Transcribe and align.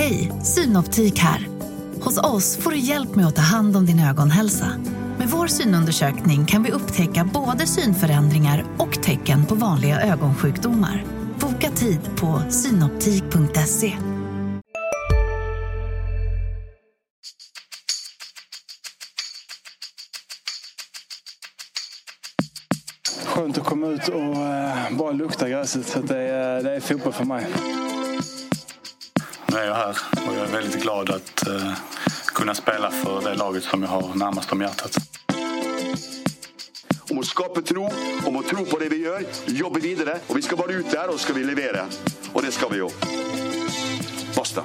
Hej, 0.00 0.32
Synoptik 0.42 1.18
här. 1.18 1.48
Hos 2.00 2.18
oss 2.18 2.56
får 2.56 2.70
du 2.70 2.78
hjälp 2.78 3.14
med 3.14 3.26
att 3.26 3.36
ta 3.36 3.42
hand 3.42 3.76
om 3.76 3.86
din 3.86 4.00
ögonhälsa. 4.00 4.66
Med 5.18 5.28
vår 5.28 5.46
synundersökning 5.46 6.46
kan 6.46 6.62
vi 6.62 6.70
upptäcka 6.70 7.30
både 7.34 7.66
synförändringar 7.66 8.64
och 8.78 9.02
tecken 9.02 9.46
på 9.46 9.54
vanliga 9.54 10.00
ögonsjukdomar. 10.00 11.04
Boka 11.40 11.70
tid 11.70 12.00
på 12.16 12.42
synoptik.se. 12.50 13.92
Skönt 23.26 23.58
att 23.58 23.64
komma 23.64 23.86
ut 23.86 24.08
och 24.08 24.22
eh, 24.22 24.96
bara 24.98 25.12
lukta 25.12 25.48
gräset. 25.48 25.86
Så 25.86 26.00
det, 26.00 26.18
är, 26.18 26.62
det 26.62 26.76
är 26.76 26.80
fotboll 26.80 27.12
för 27.12 27.24
mig. 27.24 27.46
Nu 29.50 29.56
är 29.56 29.66
jag 29.66 29.74
här 29.74 29.96
och 30.28 30.34
jag 30.34 30.48
är 30.48 30.52
väldigt 30.52 30.82
glad 30.82 31.10
att 31.10 31.46
eh, 31.46 31.72
kunna 32.34 32.54
spela 32.54 32.90
för 32.90 33.20
det 33.20 33.34
laget 33.34 33.64
som 33.64 33.82
jag 33.82 33.90
har 33.90 34.14
närmast 34.14 34.52
om 34.52 34.60
hjärtat. 34.60 35.10
om 37.10 37.18
å 37.18 37.22
skape 37.26 37.62
tro, 37.62 37.88
om 38.26 38.36
å 38.36 38.42
tro 38.46 38.64
på 38.64 38.78
det 38.78 38.88
vi 38.92 39.02
gjør, 39.04 39.24
jobbe 39.46 39.80
videre. 39.82 40.20
Og 40.28 40.36
vi 40.38 40.42
skal 40.46 40.58
bare 40.60 40.78
ut 40.78 40.90
der, 40.92 41.10
og 41.10 41.18
så 41.18 41.26
skal 41.26 41.40
vi 41.40 41.46
levere. 41.48 41.86
Og 42.34 42.42
det 42.44 42.52
skal 42.54 42.70
vi 42.70 42.78
jo. 42.82 42.90
Basta. 44.36 44.62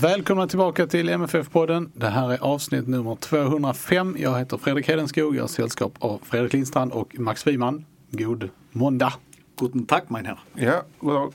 Välkomna 0.00 0.46
tillbaka 0.46 0.86
till 0.86 1.08
MFF-podden. 1.08 1.90
Det 1.94 2.08
här 2.08 2.32
är 2.32 2.38
avsnitt 2.38 2.88
nummer 2.88 3.16
205. 3.16 4.16
Jag 4.18 4.38
heter 4.38 4.56
Fredrik 4.58 4.88
Hedenskog. 4.88 5.36
Jag 5.36 5.42
har 5.42 5.48
sällskap 5.48 5.92
av 5.98 6.20
Fredrik 6.24 6.52
Lindstrand 6.52 6.92
och 6.92 7.18
Max 7.18 7.46
Wiman. 7.46 7.84
God 8.10 8.50
måndag. 8.76 9.12
Guten 9.58 9.86
Tag 9.86 10.02
mein 10.08 10.26
Herr. 10.26 10.38
Ja, 10.54 10.82
goddag. 10.98 11.32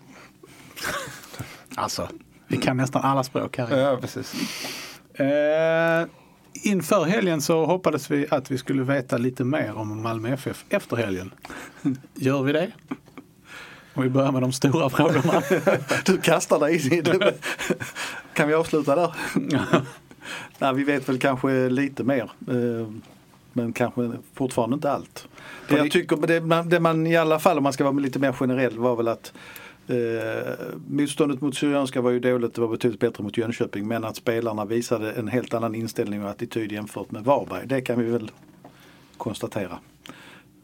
Alltså, 1.75 2.07
vi 2.47 2.57
kan 2.57 2.77
nästan 2.77 3.01
alla 3.01 3.23
språk 3.23 3.57
här. 3.57 3.77
Ja, 3.77 3.97
precis. 4.01 4.33
Eh, 5.13 6.05
inför 6.53 7.03
helgen 7.03 7.41
så 7.41 7.65
hoppades 7.65 8.11
vi 8.11 8.27
att 8.31 8.51
vi 8.51 8.57
skulle 8.57 8.83
veta 8.83 9.17
lite 9.17 9.43
mer 9.43 9.77
om 9.77 10.01
Malmö 10.01 10.33
FF 10.33 10.65
efter 10.69 10.95
helgen. 10.97 11.33
Gör 12.13 12.43
vi 12.43 12.53
det? 12.53 12.71
Om 13.93 14.03
vi 14.03 14.09
börjar 14.09 14.31
med 14.31 14.41
de 14.41 14.51
stora 14.51 14.89
frågorna. 14.89 15.41
Du 16.05 16.17
kastar 16.17 16.59
dig 16.59 16.87
in 16.87 16.93
i 16.93 17.01
det. 17.01 17.33
Kan 18.33 18.47
vi 18.47 18.53
avsluta 18.53 18.95
där? 18.95 19.15
Nej, 20.59 20.73
vi 20.73 20.83
vet 20.83 21.09
väl 21.09 21.19
kanske 21.19 21.69
lite 21.69 22.03
mer. 22.03 22.31
Men 23.53 23.73
kanske 23.73 24.11
fortfarande 24.33 24.73
inte 24.73 24.91
allt. 24.91 25.27
Det 25.69 25.77
jag 25.77 25.91
tycker, 25.91 26.27
det 26.27 26.41
man, 26.41 26.69
det 26.69 26.79
man 26.79 27.07
i 27.07 27.17
alla 27.17 27.39
fall 27.39 27.57
om 27.57 27.63
man 27.63 27.73
ska 27.73 27.83
vara 27.83 27.93
lite 27.93 28.19
mer 28.19 28.31
generell 28.31 28.77
var 28.79 28.95
väl 28.95 29.07
att 29.07 29.33
eh, 29.87 29.95
motståndet 30.87 31.41
mot 31.41 31.55
Syrianska 31.55 32.01
var 32.01 32.11
ju 32.11 32.19
dåligt, 32.19 32.53
det 32.53 32.61
var 32.61 32.67
betydligt 32.67 32.99
bättre 32.99 33.23
mot 33.23 33.37
Jönköping. 33.37 33.87
Men 33.87 34.03
att 34.03 34.15
spelarna 34.15 34.65
visade 34.65 35.11
en 35.11 35.27
helt 35.27 35.53
annan 35.53 35.75
inställning 35.75 36.23
och 36.23 36.29
attityd 36.29 36.71
jämfört 36.71 37.11
med 37.11 37.23
Varberg. 37.23 37.67
Det 37.67 37.81
kan 37.81 37.99
vi 37.99 38.11
väl 38.11 38.31
konstatera. 39.17 39.79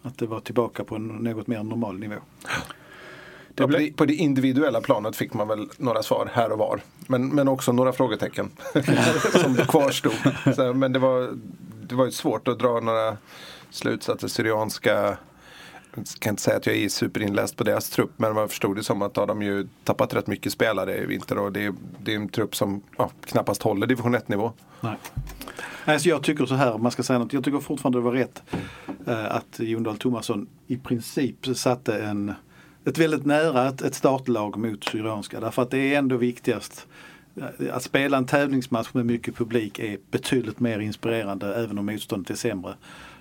Att 0.02 0.18
det 0.18 0.26
var 0.26 0.40
tillbaka 0.40 0.84
på 0.84 0.96
en 0.96 1.08
något 1.08 1.48
mer 1.48 1.64
normal 1.64 2.00
nivå. 2.00 2.16
På, 3.56 3.68
det, 3.68 3.96
på 3.96 4.06
det 4.06 4.14
individuella 4.14 4.82
planet 4.82 5.16
fick 5.16 5.34
man 5.34 5.48
väl 5.48 5.70
några 5.78 6.04
svar 6.04 6.30
här 6.34 6.52
och 6.52 6.58
var. 6.58 6.82
Men, 7.08 7.30
men 7.30 7.48
också 7.48 7.72
några 7.72 7.94
frågetecken 7.94 8.50
som 9.42 9.56
kvarstod. 9.56 10.14
Så, 10.56 10.74
men 10.74 10.94
det 10.94 11.00
var, 11.00 11.30
det 11.88 11.96
var 11.96 12.06
ju 12.06 12.12
svårt 12.12 12.48
att 12.48 12.60
dra 12.60 12.80
några 12.80 13.18
slutsatser. 13.70 14.28
Syrianska, 14.28 15.18
jag 15.96 16.06
kan 16.20 16.30
inte 16.32 16.42
säga 16.42 16.58
att 16.58 16.66
jag 16.66 16.76
är 16.76 16.90
superinläst 16.90 17.56
på 17.58 17.64
deras 17.64 17.90
trupp 17.90 18.12
men 18.18 18.34
man 18.34 18.50
förstod 18.50 18.76
det 18.76 18.84
som 18.84 19.02
att 19.02 19.14
de 19.14 19.20
har 19.20 19.28
de 19.28 19.42
ju 19.42 19.68
tappat 19.84 20.14
rätt 20.14 20.28
mycket 20.28 20.52
spelare 20.52 20.98
i 20.98 21.06
vinter 21.06 21.38
och 21.38 21.52
det, 21.52 21.66
är- 21.66 21.74
det 22.04 22.12
är 22.12 22.16
en 22.16 22.30
trupp 22.30 22.56
som 22.56 22.82
ja, 22.98 23.12
knappast 23.26 23.64
håller 23.64 23.88
division 23.88 24.16
1 24.16 24.28
nivå. 24.28 24.52
Nej. 24.82 24.96
Alltså 25.86 26.09
jag 26.09 26.24
tycker 26.24 26.46
så 26.46 26.56
här, 26.56 26.74
om 26.74 26.84
man 26.84 26.92
ska 26.92 27.03
säga 27.03 27.20
något. 27.20 27.34
Jag 27.34 27.44
tycker 27.44 27.59
fortfarande 27.59 27.97
det 28.00 28.03
var 28.03 28.12
rätt 28.12 28.44
eh, 29.08 29.26
att 29.36 29.59
Jon 29.59 29.84
Dahl 29.84 29.97
Tomasson 29.97 30.47
i 30.68 30.78
princip 30.78 31.47
satte 31.58 31.97
en, 32.00 32.34
ett 32.86 32.97
väldigt 32.97 33.26
nära 33.26 33.68
ett, 33.70 33.81
ett 33.81 33.96
startlag 33.96 34.58
mot 34.58 34.84
Syrianska. 34.84 35.40
Därför 35.40 35.62
att 35.62 35.72
det 35.72 35.78
är 35.94 35.97
ändå 35.97 36.18
viktigast. 36.18 36.88
Att 37.72 37.84
spela 37.84 38.18
en 38.18 38.25
tävlingsmatch 38.25 38.94
med 38.94 39.06
mycket 39.06 39.36
publik 39.36 39.80
är 39.80 39.98
betydligt 40.12 40.59
mer 40.59 40.80
inspirerande 40.80 41.56
även 41.56 41.78
om 41.78 41.86
motståndet 41.86 42.30
är 42.30 42.36
sämre. 42.36 42.74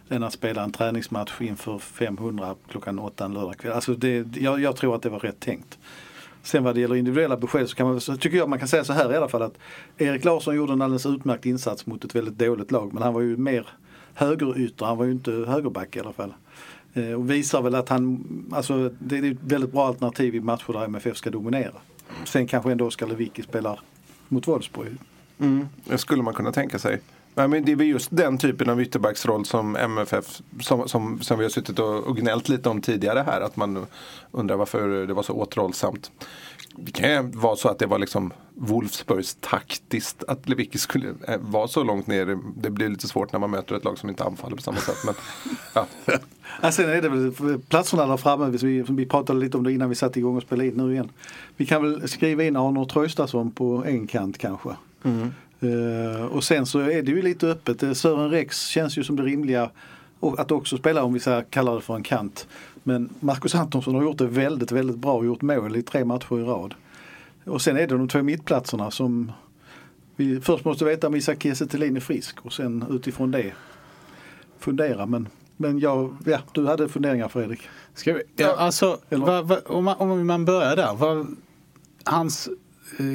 Än 0.09 0.23
att 0.23 0.33
spela 0.33 0.63
en 0.63 0.73
träningsmatch 0.73 1.41
inför 1.41 1.79
500 1.79 2.55
klockan 2.69 2.99
8 2.99 3.25
en 3.25 3.35
lördagkväll. 3.35 3.73
Alltså 3.73 3.95
det, 3.95 4.37
jag, 4.37 4.61
jag 4.61 4.77
tror 4.77 4.95
att 4.95 5.03
det 5.03 5.09
var 5.09 5.19
rätt 5.19 5.41
tänkt. 5.41 5.79
Sen 6.43 6.65
vad 6.65 6.75
det 6.75 6.81
gäller 6.81 6.95
individuella 6.95 7.37
besked 7.37 7.69
så, 7.69 7.77
kan 7.77 7.87
man, 7.87 8.01
så 8.01 8.17
tycker 8.17 8.37
jag 8.37 8.49
man 8.49 8.59
kan 8.59 8.69
säga 8.69 8.85
så 8.85 8.93
här 8.93 9.13
i 9.13 9.17
alla 9.17 9.29
fall 9.29 9.43
att 9.43 9.59
Erik 9.99 10.25
Larsson 10.25 10.57
gjorde 10.57 10.73
en 10.73 10.83
alldeles 10.83 11.07
utmärkt 11.07 11.47
insats 11.47 11.87
mot 11.87 12.05
ett 12.05 12.15
väldigt 12.15 12.39
dåligt 12.39 12.71
lag 12.71 12.95
men 12.95 13.03
han 13.03 13.15
var 13.15 13.21
ju 13.21 13.37
mer 13.37 13.69
högerytter, 14.15 14.87
han 14.87 14.99
var 14.99 15.05
ju 15.05 15.13
inte 15.13 15.31
högerback 15.31 15.97
i 15.97 16.01
alla 16.01 16.13
fall. 16.13 16.35
Eh, 16.95 17.13
och 17.13 17.31
visar 17.31 17.63
väl 17.63 17.75
att 17.75 17.89
han, 17.89 18.25
alltså 18.53 18.91
det 18.99 19.19
är 19.19 19.33
ett 19.33 19.39
väldigt 19.41 19.73
bra 19.73 19.87
alternativ 19.87 20.35
i 20.35 20.41
matcher 20.41 20.73
där 20.73 20.85
MFF 20.85 21.17
ska 21.17 21.31
dominera. 21.31 21.73
Sen 22.25 22.47
kanske 22.47 22.73
ändå 22.73 22.87
Oskar 22.87 23.07
Lewicki 23.07 23.43
spelar 23.43 23.81
mot 24.29 24.49
Wolfsburg. 24.49 24.93
Det 25.85 25.99
skulle 25.99 26.23
man 26.23 26.35
kunna 26.35 26.53
tänka 26.53 26.79
sig. 26.79 27.01
Nej, 27.37 27.49
men 27.49 27.65
det 27.65 27.73
är 27.73 27.77
väl 27.77 27.87
just 27.87 28.09
den 28.11 28.39
typen 28.39 28.71
av 28.71 28.83
ytterbacksroll 28.83 29.45
som 29.45 29.77
MFF, 29.77 30.41
som, 30.61 30.89
som, 30.89 31.21
som 31.21 31.39
vi 31.39 31.45
har 31.45 31.51
suttit 31.51 31.79
och, 31.79 32.05
och 32.05 32.17
gnällt 32.17 32.49
lite 32.49 32.69
om 32.69 32.81
tidigare 32.81 33.25
här. 33.27 33.41
Att 33.41 33.57
man 33.57 33.87
undrar 34.31 34.57
varför 34.57 35.07
det 35.07 35.15
var 35.15 35.23
så 35.23 35.33
återhållsamt. 35.33 36.11
Det 36.77 36.93
kan 36.93 37.11
ju 37.11 37.23
vara 37.23 37.57
så 37.57 37.69
att 37.69 37.79
det 37.79 37.87
var 37.87 37.99
liksom 37.99 38.33
Wolfsburgs 38.55 39.37
taktiskt 39.41 40.25
att 40.29 40.49
Lewicki 40.49 40.79
skulle 40.79 41.09
eh, 41.29 41.39
vara 41.41 41.69
så 41.69 41.85
långt 41.85 42.07
ner. 42.07 42.39
Det 42.57 42.71
blir 42.71 42.89
lite 42.89 43.09
svårt 43.09 43.33
när 43.33 43.41
man 43.41 43.51
möter 43.51 43.75
ett 43.75 43.85
lag 43.85 43.99
som 43.99 44.09
inte 44.09 44.25
anfaller 44.25 44.57
på 44.57 44.63
samma 44.63 44.79
sätt. 44.79 44.99
Men, 45.07 45.15
ja. 45.75 45.87
Ja, 46.63 46.73
sen 46.73 46.91
är 46.91 47.03
det 47.03 47.09
väl 47.09 47.59
platserna 47.69 48.07
där 48.07 48.17
framme, 48.17 48.51
vi, 48.51 48.85
vi 48.89 49.07
pratade 49.07 49.41
lite 49.41 49.57
om 49.57 49.65
det 49.65 49.73
innan 49.73 49.89
vi 49.89 49.95
satte 49.95 50.19
igång 50.19 50.37
och 50.37 50.43
spelade 50.43 50.69
in 50.69 50.75
nu 50.75 50.93
igen. 50.93 51.09
Vi 51.57 51.67
kan 51.67 51.83
väl 51.83 52.09
skriva 52.09 52.45
in 52.45 52.57
Arnor 52.57 52.85
Traustason 52.85 53.51
på 53.51 53.85
en 53.87 54.07
kant 54.07 54.39
kanske. 54.39 54.71
Eh, 55.61 56.25
och 56.25 56.45
sen 56.45 56.67
så 56.67 56.79
är 56.79 57.03
det 57.03 57.11
ju 57.11 57.23
lite 57.23 57.47
öppet. 57.47 57.83
Eh, 57.83 57.93
Sören 57.93 58.31
Rex 58.31 58.67
känns 58.67 58.99
ju 58.99 59.05
som 59.05 59.17
det 59.17 59.23
rimliga 59.23 59.71
att 60.21 60.51
också 60.51 60.77
spela 60.79 61.03
om 61.05 61.13
vi 61.13 61.21
så 61.21 61.43
kallar 61.51 61.75
det 61.75 61.81
för 61.81 61.97
en 61.97 62.03
kant. 62.03 62.49
Men 62.83 63.09
Marcus 63.21 63.55
Antonsson 63.55 63.95
har 63.95 64.03
gjort 64.03 64.19
det 64.19 64.27
väldigt, 64.27 64.73
väldigt 64.73 64.97
bra 64.97 65.15
och 65.15 65.27
gjort 65.27 65.43
mål 65.43 65.77
i 65.77 65.83
tre 65.83 66.05
matcher 66.05 66.41
i 66.41 66.43
rad. 66.43 66.75
Och 67.45 67.63
sen 67.63 67.77
är 67.77 67.81
det 67.81 67.97
de 67.97 68.09
två 68.09 68.23
mittplatserna 68.23 68.91
som 68.91 69.33
vi 70.17 70.41
först 70.41 70.65
måste 70.65 70.85
veta 70.85 71.07
om 71.07 71.15
Isak 71.15 71.43
Kiese 71.43 71.65
är 71.65 72.01
frisk 72.01 72.47
och 72.47 72.53
sen 72.53 72.85
utifrån 72.91 73.31
det 73.31 73.53
fundera. 74.59 75.07
Men, 75.07 75.29
men 75.57 75.79
jag, 75.79 76.17
ja, 76.25 76.39
du 76.53 76.67
hade 76.67 76.89
funderingar 76.89 77.29
Fredrik. 77.29 77.61
Ska 77.95 78.13
vi, 78.13 78.23
ja, 78.37 78.57
alltså, 78.57 78.99
vad, 79.09 79.49
vad, 79.49 79.61
om, 79.67 79.85
man, 79.85 79.97
om 79.97 80.27
man 80.27 80.45
börjar 80.45 80.77
där. 80.77 80.95
Vad, 80.95 81.37
hans, 82.05 82.49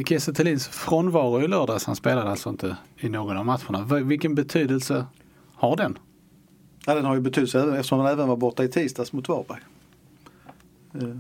Kiese 0.08 0.34
Thelins 0.34 0.68
frånvaro 0.68 1.42
i 1.42 1.48
lördags, 1.48 1.86
han 1.86 1.96
spelade 1.96 2.30
alltså 2.30 2.50
inte 2.50 2.78
i 2.98 3.10
någon 3.10 3.38
av 3.38 3.46
matcherna. 3.46 3.84
Vilken 4.04 4.36
betydelse 4.36 5.06
har 5.54 5.76
den? 5.76 5.98
Ja, 6.86 6.96
den 6.96 7.06
har 7.06 7.16
ju 7.16 7.22
betydelse 7.22 7.76
eftersom 7.76 8.00
han 8.00 8.08
även 8.08 8.28
var 8.28 8.36
borta 8.38 8.64
i 8.64 8.68
tisdags 8.68 9.14
mot 9.14 9.30
Varberg. 9.30 9.62
Eh, 10.94 11.18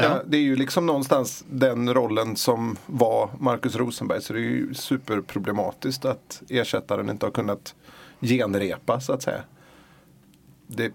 Ja, 0.00 0.22
det 0.26 0.36
är 0.36 0.40
ju 0.40 0.56
liksom 0.56 0.86
någonstans 0.86 1.44
den 1.50 1.94
rollen 1.94 2.36
som 2.36 2.76
var 2.86 3.30
Marcus 3.38 3.76
Rosenberg. 3.76 4.22
Så 4.22 4.32
det 4.32 4.38
är 4.38 4.42
ju 4.42 4.74
superproblematiskt 4.74 6.04
att 6.04 6.42
ersättaren 6.48 7.10
inte 7.10 7.26
har 7.26 7.30
kunnat 7.30 7.74
genrepa 8.20 9.00
så 9.00 9.12
att 9.12 9.22
säga. 9.22 9.42
Det, 10.66 10.92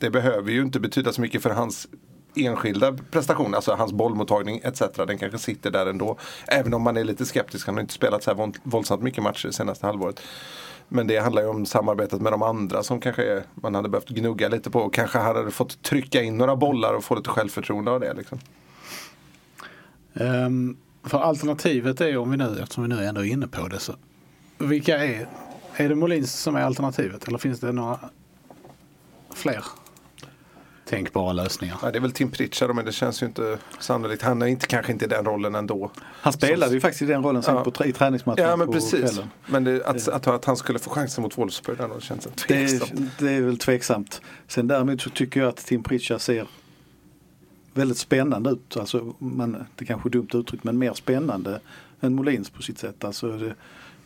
det 0.00 0.10
behöver 0.10 0.52
ju 0.52 0.62
inte 0.62 0.80
betyda 0.80 1.12
så 1.12 1.20
mycket 1.20 1.42
för 1.42 1.50
hans 1.50 1.88
enskilda 2.36 2.96
prestation, 3.10 3.54
alltså 3.54 3.72
hans 3.72 3.92
bollmottagning 3.92 4.60
etc. 4.64 4.82
Den 4.96 5.18
kanske 5.18 5.38
sitter 5.38 5.70
där 5.70 5.86
ändå. 5.86 6.18
Även 6.46 6.74
om 6.74 6.82
man 6.82 6.96
är 6.96 7.04
lite 7.04 7.26
skeptisk, 7.26 7.66
han 7.66 7.74
har 7.74 7.82
inte 7.82 7.94
spelat 7.94 8.22
så 8.22 8.34
här 8.34 8.52
våldsamt 8.62 9.02
mycket 9.02 9.22
matcher 9.22 9.46
det 9.46 9.52
senaste 9.52 9.86
halvåret. 9.86 10.20
Men 10.88 11.06
det 11.06 11.18
handlar 11.18 11.42
ju 11.42 11.48
om 11.48 11.66
samarbetet 11.66 12.20
med 12.20 12.32
de 12.32 12.42
andra 12.42 12.82
som 12.82 13.00
kanske 13.00 13.42
man 13.54 13.74
hade 13.74 13.88
behövt 13.88 14.08
gnugga 14.08 14.48
lite 14.48 14.70
på. 14.70 14.80
Och 14.80 14.94
kanske 14.94 15.18
hade 15.18 15.50
fått 15.50 15.82
trycka 15.82 16.22
in 16.22 16.38
några 16.38 16.56
bollar 16.56 16.94
och 16.94 17.04
få 17.04 17.14
lite 17.14 17.30
självförtroende 17.30 17.90
av 17.90 18.00
det. 18.00 18.14
Liksom. 18.14 18.38
Um, 20.12 20.76
för 21.04 21.18
alternativet 21.18 22.00
är 22.00 22.08
ju, 22.08 22.16
om 22.16 22.30
vi 22.30 22.36
nu, 22.36 22.58
eftersom 22.62 22.82
vi 22.82 22.88
nu 22.88 23.04
ändå 23.04 23.20
är 23.20 23.24
inne 23.28 23.48
på 23.48 23.68
det, 23.68 23.78
så 23.78 23.94
vilka 24.58 25.04
är, 25.04 25.28
är 25.76 25.88
det 25.88 25.94
Molins 25.94 26.32
som 26.32 26.56
är 26.56 26.62
alternativet 26.62 27.28
eller 27.28 27.38
finns 27.38 27.60
det 27.60 27.72
några 27.72 27.98
fler? 29.34 29.64
Tänkbara 30.86 31.32
lösningar. 31.32 31.76
Ja, 31.82 31.90
det 31.90 31.98
är 31.98 32.00
väl 32.00 32.12
Tim 32.12 32.30
Pritchard 32.30 32.74
men 32.74 32.84
det 32.84 32.92
känns 32.92 33.22
ju 33.22 33.26
inte 33.26 33.58
sannolikt. 33.78 34.22
Han 34.22 34.42
är 34.42 34.46
inte, 34.46 34.66
kanske 34.66 34.92
inte 34.92 35.04
i 35.04 35.08
den 35.08 35.24
rollen 35.24 35.54
ändå. 35.54 35.90
Han 36.04 36.32
spelade 36.32 36.66
Så- 36.68 36.74
ju 36.74 36.80
faktiskt 36.80 37.02
i 37.02 37.06
den 37.06 37.22
rollen 37.22 37.42
sen 37.42 37.54
Ja. 37.56 37.64
på, 37.64 37.84
i 37.84 37.92
träningsmatchen 37.92 38.44
Ja 38.44 38.56
men 38.56 38.72
precis. 38.72 39.00
kvällen. 39.10 39.30
Men 39.46 39.64
det, 39.64 39.84
att, 39.86 40.08
att, 40.08 40.26
att 40.26 40.44
han 40.44 40.56
skulle 40.56 40.78
få 40.78 40.90
chansen 40.90 41.22
mot 41.22 41.38
Wolfsburg, 41.38 41.78
det 41.78 42.00
känns 42.02 42.24
Det 42.24 42.30
tveksamt. 42.30 42.92
är, 43.20 43.24
det 43.24 43.32
är 43.32 43.40
väl 43.40 43.58
tveksamt. 43.58 44.20
Sen 44.48 44.66
däremot 44.68 45.00
så 45.02 45.10
tycker 45.10 45.40
jag 45.40 45.48
att 45.48 45.56
Tim 45.56 45.82
Pritchard 45.82 46.20
ser 46.20 46.46
väldigt 47.74 47.98
spännande 47.98 48.50
ut. 48.50 48.76
Alltså, 48.76 49.14
man, 49.18 49.64
det 49.76 49.84
kanske 49.84 50.08
är 50.08 50.10
dumt 50.10 50.28
uttryckt 50.34 50.64
men 50.64 50.78
mer 50.78 50.94
spännande 50.94 51.60
än 52.00 52.14
Molins 52.14 52.50
på 52.50 52.62
sitt 52.62 52.78
sätt. 52.78 53.04
Alltså, 53.04 53.32
det, 53.38 53.54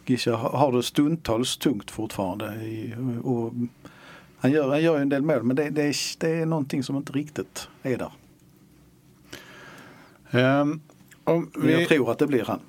Gisha 0.06 0.36
har 0.36 0.50
har 0.50 0.72
det 0.72 0.82
stundtals 0.82 1.56
tungt 1.56 1.90
fortfarande. 1.90 2.46
I, 2.54 2.94
och 3.24 3.52
han, 4.40 4.50
gör, 4.50 4.68
han 4.68 4.82
gör 4.82 4.96
ju 4.96 5.02
en 5.02 5.08
del 5.08 5.22
mål 5.22 5.42
men 5.42 5.56
det, 5.56 5.70
det, 5.70 5.82
är, 5.82 6.18
det 6.18 6.30
är 6.30 6.46
någonting 6.46 6.82
som 6.82 6.96
inte 6.96 7.12
riktigt 7.12 7.68
är 7.82 7.98
där. 7.98 8.12
Ehm, 10.30 10.80
om, 11.24 11.50
Men 11.54 11.70
jag 11.70 11.78
vi, 11.78 11.86
tror 11.86 12.10
att 12.10 12.18
det 12.18 12.26
blir 12.26 12.44
han. 12.44 12.60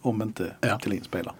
Om 0.00 0.22
inte 0.22 0.52
Ja. 0.60 0.78
Thelin 0.78 1.04
spelar. 1.04 1.34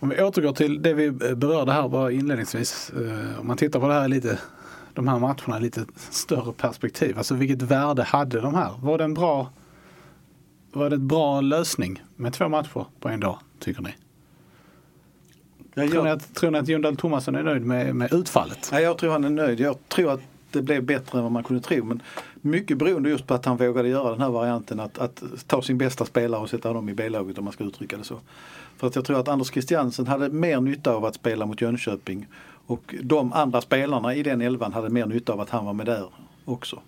om 0.00 0.08
vi 0.08 0.22
återgår 0.22 0.52
till 0.52 0.82
det 0.82 0.94
vi 0.94 1.10
berörde 1.10 1.72
här 1.72 1.88
bara 1.88 2.12
inledningsvis. 2.12 2.90
Eh, 2.90 3.40
om 3.40 3.46
man 3.46 3.56
tittar 3.56 3.80
på 3.80 3.88
det 3.88 3.94
här 3.94 4.08
lite, 4.08 4.38
de 4.94 5.08
här 5.08 5.18
matcherna 5.18 5.58
i 5.58 5.60
lite 5.60 5.86
större 5.96 6.52
perspektiv. 6.52 7.18
Alltså 7.18 7.34
vilket 7.34 7.62
värde 7.62 8.02
hade 8.02 8.40
de 8.40 8.54
här? 8.54 8.70
Var 8.82 8.98
det 8.98 9.04
en 9.04 9.14
bra, 9.14 9.50
var 10.72 10.90
det 10.90 10.96
en 10.96 11.08
bra 11.08 11.40
lösning 11.40 12.02
med 12.16 12.32
två 12.32 12.48
matcher 12.48 12.86
på 13.00 13.08
en 13.08 13.20
dag, 13.20 13.38
tycker 13.58 13.82
ni? 13.82 13.94
Jag, 15.74 15.90
Tror 15.90 16.04
ni 16.04 16.10
att, 16.10 16.34
tror 16.34 16.50
ni 16.50 16.58
att 16.58 16.68
Jon 16.68 16.82
Dahl 16.82 16.96
Tomasson 16.96 17.34
är 17.34 17.42
nöjd 17.42 17.62
med, 17.62 17.96
med 17.96 18.12
utfallet? 18.12 18.68
nej, 18.72 18.82
jag 18.82 18.98
tror 18.98 19.12
han 19.12 19.24
är 19.24 19.30
nöjd. 19.30 19.60
Jag 19.60 19.88
tror 19.88 20.12
att 20.12 20.20
det 20.50 20.62
blev 20.62 20.84
bättre 20.84 21.18
än 21.18 21.22
vad 21.22 21.32
man 21.32 21.44
kunde 21.44 21.62
tro. 21.62 21.84
Men 21.84 22.02
mycket 22.34 22.78
beroende 22.78 23.08
just 23.08 23.26
på 23.26 23.34
att 23.34 23.44
han 23.44 23.56
vågade 23.56 23.88
göra 23.88 24.10
den 24.10 24.20
här 24.20 24.30
varianten 24.30 24.80
att, 24.80 24.98
att 24.98 25.22
ta 25.46 25.62
sin 25.62 25.78
bästa 25.78 26.04
spelare 26.04 26.40
och 26.40 26.50
sätta 26.50 26.72
dem 26.72 26.88
i 26.88 26.94
B-laget 26.94 27.38
om 27.38 27.44
man 27.44 27.52
ska 27.52 27.64
uttrycka 27.64 27.96
det 27.96 28.04
så. 28.04 28.20
För 28.76 28.86
att 28.86 28.96
jag 28.96 29.04
tror 29.04 29.20
att 29.20 29.28
Anders 29.28 29.48
Christiansen 29.50 30.06
hade 30.06 30.28
mer 30.28 30.60
nytta 30.60 30.92
av 30.92 31.04
att 31.04 31.14
spela 31.14 31.46
mot 31.46 31.60
Jönköping 31.60 32.26
och 32.66 32.94
de 33.02 33.32
andra 33.32 33.60
spelarna 33.60 34.14
i 34.14 34.22
den 34.22 34.40
elvan 34.40 34.72
hade 34.72 34.90
mer 34.90 35.06
nytta 35.06 35.32
av 35.32 35.40
att 35.40 35.50
han 35.50 35.64
var 35.64 35.72
med 35.72 35.86
där 35.86 36.08
också. 36.44 36.80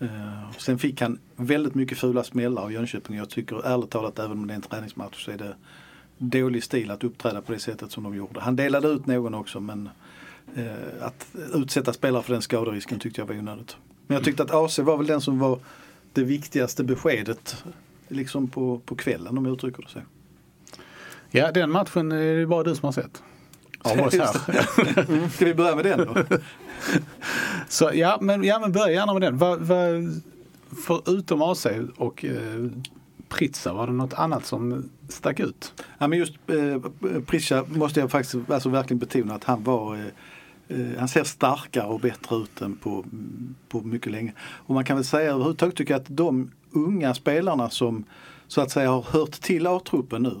Eh, 0.00 0.50
sen 0.58 0.78
fick 0.78 1.00
han 1.00 1.18
väldigt 1.36 1.74
mycket 1.74 1.98
fula 1.98 2.24
smällar 2.24 2.62
av 2.62 2.72
Jönköping. 2.72 3.16
Jag 3.16 3.30
tycker 3.30 3.66
ärligt 3.66 3.90
talat 3.90 4.18
även 4.18 4.32
om 4.32 4.46
det 4.46 4.52
är 4.52 4.56
en 4.56 4.62
träningsmatch 4.62 5.24
så 5.24 5.30
är 5.30 5.38
det 5.38 5.54
dålig 6.20 6.64
stil 6.64 6.90
att 6.90 7.04
uppträda 7.04 7.42
på 7.42 7.52
det 7.52 7.58
sättet 7.58 7.92
som 7.92 8.04
de 8.04 8.14
gjorde. 8.14 8.40
Han 8.40 8.56
delade 8.56 8.88
ut 8.88 9.06
någon 9.06 9.34
också 9.34 9.60
men 9.60 9.88
eh, 10.54 10.72
att 11.00 11.26
utsätta 11.54 11.92
spelare 11.92 12.22
för 12.22 12.32
den 12.32 12.42
skaderisken 12.42 12.98
tyckte 12.98 13.20
jag 13.20 13.26
var 13.26 13.34
onödigt. 13.34 13.76
Men 14.06 14.14
jag 14.14 14.24
tyckte 14.24 14.42
att 14.42 14.54
AC 14.54 14.78
var 14.78 14.96
väl 14.96 15.06
den 15.06 15.20
som 15.20 15.38
var 15.38 15.58
det 16.12 16.24
viktigaste 16.24 16.84
beskedet 16.84 17.64
liksom 18.08 18.48
på, 18.48 18.78
på 18.78 18.94
kvällen 18.94 19.38
om 19.38 19.44
jag 19.46 19.54
uttrycker 19.54 19.82
det 19.82 19.88
så. 19.88 19.98
Ja, 21.30 21.52
den 21.52 21.70
matchen 21.70 22.12
är 22.12 22.36
det 22.36 22.46
bara 22.46 22.62
du 22.62 22.74
som 22.74 22.86
har 22.86 22.92
sett. 22.92 23.22
Av 23.82 24.00
oss 24.00 24.14
här. 24.14 25.28
Ska 25.28 25.44
vi 25.44 25.54
börja 25.54 25.76
med 25.76 25.84
den 25.84 25.98
då? 25.98 26.24
Så 27.68 27.90
ja, 27.94 28.18
men, 28.20 28.44
ja, 28.44 28.58
men 28.58 28.72
börja 28.72 28.92
gärna 28.92 29.12
med 29.12 29.22
den. 29.22 29.38
Vad, 29.38 29.60
vad, 29.60 30.20
förutom 30.86 31.42
AC 31.42 31.66
och 31.96 32.24
eh, 32.24 32.66
Pritsa, 33.30 33.72
var 33.72 33.86
det 33.86 33.92
något 33.92 34.14
annat 34.14 34.46
som 34.46 34.90
stack 35.08 35.40
ut? 35.40 35.84
Ja, 35.98 36.08
men 36.08 36.18
just 36.18 36.34
eh, 36.46 36.90
Pritsa 37.26 37.64
måste 37.68 38.00
jag 38.00 38.10
faktiskt 38.10 38.50
alltså 38.50 38.68
verkligen 38.68 38.98
betona 38.98 39.34
att 39.34 39.44
han 39.44 39.64
var 39.64 39.94
eh, 39.96 40.78
eh, 40.80 40.98
han 40.98 41.08
ser 41.08 41.24
starkare 41.24 41.86
och 41.86 42.00
bättre 42.00 42.36
ut 42.36 42.60
än 42.60 42.76
på, 42.76 43.04
på 43.68 43.80
mycket 43.80 44.12
länge. 44.12 44.32
Och 44.40 44.74
man 44.74 44.84
kan 44.84 44.96
väl 44.96 45.04
säga 45.04 45.30
överhuvudtaget 45.30 45.76
tycker 45.76 45.94
jag 45.94 46.00
att 46.00 46.16
de 46.16 46.50
unga 46.70 47.14
spelarna 47.14 47.70
som 47.70 48.04
så 48.48 48.60
att 48.60 48.70
säga 48.70 48.90
har 48.90 49.02
hört 49.02 49.32
till 49.32 49.66
A-truppen 49.66 50.22
nu 50.22 50.40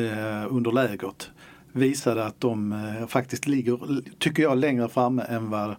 eh, 0.00 0.54
under 0.54 0.72
lägret 0.72 1.30
visade 1.72 2.24
att 2.24 2.40
de 2.40 2.72
eh, 2.72 3.06
faktiskt 3.06 3.46
ligger, 3.46 4.02
tycker 4.18 4.42
jag, 4.42 4.58
längre 4.58 4.88
framme 4.88 5.22
än 5.22 5.50
vad 5.50 5.76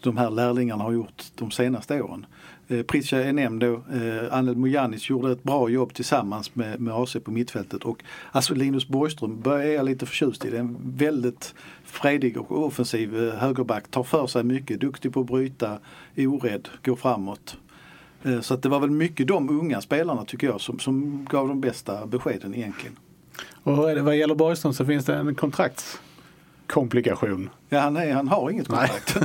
de 0.00 0.16
här 0.16 0.30
lärlingarna 0.30 0.84
har 0.84 0.92
gjort 0.92 1.24
de 1.34 1.50
senaste 1.50 2.02
åren. 2.02 2.26
Eh, 2.68 2.82
Prisha 2.82 3.16
är 3.16 3.32
nämnd 3.32 3.60
då. 3.60 3.74
Eh, 3.74 4.36
Anel 4.36 4.56
Mujanic 4.56 5.10
gjorde 5.10 5.32
ett 5.32 5.42
bra 5.42 5.68
jobb 5.68 5.94
tillsammans 5.94 6.54
med, 6.54 6.80
med 6.80 6.94
AC 6.94 7.16
på 7.24 7.30
mittfältet 7.30 7.82
och 7.84 8.02
alltså 8.32 8.54
Linus 8.54 8.88
Borgström 8.88 9.40
börjar 9.40 9.66
jag 9.66 9.84
lite 9.84 10.06
förtjust 10.06 10.44
i. 10.44 10.50
Det 10.50 10.56
är 10.56 10.60
en 10.60 10.76
väldigt 10.84 11.54
fredig 11.84 12.38
och 12.38 12.64
offensiv 12.66 13.24
eh, 13.24 13.34
högerback. 13.34 13.90
Tar 13.90 14.02
för 14.02 14.26
sig 14.26 14.44
mycket, 14.44 14.80
duktig 14.80 15.12
på 15.12 15.20
att 15.20 15.26
bryta, 15.26 15.78
orädd, 16.16 16.68
går 16.84 16.96
framåt. 16.96 17.56
Så 18.40 18.54
att 18.54 18.62
det 18.62 18.68
var 18.68 18.80
väl 18.80 18.90
mycket 18.90 19.28
de 19.28 19.50
unga 19.50 19.80
spelarna 19.80 20.24
tycker 20.24 20.46
jag 20.46 20.60
som, 20.60 20.78
som 20.78 21.26
gav 21.30 21.48
de 21.48 21.60
bästa 21.60 22.06
beskeden 22.06 22.54
egentligen. 22.54 22.96
Och 23.62 23.76
vad 23.76 24.16
gäller 24.16 24.34
Borgström 24.34 24.72
så 24.72 24.84
finns 24.84 25.04
det 25.04 25.14
en 25.14 25.34
kontrakts 25.34 26.00
kontraktskomplikation. 26.66 27.50
Ja, 27.68 27.80
han, 27.80 27.96
är, 27.96 28.12
han 28.14 28.28
har 28.28 28.50
inget 28.50 28.68
Nej. 28.68 28.88
kontrakt. 28.88 29.16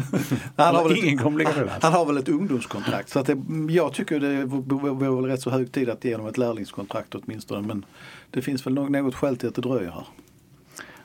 han, 0.55 0.75
har 0.75 0.89
väl 0.89 0.97
Ingen 0.97 1.17
ett, 1.17 1.23
komplikation 1.23 1.69
alls. 1.69 1.83
han 1.83 1.93
har 1.93 2.05
väl 2.05 2.17
ett 2.17 2.29
ungdomskontrakt. 2.29 3.09
Så 3.09 3.19
att 3.19 3.25
det, 3.25 3.37
jag 3.69 3.93
tycker 3.93 4.19
det 4.19 4.45
vore 4.45 5.15
väl 5.15 5.25
rätt 5.25 5.41
så 5.41 5.49
hög 5.49 5.71
tid 5.71 5.89
att 5.89 6.05
ge 6.05 6.13
honom 6.13 6.27
ett 6.27 6.37
lärlingskontrakt 6.37 7.15
åtminstone. 7.15 7.67
Men 7.67 7.85
det 8.31 8.41
finns 8.41 8.65
väl 8.65 8.73
nå- 8.73 8.87
något 8.89 9.15
skäl 9.15 9.37
till 9.37 9.49
att 9.49 9.55
det 9.55 9.61
dröjer 9.61 9.91
här. 9.91 10.05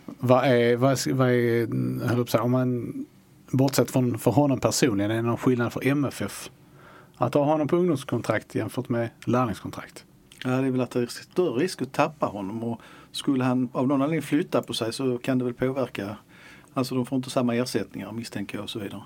Vad 0.06 0.44
är, 0.44 0.76
vad, 0.76 0.98
vad 1.12 1.30
är 1.30 2.26
säga, 2.26 2.42
om 2.42 2.50
man 2.50 2.92
bortsett 3.50 3.90
från 3.90 4.18
för 4.18 4.30
honom 4.30 4.60
personligen, 4.60 5.10
är 5.10 5.14
det 5.14 5.22
någon 5.22 5.36
skillnad 5.36 5.72
för 5.72 5.86
MFF? 5.86 6.50
Att 7.16 7.34
ha 7.34 7.44
honom 7.44 7.68
på 7.68 7.76
ungdomskontrakt 7.76 8.54
jämfört 8.54 8.88
med 8.88 9.08
lärlingskontrakt? 9.24 10.04
Ja, 10.44 10.50
det 10.50 10.66
är 10.66 10.70
väl 10.70 10.80
att 10.80 10.90
det 10.90 11.00
är 11.02 11.06
större 11.06 11.60
risk 11.62 11.82
att 11.82 11.92
tappa 11.92 12.26
honom 12.26 12.64
och 12.64 12.80
skulle 13.12 13.44
han 13.44 13.68
av 13.72 13.88
någon 13.88 14.02
anledning 14.02 14.22
flytta 14.22 14.62
på 14.62 14.74
sig 14.74 14.92
så 14.92 15.18
kan 15.18 15.38
det 15.38 15.44
väl 15.44 15.54
påverka. 15.54 16.16
Alltså 16.74 16.94
de 16.94 17.06
får 17.06 17.16
inte 17.16 17.30
samma 17.30 17.54
ersättningar 17.54 18.12
misstänker 18.12 18.58
jag 18.58 18.62
och 18.64 18.70
så 18.70 18.78
vidare. 18.78 19.02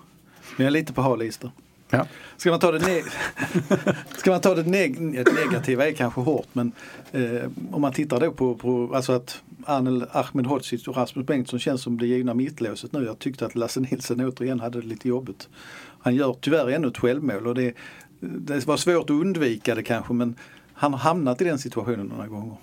Men 0.57 0.65
jag 0.65 0.67
är 0.67 0.71
lite 0.71 0.93
på 0.93 1.03
hal 1.03 1.23
is 1.23 1.37
där. 1.39 1.51
Ja. 1.91 2.07
Ska 2.37 2.51
man 2.51 2.61
ta 2.61 2.73
det, 2.73 2.79
neg- 2.79 3.95
Ska 4.19 4.31
man 4.31 4.41
ta 4.41 4.55
det 4.55 4.63
neg- 4.63 5.01
negativa 5.45 5.89
är 5.89 5.93
kanske 5.93 6.21
hårt 6.21 6.47
men 6.53 6.73
eh, 7.13 7.51
om 7.71 7.83
man 7.83 7.93
tittar 7.93 8.21
då 8.21 8.33
på, 8.33 8.55
på 8.55 8.91
alltså 8.95 9.13
att 9.13 9.43
Anel 9.65 10.05
Ahmedhodzic 10.13 10.89
och 10.89 10.97
Rasmus 10.97 11.27
Bengtsson 11.27 11.59
känns 11.59 11.83
som 11.83 11.99
det 11.99 12.07
givna 12.07 12.35
mittlåset 12.35 12.93
nu. 12.93 13.05
Jag 13.05 13.19
tyckte 13.19 13.47
att 13.47 13.55
Lasse 13.55 13.81
Nilsson 13.81 14.21
återigen 14.21 14.61
hade 14.61 14.81
det 14.81 14.87
lite 14.87 15.09
jobbigt. 15.09 15.49
Han 16.01 16.15
gör 16.15 16.37
tyvärr 16.41 16.69
ännu 16.71 16.89
ett 16.89 16.99
självmål 16.99 17.47
och 17.47 17.55
det, 17.55 17.75
det 18.21 18.67
var 18.67 18.77
svårt 18.77 19.05
att 19.05 19.11
undvika 19.11 19.75
det 19.75 19.83
kanske 19.83 20.13
men 20.13 20.35
han 20.73 20.93
har 20.93 21.01
hamnat 21.01 21.41
i 21.41 21.45
den 21.45 21.59
situationen 21.59 22.07
några 22.07 22.27
gånger. 22.27 22.57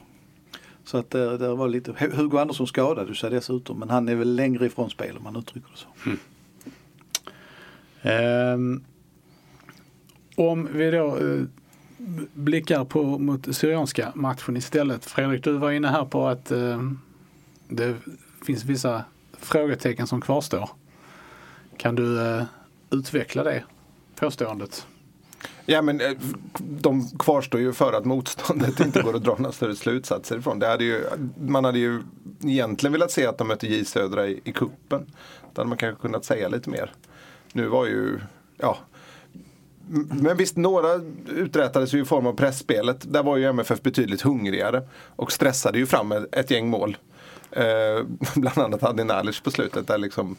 Så 0.86 0.98
att 0.98 1.12
det, 1.12 1.38
det 1.38 1.56
var 1.56 1.68
lite, 1.68 1.94
Hugo 2.14 2.38
Andersson 2.38 2.68
skadade 2.68 3.16
sig 3.16 3.30
dessutom 3.30 3.80
men 3.80 3.90
han 3.90 4.10
är 4.10 4.16
väl 4.16 4.36
längre 4.36 4.66
ifrån 4.66 4.90
spel 4.90 5.18
om 5.18 5.24
man 5.24 5.36
uttrycker 5.36 5.70
det 5.72 5.78
så. 5.78 5.88
Mm. 6.06 6.20
Ehm, 8.02 8.84
om 10.36 10.70
vi 10.74 10.92
då 10.92 11.18
eh, 11.18 11.44
blickar 12.34 12.86
på 12.86 13.04
mot 13.04 13.56
Syrianska 13.56 14.12
matchen 14.16 14.58
istället. 14.58 15.06
Fredrik, 15.06 15.44
du 15.44 15.58
var 15.58 15.72
inne 15.72 15.88
här 15.88 16.06
på 16.06 16.28
att 16.28 16.52
eh, 16.52 16.92
det 17.68 17.96
finns 18.46 18.66
vissa 18.66 19.04
frågetecken 19.38 20.08
som 20.08 20.22
kvarstår. 20.22 20.70
Kan 21.78 21.96
du 21.96 22.22
eh, 22.22 22.44
utveckla 22.90 23.44
det 23.44 23.64
påståendet? 24.16 24.88
Ja 25.66 25.82
men 25.82 26.02
eh, 26.02 26.12
de 26.60 27.10
kvarstår 27.20 27.62
ju 27.62 27.74
för 27.74 27.94
att 27.94 28.06
motståndet 28.06 28.80
inte 28.80 29.02
går 29.02 29.16
att 29.16 29.24
dra 29.24 29.36
några 29.38 29.52
större 29.52 29.76
slutsatser 29.76 30.38
ifrån. 30.38 30.60
Det 30.60 30.68
hade 30.68 30.84
ju, 30.84 31.04
man 31.40 31.66
hade 31.66 31.80
ju 31.80 32.02
egentligen 32.44 32.92
velat 32.92 33.12
se 33.12 33.26
att 33.26 33.38
de 33.38 33.48
mötte 33.48 33.68
J 33.68 33.86
Södra 33.86 34.28
i, 34.28 34.42
i 34.44 34.52
kuppen. 34.52 35.06
Då 35.54 35.62
hade 35.62 35.70
man 35.70 35.78
kanske 35.78 36.02
kunnat 36.02 36.26
säga 36.26 36.48
lite 36.48 36.70
mer. 36.70 36.92
Nu 37.54 37.68
var 37.68 37.86
ju, 37.86 38.20
ja. 38.58 38.78
Men 40.10 40.38
visst, 40.38 40.58
några 40.58 41.02
uträttades 41.30 41.94
ju 41.94 42.02
i 42.02 42.06
form 42.06 42.28
av 42.28 42.34
pressspelet. 42.34 43.14
Där 43.14 43.24
var 43.24 43.38
ju 43.38 43.46
MFF 43.46 43.82
betydligt 43.82 44.22
hungrigare 44.22 44.82
och 45.16 45.32
stressade 45.32 45.78
ju 45.78 45.86
fram 45.86 46.12
ett, 46.12 46.36
ett 46.36 46.52
gäng 46.52 46.68
mål. 46.70 46.98
Eh, 47.52 48.06
bland 48.36 48.58
annat 48.58 48.84
Adi 48.84 49.04
Nalic 49.04 49.40
på 49.40 49.52
slutet 49.52 49.88
där 49.88 49.98
liksom 49.98 50.38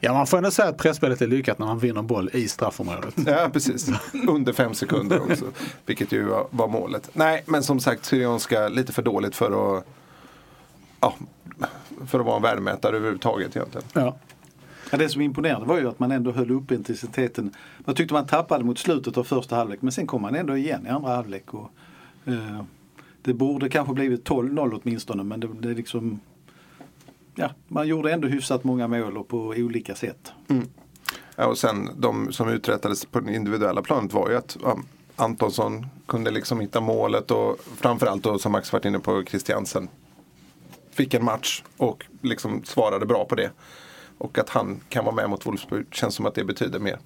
Ja, 0.00 0.12
man 0.12 0.26
får 0.26 0.36
ändå 0.36 0.50
säga 0.50 0.68
att 0.68 0.78
pressspelet 0.78 1.22
är 1.22 1.26
lyckat 1.26 1.58
när 1.58 1.66
man 1.66 1.78
vinner 1.78 2.02
boll 2.02 2.30
i 2.32 2.48
straffområdet. 2.48 3.14
Ja, 3.26 3.50
precis. 3.52 3.90
Under 4.28 4.52
fem 4.52 4.74
sekunder 4.74 5.20
också. 5.30 5.44
Vilket 5.86 6.12
ju 6.12 6.24
var, 6.50 6.68
målet. 6.68 7.10
Nej, 7.12 7.42
men 7.46 7.62
som 7.62 7.80
sagt, 7.80 8.04
Syrianska 8.04 8.68
lite 8.68 8.92
för 8.92 9.02
dåligt 9.02 9.36
för 9.36 9.78
att 9.78 9.84
ja, 11.00 11.14
för 12.06 12.20
att 12.20 12.26
vara 12.26 12.36
en 12.36 12.42
värdemätare 12.42 12.96
överhuvudtaget 12.96 13.56
egentligen. 13.56 13.86
Ja. 13.92 14.16
Ja, 14.90 14.98
det 14.98 15.08
som 15.08 15.22
imponerade 15.22 15.66
var 15.66 15.78
ju 15.78 15.88
att 15.88 15.98
man 15.98 16.12
ändå 16.12 16.32
höll 16.32 16.50
upp 16.50 16.72
intensiteten. 16.72 17.54
Man 17.78 17.94
tyckte 17.94 18.14
man 18.14 18.26
tappade 18.26 18.64
mot 18.64 18.78
slutet 18.78 19.16
av 19.16 19.24
första 19.24 19.56
halvlek 19.56 19.82
men 19.82 19.92
sen 19.92 20.06
kom 20.06 20.22
man 20.22 20.34
ändå 20.34 20.56
igen 20.56 20.86
i 20.86 20.88
andra 20.88 21.14
halvlek. 21.14 21.54
Och, 21.54 21.70
eh, 22.24 22.62
det 23.22 23.34
borde 23.34 23.68
kanske 23.68 23.94
blivit 23.94 24.24
12-0 24.24 24.80
åtminstone 24.82 25.22
men 25.22 25.40
det, 25.40 25.48
det 25.60 25.70
är 25.70 25.74
liksom 25.74 26.20
Ja, 27.36 27.50
man 27.68 27.88
gjorde 27.88 28.12
ändå 28.12 28.28
hyfsat 28.28 28.64
många 28.64 28.88
mål 28.88 29.18
och 29.18 29.28
på 29.28 29.38
olika 29.38 29.94
sätt. 29.94 30.32
Ja, 31.36 31.46
och 31.46 31.58
sen 31.58 31.90
de 31.96 32.32
som 32.32 32.48
uträttades 32.48 33.04
på 33.04 33.20
det 33.20 33.34
individuella 33.34 33.82
planet 33.82 34.12
var 34.12 34.30
ju 34.30 34.36
att 34.36 34.56
ja, 34.62 34.78
Antonsson 35.16 35.86
kunde 36.06 36.30
liksom 36.30 36.60
hitta 36.60 36.80
målet 36.80 37.30
och 37.30 37.58
framförallt 37.76 38.22
då 38.22 38.38
som 38.38 38.52
Max 38.52 38.72
varit 38.72 38.84
inne 38.84 38.98
på 38.98 39.24
Christiansen 39.24 39.88
fick 40.96 41.14
en 41.14 41.24
match 41.24 41.62
och 41.76 42.04
liksom 42.22 42.64
svarade 42.64 43.06
bra 43.06 43.24
på 43.24 43.34
det. 43.34 43.50
Och 44.18 44.38
att 44.38 44.50
han 44.50 44.80
kan 44.88 45.04
vara 45.04 45.14
med 45.14 45.30
mot 45.30 45.46
Wolfsburg 45.46 45.86
känns 45.90 46.14
som 46.14 46.26
att 46.26 46.34
det 46.34 46.44
betyder 46.44 46.78
mer. 46.78 46.98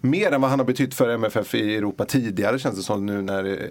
Mer 0.00 0.32
än 0.32 0.40
vad 0.40 0.50
han 0.50 0.58
har 0.58 0.66
betytt 0.66 0.94
för 0.94 1.08
MFF 1.08 1.54
i 1.54 1.76
Europa 1.76 2.04
tidigare 2.04 2.58
känns 2.58 2.76
det 2.76 2.82
som 2.82 3.06
nu 3.06 3.22
när, 3.22 3.70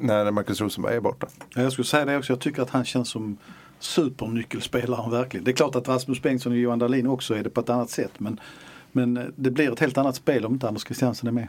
när 0.00 0.30
Marcus 0.30 0.60
Rosenberg 0.60 0.96
är 0.96 1.00
borta. 1.00 1.26
Ja, 1.54 1.62
Jag 1.62 1.72
skulle 1.72 1.86
säga 1.86 2.04
det 2.04 2.16
också, 2.16 2.32
jag 2.32 2.40
tycker 2.40 2.62
att 2.62 2.70
han 2.70 2.84
känns 2.84 3.08
som 3.08 3.36
supernyckelspelaren 3.80 5.10
verkligen. 5.10 5.44
Det 5.44 5.50
är 5.50 5.56
klart 5.56 5.74
att 5.74 5.88
Rasmus 5.88 6.22
Bengtsson 6.22 6.52
och 6.52 6.58
Johan 6.58 6.78
Dahlin 6.78 7.06
också 7.06 7.34
är 7.34 7.42
det 7.44 7.50
på 7.50 7.60
ett 7.60 7.70
annat 7.70 7.90
sätt 7.90 8.12
men, 8.18 8.40
men 8.92 9.32
det 9.36 9.50
blir 9.50 9.72
ett 9.72 9.80
helt 9.80 9.98
annat 9.98 10.16
spel 10.16 10.46
om 10.46 10.52
inte 10.52 10.68
Anders 10.68 10.84
Christiansen 10.84 11.28
är 11.28 11.32
med. 11.32 11.48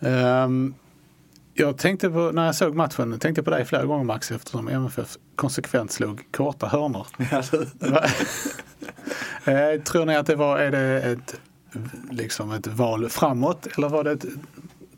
Ehm, 0.00 0.74
jag 1.54 1.78
tänkte 1.78 2.10
på, 2.10 2.30
när 2.34 2.46
jag 2.46 2.54
såg 2.54 2.74
matchen, 2.74 3.18
tänkte 3.18 3.42
på 3.42 3.50
dig 3.50 3.64
flera 3.64 3.84
gånger 3.84 4.04
Max 4.04 4.30
eftersom 4.30 4.68
MFF 4.68 5.16
konsekvent 5.36 5.92
slog 5.92 6.32
korta 6.32 6.66
hörnor. 6.66 7.06
Eh, 9.44 9.80
Tror 9.82 10.04
ni 10.04 10.16
att 10.16 10.26
det 10.26 10.36
var, 10.36 10.58
är 10.58 10.70
det 10.70 11.02
ett, 11.02 11.40
liksom 12.10 12.52
ett 12.52 12.66
val 12.66 13.08
framåt 13.08 13.66
eller 13.66 13.88
var 13.88 14.04
det 14.04 14.10
ett, 14.10 14.24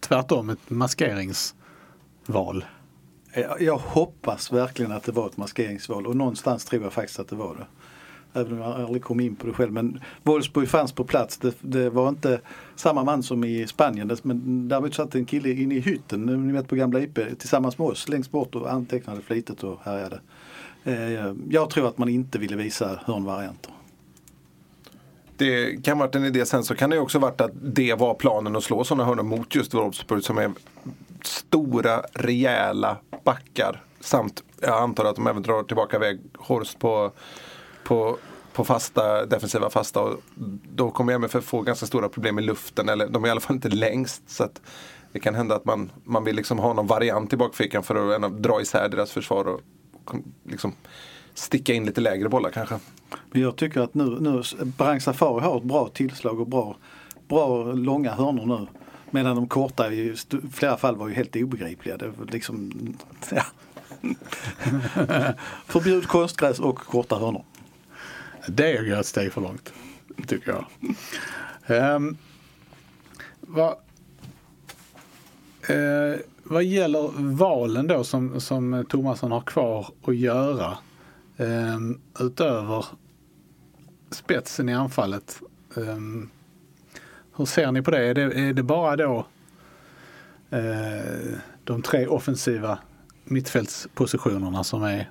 tvärtom 0.00 0.50
ett 0.50 0.70
maskeringsval? 0.70 2.64
Eh, 3.38 3.64
jag, 3.64 3.78
hoppas 3.78 4.52
verkligen 4.52 4.92
att 4.92 5.02
det 5.02 5.12
var 5.12 5.26
ett 5.26 5.36
maskeringsval 5.36 6.06
och 6.06 6.16
någonstans 6.16 6.64
tror 6.64 6.82
jag 6.82 6.92
faktiskt 6.92 7.18
att 7.18 7.28
det 7.28 7.36
var 7.36 7.54
det. 7.54 7.66
Även 8.40 8.52
om 8.52 8.58
jag 8.58 8.80
aldrig 8.80 9.02
kom 9.02 9.20
in 9.20 9.36
på 9.36 9.46
det 9.46 9.52
själv. 9.52 9.72
Men 9.72 10.00
Wolfsburg 10.22 10.68
fanns 10.68 10.92
på 10.92 11.04
plats. 11.04 11.38
Det, 11.38 11.54
det 11.60 11.90
var 11.90 12.08
inte 12.08 12.40
samma 12.76 13.04
man 13.04 13.22
som 13.22 13.44
i 13.44 13.66
Spanien. 13.66 14.16
Men 14.22 14.68
däremot 14.68 14.94
satt 14.94 15.14
en 15.14 15.24
kille 15.24 15.50
inne 15.50 15.74
i 15.74 15.80
hytten, 15.80 16.22
ni 16.22 16.52
vet 16.52 16.68
på 16.68 16.76
gamla 16.76 17.00
IP, 17.00 17.18
tillsammans 17.38 17.78
med 17.78 17.88
oss 17.88 18.08
längst 18.08 18.30
bort 18.30 18.54
och 18.54 18.72
antecknade 18.72 19.20
flitigt 19.20 19.64
och 19.64 19.78
härjade. 19.82 20.20
Eh, 20.84 21.34
jag 21.50 21.70
tror 21.70 21.88
att 21.88 21.98
man 21.98 22.08
inte 22.08 22.38
ville 22.38 22.56
visa 22.56 23.00
hörnvarianter. 23.04 23.72
Det 25.36 25.84
kan 25.84 25.98
ha 25.98 26.06
varit 26.06 26.14
en 26.14 26.24
idé. 26.24 26.46
Sen 26.46 26.64
så 26.64 26.74
kan 26.74 26.90
det 26.90 26.98
också 26.98 27.18
varit 27.18 27.40
att 27.40 27.52
det 27.62 27.94
var 27.94 28.14
planen 28.14 28.56
att 28.56 28.64
slå 28.64 28.84
sådana 28.84 29.04
hörnor 29.04 29.22
mot 29.22 29.54
just 29.54 29.74
Wolfsburg 29.74 30.24
som 30.24 30.38
är 30.38 30.52
stora, 31.26 32.02
rejäla 32.12 32.96
backar. 33.24 33.82
Samt, 34.00 34.42
jag 34.60 34.82
antar 34.82 35.04
att 35.04 35.16
de 35.16 35.26
även 35.26 35.42
drar 35.42 35.62
tillbaka 35.62 35.98
väg 35.98 36.20
Horst 36.38 36.78
på, 36.78 37.12
på, 37.84 38.18
på 38.52 38.64
fasta, 38.64 39.26
defensiva 39.26 39.70
fasta. 39.70 40.00
Och 40.00 40.20
då 40.74 40.90
kommer 40.90 41.12
MFF 41.12 41.44
få 41.44 41.62
ganska 41.62 41.86
stora 41.86 42.08
problem 42.08 42.38
i 42.38 42.42
luften. 42.42 42.88
Eller 42.88 43.08
de 43.08 43.24
är 43.24 43.28
i 43.28 43.30
alla 43.30 43.40
fall 43.40 43.56
inte 43.56 43.68
längst. 43.68 44.22
Så 44.26 44.44
att 44.44 44.60
det 45.12 45.20
kan 45.20 45.34
hända 45.34 45.54
att 45.54 45.64
man, 45.64 45.90
man 46.04 46.24
vill 46.24 46.36
liksom 46.36 46.58
ha 46.58 46.72
någon 46.72 46.86
variant 46.86 47.32
i 47.32 47.36
bakfickan 47.36 47.82
för 47.82 48.14
att 48.14 48.42
dra 48.42 48.60
isär 48.60 48.88
deras 48.88 49.12
försvar. 49.12 49.44
Och 49.44 49.60
liksom 50.44 50.74
sticka 51.34 51.74
in 51.74 51.86
lite 51.86 52.00
lägre 52.00 52.28
bollar 52.28 52.50
kanske. 52.50 52.78
Men 53.30 53.42
jag 53.42 53.56
tycker 53.56 53.80
att 53.80 53.94
nu, 53.94 54.04
nu 54.04 54.42
Brang 54.64 55.00
Safari 55.00 55.44
har 55.44 55.56
ett 55.56 55.64
bra 55.64 55.88
tillslag 55.88 56.40
och 56.40 56.48
bra, 56.48 56.76
bra 57.28 57.72
långa 57.72 58.12
hörnor 58.12 58.46
nu. 58.46 58.66
Medan 59.10 59.36
de 59.36 59.48
korta 59.48 59.92
i 59.92 60.16
flera 60.52 60.76
fall 60.76 60.96
var 60.96 61.08
ju 61.08 61.14
helt 61.14 61.36
obegripliga. 61.36 61.96
Det 61.96 62.08
var 62.08 62.26
liksom, 62.26 62.72
ja. 63.30 63.42
Förbjud 65.66 66.06
konstgräs 66.06 66.60
och 66.60 66.78
korta 66.78 67.18
hörnor. 67.18 67.44
Det 68.48 68.76
är 68.76 68.82
ju 68.82 68.94
ett 68.94 69.06
steg 69.06 69.32
för 69.32 69.40
långt, 69.40 69.72
tycker 70.26 70.50
jag. 70.50 70.66
Ehm, 71.66 72.16
vad, 73.40 73.70
eh, 75.68 76.20
vad 76.42 76.64
gäller 76.64 77.10
valen 77.36 77.86
då 77.86 78.04
som, 78.04 78.40
som 78.40 78.86
Thomasson 78.88 79.32
har 79.32 79.40
kvar 79.40 79.88
att 80.04 80.16
göra 80.16 80.78
ehm, 81.36 82.00
utöver 82.20 82.84
spetsen 84.10 84.68
i 84.68 84.74
anfallet. 84.74 85.40
ehm, 85.76 86.30
hur 87.38 87.44
ser 87.44 87.72
ni 87.72 87.82
på 87.82 87.90
det? 87.90 88.06
Är 88.06 88.14
det, 88.14 88.22
är 88.22 88.52
det 88.52 88.62
bara 88.62 88.96
då 88.96 89.26
eh, 90.50 91.38
de 91.64 91.82
tre 91.82 92.06
offensiva 92.06 92.78
mittfältspositionerna 93.24 94.64
som 94.64 94.82
är 94.82 95.10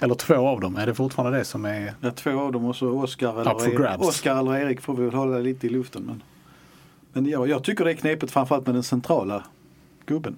eller 0.00 0.14
två 0.14 0.48
av 0.48 0.60
dem, 0.60 0.76
är 0.76 0.86
det 0.86 0.94
fortfarande 0.94 1.38
det 1.38 1.44
som 1.44 1.64
är 1.64 1.94
Ja, 2.00 2.10
två 2.10 2.40
av 2.40 2.52
dem 2.52 2.64
och 2.64 2.76
så 2.76 2.88
Oskar 2.88 3.40
eller. 3.40 4.00
Oscar 4.08 4.38
eller 4.38 4.58
Erik 4.58 4.80
får 4.80 4.94
vi 4.94 5.04
väl 5.04 5.14
hålla 5.14 5.38
lite 5.38 5.66
i 5.66 5.70
luften. 5.70 6.02
Men, 6.02 6.22
men 7.12 7.26
ja, 7.30 7.46
jag 7.46 7.64
tycker 7.64 7.84
det 7.84 7.90
är 7.90 7.94
knepigt 7.94 8.32
framförallt 8.32 8.66
med 8.66 8.74
den 8.74 8.82
centrala 8.82 9.44
gubben. 10.06 10.36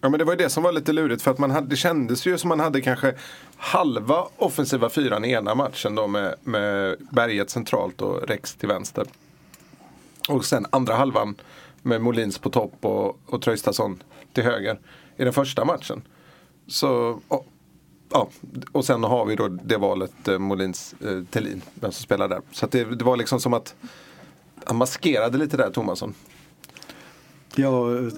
Ja 0.00 0.08
men 0.08 0.18
det 0.18 0.24
var 0.24 0.32
ju 0.32 0.36
det 0.36 0.50
som 0.50 0.62
var 0.62 0.72
lite 0.72 0.92
lurigt 0.92 1.22
för 1.22 1.30
att 1.30 1.38
man 1.38 1.50
hade, 1.50 1.66
det 1.66 1.76
kändes 1.76 2.26
ju 2.26 2.38
som 2.38 2.48
man 2.48 2.60
hade 2.60 2.80
kanske 2.80 3.14
halva 3.56 4.24
offensiva 4.36 4.90
fyran 4.90 5.24
i 5.24 5.30
ena 5.30 5.54
matchen 5.54 5.94
då 5.94 6.06
med, 6.06 6.34
med 6.42 6.96
Berget 7.10 7.50
centralt 7.50 8.02
och 8.02 8.28
Rex 8.28 8.54
till 8.54 8.68
vänster. 8.68 9.06
Och 10.28 10.44
sen 10.44 10.66
andra 10.70 10.94
halvan 10.94 11.34
med 11.82 12.02
Molins 12.02 12.38
på 12.38 12.50
topp 12.50 12.74
och, 12.80 13.20
och 13.26 13.42
Traustason 13.42 14.02
till 14.32 14.44
höger 14.44 14.78
i 15.16 15.24
den 15.24 15.32
första 15.32 15.64
matchen. 15.64 16.02
Så, 16.66 17.20
och, 17.28 17.46
ja, 18.10 18.28
och 18.72 18.84
sen 18.84 19.04
har 19.04 19.26
vi 19.26 19.36
då 19.36 19.48
det 19.48 19.76
valet 19.76 20.28
eh, 20.28 20.38
Molins 20.38 20.94
eh, 21.00 21.24
Thelin, 21.30 21.62
vem 21.74 21.92
som 21.92 22.02
spelar 22.02 22.28
där. 22.28 22.40
Så 22.52 22.64
att 22.64 22.72
det, 22.72 22.84
det 22.84 23.04
var 23.04 23.16
liksom 23.16 23.40
som 23.40 23.54
att 23.54 23.74
han 24.64 24.76
maskerade 24.76 25.38
lite 25.38 25.56
där 25.56 25.70
Tomasson. 25.70 26.14
Jag 27.54 27.96
eh, 27.96 28.12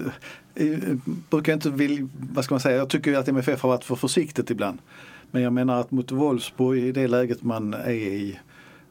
eh, 0.54 0.78
brukar 1.30 1.52
inte 1.52 1.71
vilja, 1.71 2.09
vad 2.32 2.44
ska 2.44 2.54
man 2.54 2.61
säga, 2.61 2.76
jag 2.76 2.88
tycker 2.88 3.18
att 3.18 3.28
MFF 3.28 3.62
har 3.62 3.68
varit 3.68 3.85
för 3.85 3.97
försiktigt 3.97 4.50
ibland. 4.50 4.78
Men 5.30 5.42
jag 5.42 5.52
menar 5.52 5.80
att 5.80 5.90
mot 5.90 6.11
Wolfsburg 6.11 6.78
i 6.78 6.92
det 6.92 7.09
läget 7.09 7.42
man 7.42 7.75
är 7.75 7.90
i 7.90 8.38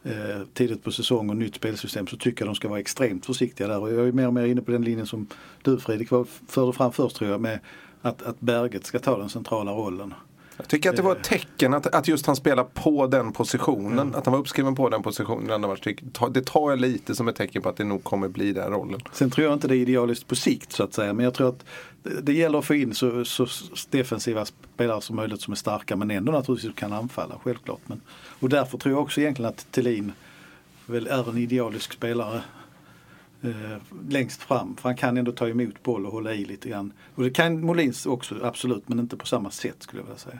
eh, 0.03 0.41
tidigt 0.53 0.83
på 0.83 0.91
säsong 0.91 1.29
och 1.29 1.37
nytt 1.37 1.55
spelsystem 1.55 2.07
så 2.07 2.17
tycker 2.17 2.41
jag 2.45 2.49
de 2.49 2.55
ska 2.55 2.67
vara 2.67 2.79
extremt 2.79 3.25
försiktiga 3.25 3.67
där. 3.67 3.79
Och 3.79 3.93
jag 3.93 4.07
är 4.07 4.11
mer 4.11 4.27
och 4.27 4.33
mer 4.33 4.45
inne 4.45 4.61
på 4.61 4.71
den 4.71 4.83
linjen 4.83 5.05
som 5.05 5.27
du 5.61 5.79
Fredrik 5.79 6.09
förde 6.47 6.73
fram 6.73 6.91
först 6.91 7.15
tror 7.15 7.31
jag 7.31 7.41
med 7.41 7.59
att, 8.01 8.21
att 8.21 8.39
Berget 8.39 8.85
ska 8.85 8.99
ta 8.99 9.17
den 9.17 9.29
centrala 9.29 9.71
rollen. 9.71 10.13
Jag 10.61 10.69
tycker 10.69 10.89
att 10.89 10.95
det 10.95 11.01
var 11.01 11.15
ett 11.15 11.23
tecken 11.23 11.73
att, 11.73 11.87
att 11.87 12.07
just 12.07 12.25
han 12.25 12.35
spelar 12.35 12.63
på 12.63 13.07
den 13.07 13.31
positionen. 13.31 14.15
Att 14.15 14.25
han 14.25 14.31
var 14.31 14.39
uppskriven 14.39 14.75
på 14.75 14.89
den 14.89 15.03
positionen. 15.03 15.61
Det 16.31 16.45
tar 16.45 16.69
jag 16.69 16.79
lite 16.79 17.15
som 17.15 17.27
ett 17.27 17.35
tecken 17.35 17.61
på 17.61 17.69
att 17.69 17.77
det 17.77 17.83
nog 17.83 18.03
kommer 18.03 18.27
bli 18.27 18.53
den 18.53 18.71
rollen. 18.71 19.01
Sen 19.11 19.31
tror 19.31 19.45
jag 19.45 19.53
inte 19.53 19.67
det 19.67 19.75
är 19.75 19.77
idealiskt 19.77 20.27
på 20.27 20.35
sikt 20.35 20.71
så 20.71 20.83
att 20.83 20.93
säga. 20.93 21.13
Men 21.13 21.23
jag 21.25 21.33
tror 21.33 21.49
att 21.49 21.65
det- 22.21 22.33
gäller 22.33 22.59
att 22.59 22.65
få 22.65 22.75
in 22.75 22.93
så, 22.93 23.25
så 23.25 23.47
defensiva 23.89 24.45
spelare 24.45 25.01
som 25.01 25.15
möjligt 25.15 25.41
som 25.41 25.51
är 25.51 25.55
starka 25.55 25.95
men 25.95 26.11
ändå 26.11 26.31
naturligtvis 26.31 26.75
kan 26.75 26.93
anfalla 26.93 27.35
självklart. 27.43 27.81
Men, 27.85 28.01
och 28.39 28.49
därför 28.49 28.77
tror 28.77 28.95
jag 28.95 29.01
också 29.01 29.21
egentligen 29.21 29.49
att 29.49 29.71
Thelin 29.71 30.11
väl 30.85 31.07
är 31.07 31.29
en 31.29 31.37
idealisk 31.37 31.93
spelare 31.93 32.41
Eh, 33.43 33.77
längst 34.09 34.41
fram. 34.41 34.75
För 34.75 34.89
han 34.89 34.95
kan 34.97 35.17
ändå 35.17 35.31
ta 35.31 35.47
emot 35.47 35.83
boll 35.83 36.05
och 36.05 36.11
hålla 36.11 36.33
i 36.33 36.45
lite 36.45 36.69
grann. 36.69 36.93
Och 37.15 37.23
det 37.23 37.29
kan 37.29 37.61
Molins 37.61 38.05
också 38.05 38.35
absolut 38.43 38.89
men 38.89 38.99
inte 38.99 39.17
på 39.17 39.25
samma 39.25 39.51
sätt 39.51 39.75
skulle 39.79 40.01
jag 40.01 40.05
vilja 40.05 40.19
säga. 40.19 40.39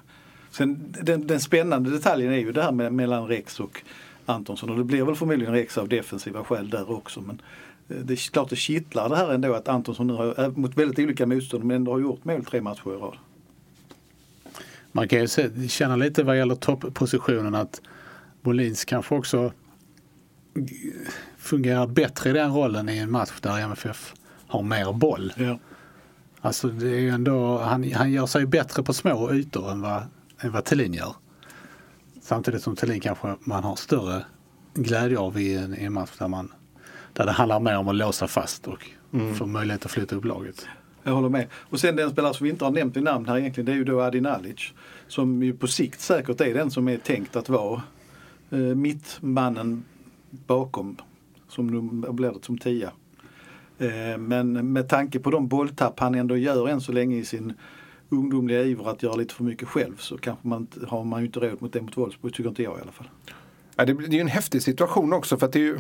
Sen 0.51 0.95
den, 1.01 1.27
den 1.27 1.39
spännande 1.39 1.89
detaljen 1.89 2.33
är 2.33 2.37
ju 2.37 2.51
det 2.51 2.63
här 2.63 2.71
med, 2.71 2.93
mellan 2.93 3.27
Rex 3.27 3.59
och 3.59 3.81
Antonsson 4.25 4.69
och 4.69 4.77
det 4.77 4.83
blir 4.83 5.03
väl 5.03 5.15
förmodligen 5.15 5.53
Rex 5.53 5.77
av 5.77 5.89
defensiva 5.89 6.43
skäl 6.43 6.69
där 6.69 6.91
också. 6.91 7.21
Men 7.21 7.41
eh, 7.89 7.97
det 7.97 8.13
är 8.13 8.31
klart 8.31 8.49
det 8.49 8.55
kittlar 8.55 9.09
det 9.09 9.15
här 9.15 9.33
ändå 9.33 9.53
att 9.53 9.67
Antonsson 9.67 10.07
nu 10.07 10.13
har, 10.13 10.43
eh, 10.43 10.49
mot 10.49 10.77
väldigt 10.77 10.99
olika 10.99 11.25
motstånd 11.25 11.63
men 11.63 11.75
ändå 11.75 11.91
har 11.91 11.99
gjort 11.99 12.25
mål 12.25 12.45
tre 12.45 12.61
matcher 12.61 12.93
i 12.93 12.97
rad. 12.97 13.17
Man 14.91 15.07
kan 15.07 15.19
ju 15.19 15.27
se, 15.27 15.67
känna 15.67 15.95
lite 15.95 16.23
vad 16.23 16.37
gäller 16.37 16.55
topppositionen 16.55 17.55
att 17.55 17.81
Molins 18.41 18.85
kanske 18.85 19.15
också 19.15 19.51
fungerar 21.41 21.87
bättre 21.87 22.29
i 22.29 22.33
den 22.33 22.53
rollen 22.53 22.89
i 22.89 22.97
en 22.97 23.11
match 23.11 23.39
där 23.41 23.59
MFF 23.59 24.13
har 24.47 24.63
mer 24.63 24.93
boll. 24.93 25.33
Ja. 25.35 25.59
Alltså 26.41 26.67
det 26.67 26.89
är 26.89 26.99
ju 26.99 27.09
ändå, 27.09 27.57
han, 27.57 27.91
han 27.93 28.11
gör 28.11 28.25
sig 28.25 28.45
bättre 28.45 28.83
på 28.83 28.93
små 28.93 29.33
ytor 29.33 29.71
än 29.71 29.81
vad, 29.81 30.03
än 30.39 30.51
vad 30.51 30.65
Thelin 30.65 30.93
gör. 30.93 31.15
Samtidigt 32.21 32.63
som 32.63 32.75
Thelin 32.75 32.99
kanske 32.99 33.35
man 33.39 33.63
har 33.63 33.75
större 33.75 34.25
glädje 34.73 35.17
av 35.17 35.39
i 35.39 35.55
en, 35.55 35.77
i 35.77 35.83
en 35.83 35.93
match 35.93 36.11
där, 36.19 36.27
man, 36.27 36.51
där 37.13 37.25
det 37.25 37.31
handlar 37.31 37.59
mer 37.59 37.77
om 37.77 37.87
att 37.87 37.95
låsa 37.95 38.27
fast 38.27 38.67
och 38.67 38.89
få 39.37 39.45
möjlighet 39.45 39.85
att 39.85 39.91
flytta 39.91 40.15
upp 40.15 40.25
laget. 40.25 40.67
Jag 41.03 41.13
håller 41.13 41.29
med. 41.29 41.47
Och 41.53 41.79
sen 41.79 41.95
den 41.95 42.11
spelare 42.11 42.33
som 42.33 42.43
vi 42.43 42.49
inte 42.49 42.65
har 42.65 42.71
nämnt 42.71 42.97
vid 42.97 43.03
namn 43.03 43.27
här 43.27 43.37
egentligen 43.37 43.65
det 43.65 43.71
är 43.71 43.75
ju 43.75 43.83
då 43.83 44.01
Adi 44.01 44.21
Nalic. 44.21 44.73
Som 45.07 45.43
ju 45.43 45.53
på 45.53 45.67
sikt 45.67 46.01
säkert 46.01 46.41
är 46.41 46.53
den 46.53 46.71
som 46.71 46.87
är 46.87 46.97
tänkt 46.97 47.35
att 47.35 47.49
vara 47.49 47.81
eh, 48.49 48.59
mittmannen 48.59 49.83
bakom. 50.29 50.97
Som 51.51 51.67
nu 51.67 52.11
blir 52.11 52.31
det 52.31 52.45
som 52.45 52.57
tia. 52.57 52.91
Eh, 53.79 54.17
men 54.17 54.73
med 54.73 54.89
tanke 54.89 55.19
på 55.19 55.31
de 55.31 55.47
bolltapp 55.47 55.99
han 55.99 56.15
ändå 56.15 56.37
gör 56.37 56.67
än 56.67 56.81
så 56.81 56.91
länge 56.91 57.17
i 57.17 57.25
sin 57.25 57.53
ungdomliga 58.09 58.63
iver 58.63 58.89
att 58.89 59.03
göra 59.03 59.15
lite 59.15 59.33
för 59.33 59.43
mycket 59.43 59.67
själv 59.67 59.97
så 59.97 60.17
kanske 60.17 60.47
man 60.47 60.67
har 60.87 61.03
man 61.03 61.19
ju 61.19 61.25
inte 61.25 61.39
råd 61.39 61.61
mot 61.61 61.73
det 61.73 61.81
mot 61.81 61.97
Wolfsburg, 61.97 62.33
tycker 62.33 62.49
inte 62.49 62.63
jag 62.63 62.77
i 62.77 62.81
alla 62.81 62.91
fall. 62.91 63.09
Ja, 63.75 63.85
det, 63.85 63.91
är 63.91 64.13
ju 64.13 64.19
en 64.19 64.27
häftig 64.27 64.61
situation 64.61 65.13
också. 65.13 65.37
för 65.37 65.45
att 65.45 65.53
det 65.53 65.59
är 65.59 65.63
ju, 65.63 65.79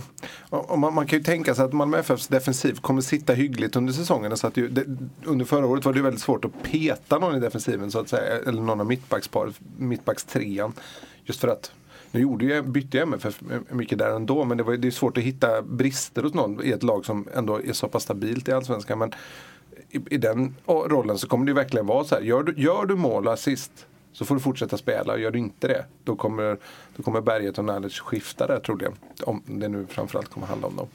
man, 0.77 0.93
man 0.93 1.07
kan 1.07 1.19
ju 1.19 1.23
tänka 1.23 1.55
sig 1.55 1.65
att 1.65 1.73
Malmö 1.73 1.97
FFs 1.97 2.27
defensiv 2.27 2.73
kommer 2.73 3.01
sitta 3.01 3.33
hyggligt 3.33 3.75
under 3.75 3.93
säsongen. 3.93 4.37
Så 4.37 4.47
att 4.47 4.53
det, 4.53 4.67
det, 4.67 4.85
under 5.23 5.45
förra 5.45 5.65
året 5.65 5.85
var 5.85 5.93
det 5.93 5.97
ju 5.97 6.03
väldigt 6.03 6.21
svårt 6.21 6.45
att 6.45 6.63
peta 6.63 7.19
någon 7.19 7.35
i 7.35 7.39
defensiven 7.39 7.91
så 7.91 7.99
att 7.99 8.09
säga. 8.09 8.39
Eller 8.47 8.61
någon 8.61 8.79
av 8.79 8.85
mittbacksparet, 8.85 9.59
mittbackstrean. 9.77 10.73
Just 11.25 11.39
för 11.39 11.47
att 11.47 11.71
nu 12.11 12.19
gjorde 12.19 12.45
jag, 12.45 12.69
bytte 12.69 12.97
ju 12.97 13.03
MFF 13.03 13.41
mycket 13.69 13.97
där 13.97 14.15
ändå 14.15 14.45
men 14.45 14.57
det, 14.57 14.63
var, 14.63 14.77
det 14.77 14.87
är 14.87 14.91
svårt 14.91 15.17
att 15.17 15.23
hitta 15.23 15.61
brister 15.61 16.23
hos 16.23 16.33
någon 16.33 16.65
i 16.65 16.71
ett 16.71 16.83
lag 16.83 17.05
som 17.05 17.27
ändå 17.33 17.61
är 17.61 17.73
så 17.73 17.87
pass 17.87 18.03
stabilt 18.03 18.47
i 18.47 18.51
Allsvenskan. 18.51 18.99
Men 18.99 19.13
i, 19.89 19.99
i 20.09 20.17
den 20.17 20.55
rollen 20.65 21.17
så 21.17 21.27
kommer 21.27 21.45
det 21.45 21.53
verkligen 21.53 21.85
vara 21.85 22.03
så 22.03 22.15
här. 22.15 22.21
Gör 22.21 22.43
du, 22.43 22.53
gör 22.57 22.85
du 22.85 22.95
mål 22.95 23.27
och 23.27 23.33
assist 23.33 23.87
så 24.13 24.25
får 24.25 24.35
du 24.35 24.41
fortsätta 24.41 24.77
spela. 24.77 25.17
Gör 25.17 25.31
du 25.31 25.39
inte 25.39 25.67
det 25.67 25.85
då 26.03 26.15
kommer, 26.15 26.57
då 26.95 27.03
kommer 27.03 27.21
Berget 27.21 27.57
och 27.57 27.65
Nalic 27.65 27.99
skifta 27.99 28.47
där 28.47 28.59
troligen. 28.59 28.93
Om 29.23 29.43
det 29.45 29.67
nu 29.67 29.85
framförallt 29.89 30.29
kommer 30.29 30.47
handla 30.47 30.67
om 30.67 30.75
dem. 30.75 30.87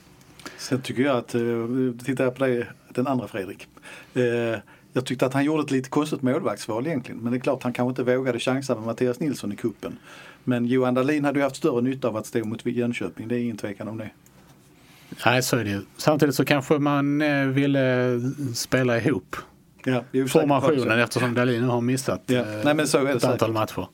Sen 0.58 0.82
tycker 0.82 1.02
jag 1.02 1.16
att, 1.16 1.34
eh, 1.34 1.42
tittar 2.04 2.24
jag 2.24 2.34
på 2.34 2.44
dig, 2.44 2.66
den 2.88 3.06
andra 3.06 3.28
Fredrik. 3.28 3.68
Eh, 4.14 4.22
jag 4.92 5.06
tyckte 5.06 5.26
att 5.26 5.34
han 5.34 5.44
gjorde 5.44 5.62
ett 5.62 5.70
lite 5.70 5.90
konstigt 5.90 6.22
målvaktsval 6.22 6.86
egentligen. 6.86 7.20
Men 7.20 7.32
det 7.32 7.38
är 7.38 7.40
klart 7.40 7.62
han 7.62 7.72
kanske 7.72 8.02
inte 8.02 8.16
vågade 8.16 8.38
chansa 8.38 8.74
med 8.74 8.84
Mattias 8.84 9.20
Nilsson 9.20 9.52
i 9.52 9.56
kuppen. 9.56 9.98
Men 10.48 10.66
Johan 10.66 10.94
Dahlin 10.94 11.24
hade 11.24 11.38
ju 11.38 11.42
haft 11.42 11.56
större 11.56 11.80
nytta 11.82 12.08
av 12.08 12.16
att 12.16 12.26
stå 12.26 12.44
mot 12.44 12.66
Jönköping. 12.66 13.28
Det 13.28 13.34
är 13.34 13.38
ingen 13.38 13.56
tvekan 13.56 13.88
om 13.88 13.98
det. 13.98 14.10
Nej, 15.26 15.42
så 15.42 15.56
är 15.56 15.64
det 15.64 15.70
ju. 15.70 15.80
Samtidigt 15.96 16.34
så 16.34 16.44
kanske 16.44 16.78
man 16.78 17.22
eh, 17.22 17.46
ville 17.46 18.20
spela 18.54 18.98
ihop 19.00 19.36
Ja, 19.84 20.04
formationen 20.28 20.98
eftersom 21.00 21.34
Dahlin 21.34 21.62
nu 21.62 21.68
har 21.68 21.80
missat 21.80 22.22
Ja. 22.26 22.38
eh, 22.38 22.46
Nej, 22.64 22.74
men 22.74 22.88
så 22.88 22.98
är 22.98 23.04
det 23.04 23.10
ett 23.10 23.20
säkert. 23.22 23.32
antal 23.32 23.52
matcher. 23.52 23.88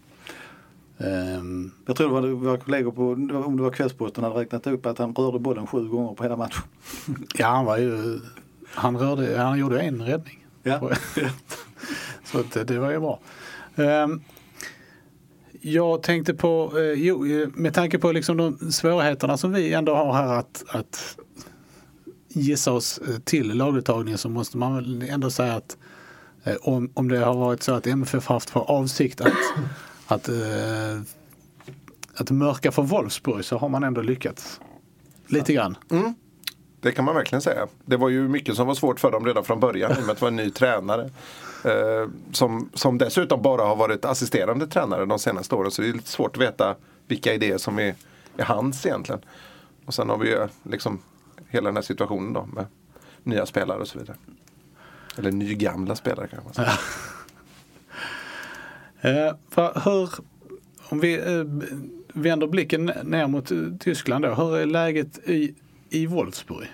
Ehm, 0.99 1.71
Jag 1.87 1.97
tror 1.97 2.09
det 2.09 2.15
var 2.15 2.29
våra 2.29 2.57
kollegor 2.59 2.93
på, 2.93 3.03
om 3.47 3.57
det 3.57 3.63
var 3.63 3.71
Kvällsposten, 3.71 4.25
hade 4.25 4.37
räknat 4.41 4.67
upp 4.67 4.87
att 4.87 4.99
han 4.99 5.15
rörde 5.15 5.39
bollen 5.39 5.67
sju 5.67 5.89
gånger 5.89 6.15
på 6.15 6.23
hela 6.23 6.37
matchen. 6.37 6.63
ja, 7.35 7.47
han 7.47 7.65
var 7.65 7.79
ju... 7.79 8.21
Han, 8.75 8.97
rörde, 8.99 9.39
han 9.39 9.59
gjorde 9.59 9.81
en 9.81 10.03
räddning. 10.03 10.47
Ja. 10.63 10.91
Så 12.25 12.43
det- 12.53 12.65
det 12.65 12.79
var 12.79 12.91
ju 12.91 13.01
bra. 13.01 13.21
Jag 15.65 16.03
tänkte 16.03 16.35
på, 16.35 16.73
eh, 16.79 16.93
jo, 16.93 17.27
eh, 17.27 17.49
med 17.55 17.75
tanke 17.75 17.99
på 17.99 18.13
liksom 18.13 18.37
de 18.37 18.73
svårigheterna 18.73 19.37
som 19.37 19.53
vi 19.53 19.73
ändå 19.73 19.95
har 19.95 20.13
här 20.13 20.39
att, 20.39 20.65
att 20.69 21.17
gissa 22.29 22.73
oss 22.73 22.99
eh, 22.99 23.19
till 23.19 23.57
laguttagningen 23.57 24.19
så 24.19 24.29
måste 24.29 24.57
man 24.57 24.75
väl 24.75 25.03
ändå 25.03 25.31
säga 25.31 25.55
att 25.55 25.77
om, 26.61 26.91
om 26.95 27.09
det 27.09 27.19
har 27.19 27.35
varit 27.35 27.63
så 27.63 27.75
att 27.75 27.87
MFF 27.87 28.27
haft 28.27 28.51
för 28.51 28.71
avsikt 28.71 29.21
att, 29.21 29.33
att, 30.07 30.29
att 32.15 32.31
mörka 32.31 32.73
för 32.73 32.83
Wolfsburg 32.83 33.45
så 33.45 33.59
har 33.59 33.69
man 33.69 33.85
ändå 33.85 34.01
lyckats. 34.01 34.61
Lite 35.27 35.53
grann. 35.53 35.77
Mm. 35.91 36.15
Det 36.81 36.93
kan 36.93 37.05
man 37.05 37.15
verkligen 37.15 37.43
säga. 37.43 37.67
Det 37.85 37.97
var 37.97 38.09
ju 38.09 38.29
mycket 38.29 38.57
som 38.57 38.67
var 38.67 38.75
svårt 38.75 39.01
för 39.01 39.11
dem 39.11 39.27
redan 39.27 39.45
från 39.45 39.61
början 39.61 39.93
i 39.93 39.95
och 39.95 40.07
med 40.07 40.11
att 40.11 40.17
det 40.19 40.23
var 40.23 40.29
en 40.29 40.37
ny 40.37 40.51
tränare. 40.51 41.11
Eh, 41.65 42.09
som, 42.33 42.71
som 42.75 42.99
dessutom 42.99 43.43
bara 43.43 43.63
har 43.63 43.77
varit 43.77 44.05
assisterande 44.05 44.67
tränare 44.67 45.07
de 45.07 45.19
senaste 45.19 45.55
åren. 45.55 45.71
Så 45.71 45.83
det 45.83 45.89
är 45.89 45.93
lite 45.93 46.09
svårt 46.09 46.37
att 46.37 46.43
veta 46.43 46.77
vilka 47.07 47.35
idéer 47.35 47.59
som 47.59 47.79
är, 47.79 47.95
är 48.37 48.45
hans 48.45 48.87
egentligen. 48.87 49.21
Och 49.87 49.95
sen 49.95 50.09
har 50.09 50.19
vi 50.19 50.29
ju 50.29 50.49
liksom 50.63 50.99
hela 51.49 51.69
den 51.69 51.77
här 51.77 51.83
situationen 51.83 52.33
då 52.33 52.47
med 52.53 52.67
nya 53.23 53.47
spelare 53.47 53.79
och 53.79 53.89
så 53.89 53.99
vidare. 53.99 54.17
Eller 55.19 55.33
nygamla 55.33 55.95
spelare 55.95 56.29
kanske 56.29 56.45
man 56.45 56.55
säger. 56.55 56.73
Eh, 59.05 59.35
hur, 59.85 60.11
om 60.89 61.01
vi 61.01 61.15
eh, 61.15 61.45
vänder 62.13 62.47
blicken 62.47 62.85
ner 63.05 63.27
mot 63.27 63.51
eh, 63.51 63.59
Tyskland 63.81 64.25
då. 64.25 64.35
Hur 64.35 64.57
är 64.57 64.67
läget 64.67 65.19
i, 65.29 65.55
i 65.91 66.07
Wolfsburg? 66.07 66.69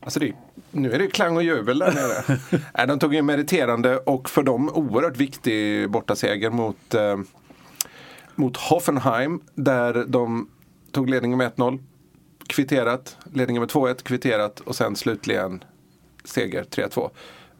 Alltså 0.00 0.20
det, 0.20 0.32
nu 0.70 0.92
är 0.92 0.98
det 0.98 1.06
klang 1.06 1.36
och 1.36 1.42
jubel 1.42 1.78
där 1.78 1.92
nere. 1.92 2.38
Nej, 2.74 2.86
de 2.86 2.98
tog 2.98 3.14
en 3.14 3.26
meriterande 3.26 3.98
och 3.98 4.30
för 4.30 4.42
dem 4.42 4.70
oerhört 4.74 5.16
viktig 5.16 5.90
bortaseger 5.90 6.50
mot, 6.50 6.94
eh, 6.94 7.18
mot 8.34 8.56
Hoffenheim. 8.56 9.40
Där 9.54 10.04
de 10.08 10.48
tog 10.92 11.10
ledningen 11.10 11.38
med 11.38 11.52
1-0. 11.56 11.78
Kvitterat. 12.46 13.16
Ledningen 13.32 13.60
med 13.60 13.70
2-1 13.70 14.02
kvitterat 14.02 14.60
och 14.60 14.76
sen 14.76 14.96
slutligen 14.96 15.64
seger 16.24 16.64
3-2. 16.64 17.10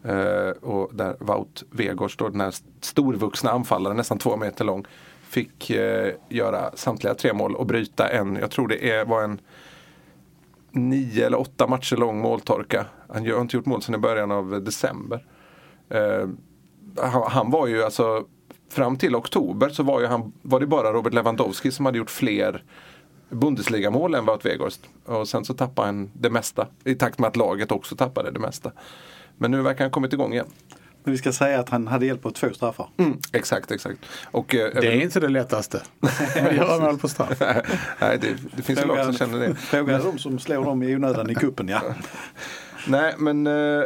Eh, 0.05 0.51
och 0.51 0.95
där 0.95 1.17
Wout 1.21 1.65
Weghorst, 1.71 2.19
då, 2.19 2.29
den 2.29 2.41
här 2.41 2.55
storvuxna 2.81 3.51
anfallaren, 3.51 3.97
nästan 3.97 4.19
två 4.19 4.37
meter 4.37 4.65
lång, 4.65 4.85
fick 5.23 5.71
eh, 5.71 6.15
göra 6.29 6.71
samtliga 6.75 7.15
tre 7.15 7.33
mål 7.33 7.55
och 7.57 7.67
bryta 7.67 8.09
en, 8.09 8.37
jag 8.37 8.51
tror 8.51 8.69
det 8.69 8.91
är, 8.91 9.05
var 9.05 9.23
en 9.23 9.41
nio 10.73 11.27
eller 11.27 11.41
åtta 11.41 11.67
matcher 11.67 11.97
lång 11.97 12.21
måltorka. 12.21 12.87
Han 13.09 13.31
har 13.31 13.41
inte 13.41 13.57
gjort 13.57 13.67
mål 13.67 13.83
sedan 13.83 13.95
i 13.95 13.99
början 13.99 14.31
av 14.31 14.65
december. 14.65 15.27
Eh, 15.89 16.29
han, 16.97 17.23
han 17.27 17.51
var 17.51 17.67
ju 17.67 17.83
alltså 17.83 18.25
fram 18.69 18.97
till 18.97 19.17
oktober 19.17 19.69
så 19.69 19.83
var, 19.83 20.01
ju 20.01 20.07
han, 20.07 20.33
var 20.43 20.61
det 20.61 20.67
bara 20.67 20.93
Robert 20.93 21.15
Lewandowski 21.15 21.71
som 21.71 21.87
hade 21.87 21.99
gjort 21.99 22.11
fler 22.11 22.65
Bundesligamål 23.29 24.15
än 24.15 24.27
Wout 24.27 24.45
Weghorst. 24.45 24.81
Och 25.05 25.29
sen 25.29 25.45
så 25.45 25.55
tappade 25.55 25.89
han 25.89 26.11
det 26.15 26.31
mesta 26.31 26.67
i 26.85 26.95
takt 26.95 27.19
med 27.19 27.29
att 27.29 27.37
laget 27.37 27.73
också 27.73 27.97
tappade 27.97 28.31
det 28.31 28.41
mesta. 28.41 28.73
Men 29.37 29.51
nu 29.51 29.63
verkar 29.63 29.85
han 29.85 29.91
kommit 29.91 30.13
igång 30.13 30.33
igen. 30.33 30.47
Men 31.05 31.13
vi 31.13 31.19
ska 31.19 31.33
säga 31.33 31.61
att 31.61 31.69
han 31.69 31.87
hade 31.87 32.07
hjälp 32.07 32.27
av 32.27 32.31
två 32.31 32.51
straffar. 32.53 32.89
Mm, 32.97 33.19
exakt, 33.33 33.71
exakt. 33.71 33.99
Och, 34.25 34.55
eh, 34.55 34.81
Det 34.81 34.87
är 34.87 35.03
inte 35.03 35.21
det 35.21 35.29
lättaste. 35.29 35.83
Att 36.01 36.57
göra 36.57 36.79
mål 36.79 36.99
på 36.99 37.09
straff. 37.09 37.41
nej, 38.01 38.19
det, 38.19 38.37
det 38.57 38.63
finns 38.63 38.81
ju 38.81 38.85
lag 38.85 39.05
som 39.05 39.15
känner 39.15 39.39
det. 39.39 39.55
Fråga 39.55 39.99
de 39.99 40.19
som 40.19 40.39
slår 40.39 40.65
dem 40.65 40.83
i 40.83 40.95
onödan 40.95 41.31
i 41.31 41.35
kuppen 41.35 41.69
ja. 41.69 41.83
Nej, 42.87 43.15
men... 43.19 43.47
Eh, 43.47 43.85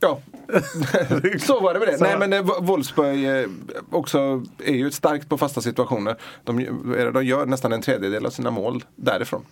ja, 0.00 0.20
så 1.38 1.60
var 1.60 1.74
det 1.74 1.80
med 1.80 1.88
det. 1.88 1.96
Nej, 2.00 2.18
men 2.18 2.32
eh, 2.32 2.42
Wolfsburg 2.60 3.24
eh, 3.24 3.48
också 3.90 4.44
är 4.64 4.74
ju 4.74 4.90
starkt 4.90 5.28
på 5.28 5.38
fasta 5.38 5.60
situationer. 5.60 6.16
De, 6.44 6.58
eh, 6.58 7.06
de 7.12 7.24
gör 7.24 7.46
nästan 7.46 7.72
en 7.72 7.82
tredjedel 7.82 8.26
av 8.26 8.30
sina 8.30 8.50
mål 8.50 8.84
därifrån. 8.96 9.44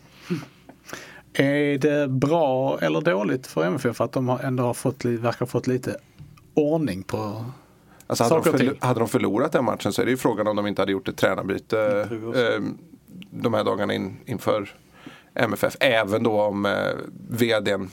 Är 1.32 1.78
det 1.78 2.08
bra 2.08 2.78
eller 2.80 3.00
dåligt 3.00 3.46
för 3.46 3.64
MFF 3.64 4.00
att 4.00 4.12
de 4.12 4.38
ändå 4.42 4.62
har 4.62 4.74
fått, 4.74 5.04
verkar 5.04 5.38
ha 5.38 5.46
fått 5.46 5.66
lite 5.66 5.96
ordning 6.60 7.02
på 7.02 7.44
Alltså 8.06 8.24
hade, 8.24 8.34
de 8.36 8.38
Saker 8.44 8.50
och 8.54 8.60
förlo- 8.60 8.70
ting. 8.70 8.78
hade 8.80 9.00
de 9.00 9.08
förlorat 9.08 9.52
den 9.52 9.64
matchen 9.64 9.92
så 9.92 10.02
är 10.02 10.06
det 10.06 10.10
ju 10.10 10.16
frågan 10.16 10.46
om 10.46 10.56
de 10.56 10.66
inte 10.66 10.82
hade 10.82 10.92
gjort 10.92 11.08
ett 11.08 11.16
tränarbyte 11.16 12.08
eh, 12.34 12.62
de 13.30 13.54
här 13.54 13.64
dagarna 13.64 13.94
in, 13.94 14.16
inför 14.26 14.74
MFF. 15.34 15.76
Även 15.80 16.22
då 16.22 16.40
om 16.42 16.66
eh, 16.66 16.72
vdn 17.30 17.90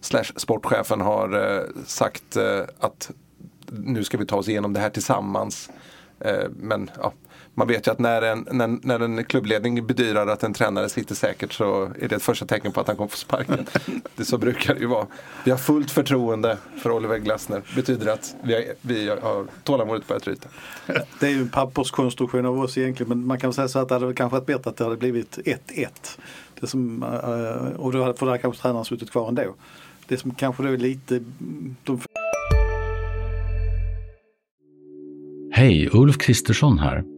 slash 0.00 0.24
sportchefen 0.36 1.00
har 1.00 1.56
eh, 1.56 1.62
sagt 1.86 2.36
eh, 2.36 2.60
att 2.80 3.10
nu 3.66 4.04
ska 4.04 4.18
vi 4.18 4.26
ta 4.26 4.36
oss 4.36 4.48
igenom 4.48 4.72
det 4.72 4.80
här 4.80 4.90
tillsammans. 4.90 5.70
Eh, 6.20 6.44
men 6.56 6.90
ja, 7.00 7.12
man 7.58 7.68
vet 7.68 7.86
ju 7.86 7.90
att 7.90 7.98
när 7.98 8.22
en, 8.22 8.46
när, 8.50 8.86
när 8.86 9.00
en 9.00 9.24
klubbledning 9.24 9.86
bedyrar 9.86 10.26
att 10.26 10.42
en 10.42 10.52
tränare 10.52 10.88
sitter 10.88 11.14
säkert 11.14 11.52
så 11.52 11.84
är 12.00 12.08
det 12.08 12.16
ett 12.16 12.22
första 12.22 12.46
tecken 12.46 12.72
på 12.72 12.80
att 12.80 12.86
han 12.86 12.96
kommer 12.96 13.08
få 13.08 13.16
sparken. 13.16 13.66
det, 14.16 14.24
så 14.24 14.38
brukar 14.38 14.74
det 14.74 14.80
ju 14.80 14.86
vara. 14.86 15.06
Vi 15.44 15.50
har 15.50 15.58
fullt 15.58 15.90
förtroende 15.90 16.58
för 16.82 16.90
Oliver 16.90 17.18
Glasner. 17.18 17.62
betyder 17.76 18.12
att 18.12 18.36
vi 18.42 18.54
har, 18.54 18.62
vi 18.80 19.08
har 19.08 19.46
tålamodet 19.64 20.08
börjat 20.08 20.22
tryta. 20.22 20.48
Det 21.20 21.26
är 21.26 21.30
ju 21.30 21.40
en 21.40 21.48
papperskonstruktion 21.48 22.46
av 22.46 22.60
oss 22.60 22.78
egentligen 22.78 23.08
men 23.08 23.26
man 23.26 23.40
kan 23.40 23.52
säga 23.52 23.68
så 23.68 23.78
att 23.78 23.88
det 23.88 23.94
hade 23.94 24.14
kanske 24.14 24.36
varit 24.36 24.46
bättre 24.46 24.70
att 24.70 24.76
det 24.76 24.84
hade 24.84 24.96
blivit 24.96 25.38
1-1. 25.38 25.88
Det 26.60 26.66
som, 26.66 27.02
eh, 27.02 27.80
och 27.80 27.92
då 27.92 28.02
hade, 28.02 28.14
för 28.14 28.26
där 28.26 28.38
kanske 28.38 28.62
tränaren 28.62 28.84
suttit 28.84 29.10
kvar 29.10 29.28
ändå. 29.28 29.54
Det 30.06 30.16
som 30.16 30.34
kanske 30.34 30.62
då 30.62 30.68
är 30.68 30.76
lite, 30.76 31.20
de 31.84 32.00
Hej, 35.52 35.88
Ulf 35.92 36.18
Kristersson 36.18 36.78
här. 36.78 37.17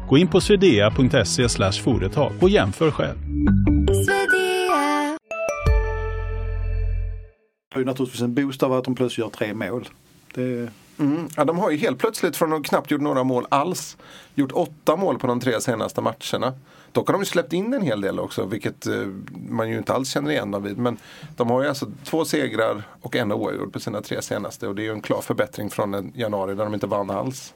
Gå 0.11 0.17
in 0.17 0.27
på 0.27 0.41
swedea.se 0.41 1.49
företag 1.83 2.31
och 2.41 2.49
jämför 2.49 2.91
själv. 2.91 3.17
har 7.73 7.79
ju 7.79 7.85
naturligtvis 7.85 8.21
en 8.21 8.33
boost 8.33 8.63
av 8.63 8.73
att 8.73 8.83
de 8.83 8.95
plötsligt 8.95 9.25
gör 9.25 9.29
tre 9.29 9.53
mål. 9.53 9.89
Det, 10.33 10.69
Mm. 10.99 11.27
Ja, 11.37 11.45
de 11.45 11.59
har 11.59 11.71
ju 11.71 11.77
helt 11.77 11.99
plötsligt 11.99 12.37
från 12.37 12.53
att 12.53 12.63
knappt 12.63 12.91
gjort 12.91 13.01
några 13.01 13.23
mål 13.23 13.45
alls 13.49 13.97
gjort 14.35 14.51
åtta 14.51 14.95
mål 14.95 15.19
på 15.19 15.27
de 15.27 15.39
tre 15.39 15.61
senaste 15.61 16.01
matcherna. 16.01 16.53
Dock 16.91 17.07
har 17.07 17.13
de 17.13 17.21
ju 17.21 17.25
släppt 17.25 17.53
in 17.53 17.73
en 17.73 17.81
hel 17.81 18.01
del 18.01 18.19
också, 18.19 18.45
vilket 18.45 18.87
eh, 18.87 19.07
man 19.49 19.69
ju 19.69 19.77
inte 19.77 19.93
alls 19.93 20.09
känner 20.09 20.31
igen 20.31 20.51
dem 20.51 20.63
vid. 20.63 20.77
Men 20.77 20.97
de 21.35 21.49
har 21.49 21.61
ju 21.61 21.69
alltså 21.69 21.91
två 22.03 22.25
segrar 22.25 22.83
och 23.01 23.15
en 23.15 23.31
oavgjord 23.31 23.73
på 23.73 23.79
sina 23.79 24.01
tre 24.01 24.21
senaste. 24.21 24.67
Och 24.67 24.75
det 24.75 24.81
är 24.81 24.83
ju 24.83 24.91
en 24.91 25.01
klar 25.01 25.21
förbättring 25.21 25.69
från 25.69 26.11
januari 26.15 26.55
där 26.55 26.63
de 26.63 26.73
inte 26.73 26.87
vann 26.87 27.09
alls. 27.09 27.53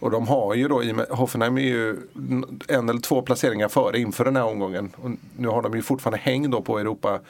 Och 0.00 0.10
de 0.10 0.28
har 0.28 0.54
ju 0.54 0.68
då, 0.68 0.82
Hoffenheim 1.10 1.58
är 1.58 1.62
ju 1.62 1.96
en 2.68 2.88
eller 2.88 3.00
två 3.00 3.22
placeringar 3.22 3.68
före 3.68 3.98
inför 3.98 4.24
den 4.24 4.36
här 4.36 4.44
omgången. 4.44 4.90
Och 4.96 5.10
nu 5.36 5.48
har 5.48 5.62
de 5.62 5.74
ju 5.74 5.82
fortfarande 5.82 6.18
häng 6.18 6.50
då 6.50 6.62
på 6.62 6.78
Europa, 6.78 7.20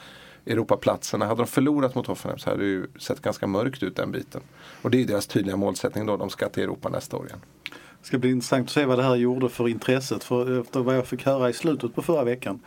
Europaplatserna. 0.45 1.25
Hade 1.25 1.41
de 1.41 1.47
förlorat 1.47 1.95
mot 1.95 2.07
Hoffenheim 2.07 2.39
så 2.39 2.49
hade 2.49 2.63
det 2.63 2.69
ju 2.69 2.87
sett 2.99 3.21
ganska 3.21 3.47
mörkt 3.47 3.83
ut 3.83 3.95
den 3.95 4.11
biten. 4.11 4.41
Och 4.81 4.91
det 4.91 4.97
är 4.97 4.99
ju 4.99 5.05
deras 5.05 5.27
tydliga 5.27 5.55
målsättning 5.55 6.05
då, 6.05 6.17
de 6.17 6.29
ska 6.29 6.49
till 6.49 6.63
Europa 6.63 6.89
nästa 6.89 7.17
år 7.17 7.25
igen. 7.25 7.39
Det 8.01 8.07
ska 8.07 8.17
bli 8.17 8.31
intressant 8.31 8.67
att 8.67 8.73
se 8.73 8.85
vad 8.85 8.99
det 8.99 9.03
här 9.03 9.15
gjorde 9.15 9.49
för 9.49 9.67
intresset. 9.67 10.23
För 10.23 10.61
efter 10.61 10.79
vad 10.79 10.97
jag 10.97 11.07
fick 11.07 11.25
höra 11.25 11.49
i 11.49 11.53
slutet 11.53 11.95
på 11.95 12.01
förra 12.01 12.23
veckan 12.23 12.59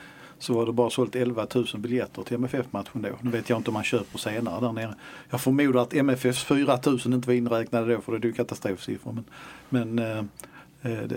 så 0.44 0.54
var 0.54 0.66
det 0.66 0.72
bara 0.72 0.90
sålt 0.90 1.16
11 1.16 1.46
000 1.54 1.66
biljetter 1.76 2.22
till 2.22 2.34
MFF-matchen 2.34 3.02
då. 3.02 3.08
Nu 3.20 3.30
vet 3.30 3.50
jag 3.50 3.58
inte 3.58 3.70
om 3.70 3.74
man 3.74 3.84
köper 3.84 4.18
senare 4.18 4.60
där 4.60 4.72
nere. 4.72 4.94
Jag 5.30 5.40
förmodar 5.40 5.82
att 5.82 5.94
MFFs 5.94 6.44
4 6.44 6.78
000 6.86 6.98
inte 7.06 7.28
var 7.28 7.34
inräknade 7.34 7.94
då 7.94 8.00
för 8.00 8.12
det 8.12 8.26
är 8.26 8.28
ju 8.28 8.32
katastrofsiffror. 8.32 9.12
Men, 9.12 9.24
men 9.68 9.98
eh, 9.98 10.18
eh 10.92 11.02
det, 11.02 11.16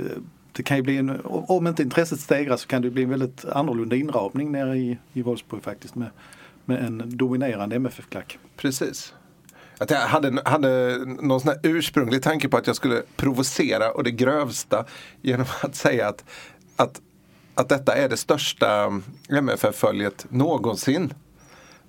det 0.51 0.63
kan 0.63 0.77
ju 0.77 0.83
bli 0.83 0.97
en, 0.97 1.21
om 1.23 1.67
inte 1.67 1.83
intresset 1.83 2.19
stegras 2.19 2.61
så 2.61 2.67
kan 2.67 2.81
det 2.81 2.89
bli 2.89 3.03
en 3.03 3.09
väldigt 3.09 3.45
annorlunda 3.45 3.95
inramning 3.95 4.51
nere 4.51 4.77
i, 4.77 4.97
i 5.13 5.21
Wolfsburg 5.21 5.63
faktiskt 5.63 5.95
med, 5.95 6.09
med 6.65 6.85
en 6.85 7.17
dominerande 7.17 7.75
MFF-klack. 7.75 8.39
Precis. 8.57 9.13
Att 9.77 9.91
jag 9.91 9.99
hade, 9.99 10.41
hade 10.45 10.97
någon 11.05 11.39
sån 11.39 11.49
här 11.49 11.59
ursprunglig 11.63 12.23
tanke 12.23 12.49
på 12.49 12.57
att 12.57 12.67
jag 12.67 12.75
skulle 12.75 13.01
provocera 13.15 13.91
och 13.91 14.03
det 14.03 14.11
grövsta 14.11 14.85
genom 15.21 15.45
att 15.61 15.75
säga 15.75 16.07
att, 16.07 16.23
att, 16.75 17.01
att 17.57 17.69
detta 17.69 17.95
är 17.95 18.09
det 18.09 18.17
största 18.17 19.01
MFF-följet 19.29 20.25
någonsin. 20.29 21.13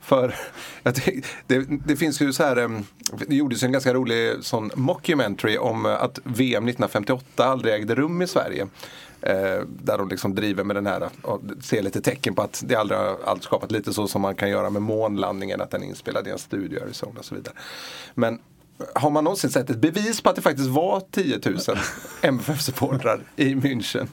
För 0.00 0.34
jag 0.82 0.94
det, 1.46 1.66
det 1.86 1.96
finns 1.96 2.20
ju 2.20 2.32
så 2.32 2.42
här, 2.42 2.82
det 3.26 3.34
gjordes 3.34 3.62
ju 3.62 3.66
en 3.66 3.72
ganska 3.72 3.94
rolig 3.94 4.44
sån 4.44 4.70
mockumentary 4.74 5.58
om 5.58 5.86
eh, 5.86 6.02
att 6.02 6.18
VM 6.24 6.68
1958 6.68 7.44
aldrig 7.44 7.74
ägde 7.74 7.94
rum 7.94 8.22
i 8.22 8.26
Sverige. 8.26 8.66
Eh, 9.20 9.62
där 9.82 9.98
de 9.98 10.08
liksom 10.08 10.34
driver 10.34 10.64
med 10.64 10.76
den 10.76 10.86
här 10.86 11.00
eh, 11.00 11.08
och 11.22 11.40
ser 11.60 11.82
lite 11.82 12.00
tecken 12.00 12.34
på 12.34 12.42
att 12.42 12.62
det 12.66 12.74
aldrig 12.74 13.00
har 13.00 13.18
allt 13.24 13.42
skapat 13.42 13.70
lite 13.70 13.92
så 13.92 14.08
som 14.08 14.22
man 14.22 14.34
kan 14.34 14.50
göra 14.50 14.70
med 14.70 14.82
månlandningen, 14.82 15.60
att 15.60 15.70
den 15.70 15.82
är 15.82 15.86
inspelad 15.86 16.26
i 16.26 16.30
en 16.30 16.38
studio 16.38 16.78
i 16.78 16.82
Arizona 16.82 17.18
och 17.18 17.24
så 17.24 17.34
vidare. 17.34 17.54
Men 18.14 18.38
har 18.94 19.10
man 19.10 19.24
någonsin 19.24 19.50
sett 19.50 19.70
ett 19.70 19.80
bevis 19.80 20.20
på 20.20 20.30
att 20.30 20.36
det 20.36 20.42
faktiskt 20.42 20.68
var 20.68 21.02
10 21.10 21.40
000 21.44 21.58
MFF-supportrar 22.22 23.20
i 23.36 23.54
München? 23.54 24.06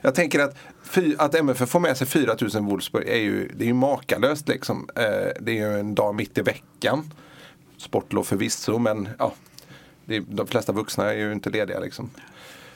Jag 0.00 0.14
tänker 0.14 0.38
att, 0.40 0.56
fy, 0.82 1.14
att 1.18 1.34
MFF 1.34 1.68
får 1.68 1.80
med 1.80 1.96
sig 1.96 2.06
4000 2.06 2.66
Wolfsburg 2.66 3.08
är 3.08 3.16
ju, 3.16 3.48
det 3.48 3.64
är 3.64 3.66
ju 3.66 3.74
makalöst 3.74 4.48
liksom. 4.48 4.88
Eh, 4.96 5.02
det 5.40 5.52
är 5.52 5.70
ju 5.70 5.78
en 5.80 5.94
dag 5.94 6.14
mitt 6.14 6.38
i 6.38 6.42
veckan. 6.42 7.12
Sportlov 7.76 8.24
förvisso 8.24 8.78
men 8.78 9.08
ja, 9.18 9.34
det 10.04 10.16
är, 10.16 10.24
de 10.28 10.46
flesta 10.46 10.72
vuxna 10.72 11.12
är 11.12 11.18
ju 11.18 11.32
inte 11.32 11.50
lediga 11.50 11.80
liksom. 11.80 12.10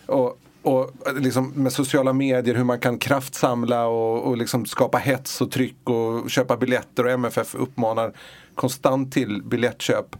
Och, 0.07 0.39
och 0.63 0.91
liksom 1.15 1.53
med 1.55 1.73
sociala 1.73 2.13
medier, 2.13 2.55
hur 2.55 2.65
man 2.65 2.81
kan 2.81 2.99
kraftsamla 2.99 3.87
och, 3.87 4.23
och 4.23 4.37
liksom 4.37 4.67
skapa 4.67 4.99
hets 4.99 5.41
och 5.41 5.51
tryck 5.51 5.91
och 5.91 6.31
köpa 6.31 6.57
biljetter 6.57 7.05
och 7.05 7.11
MFF 7.11 7.55
uppmanar 7.55 8.13
konstant 8.55 9.13
till 9.13 9.43
biljettköp. 9.43 10.17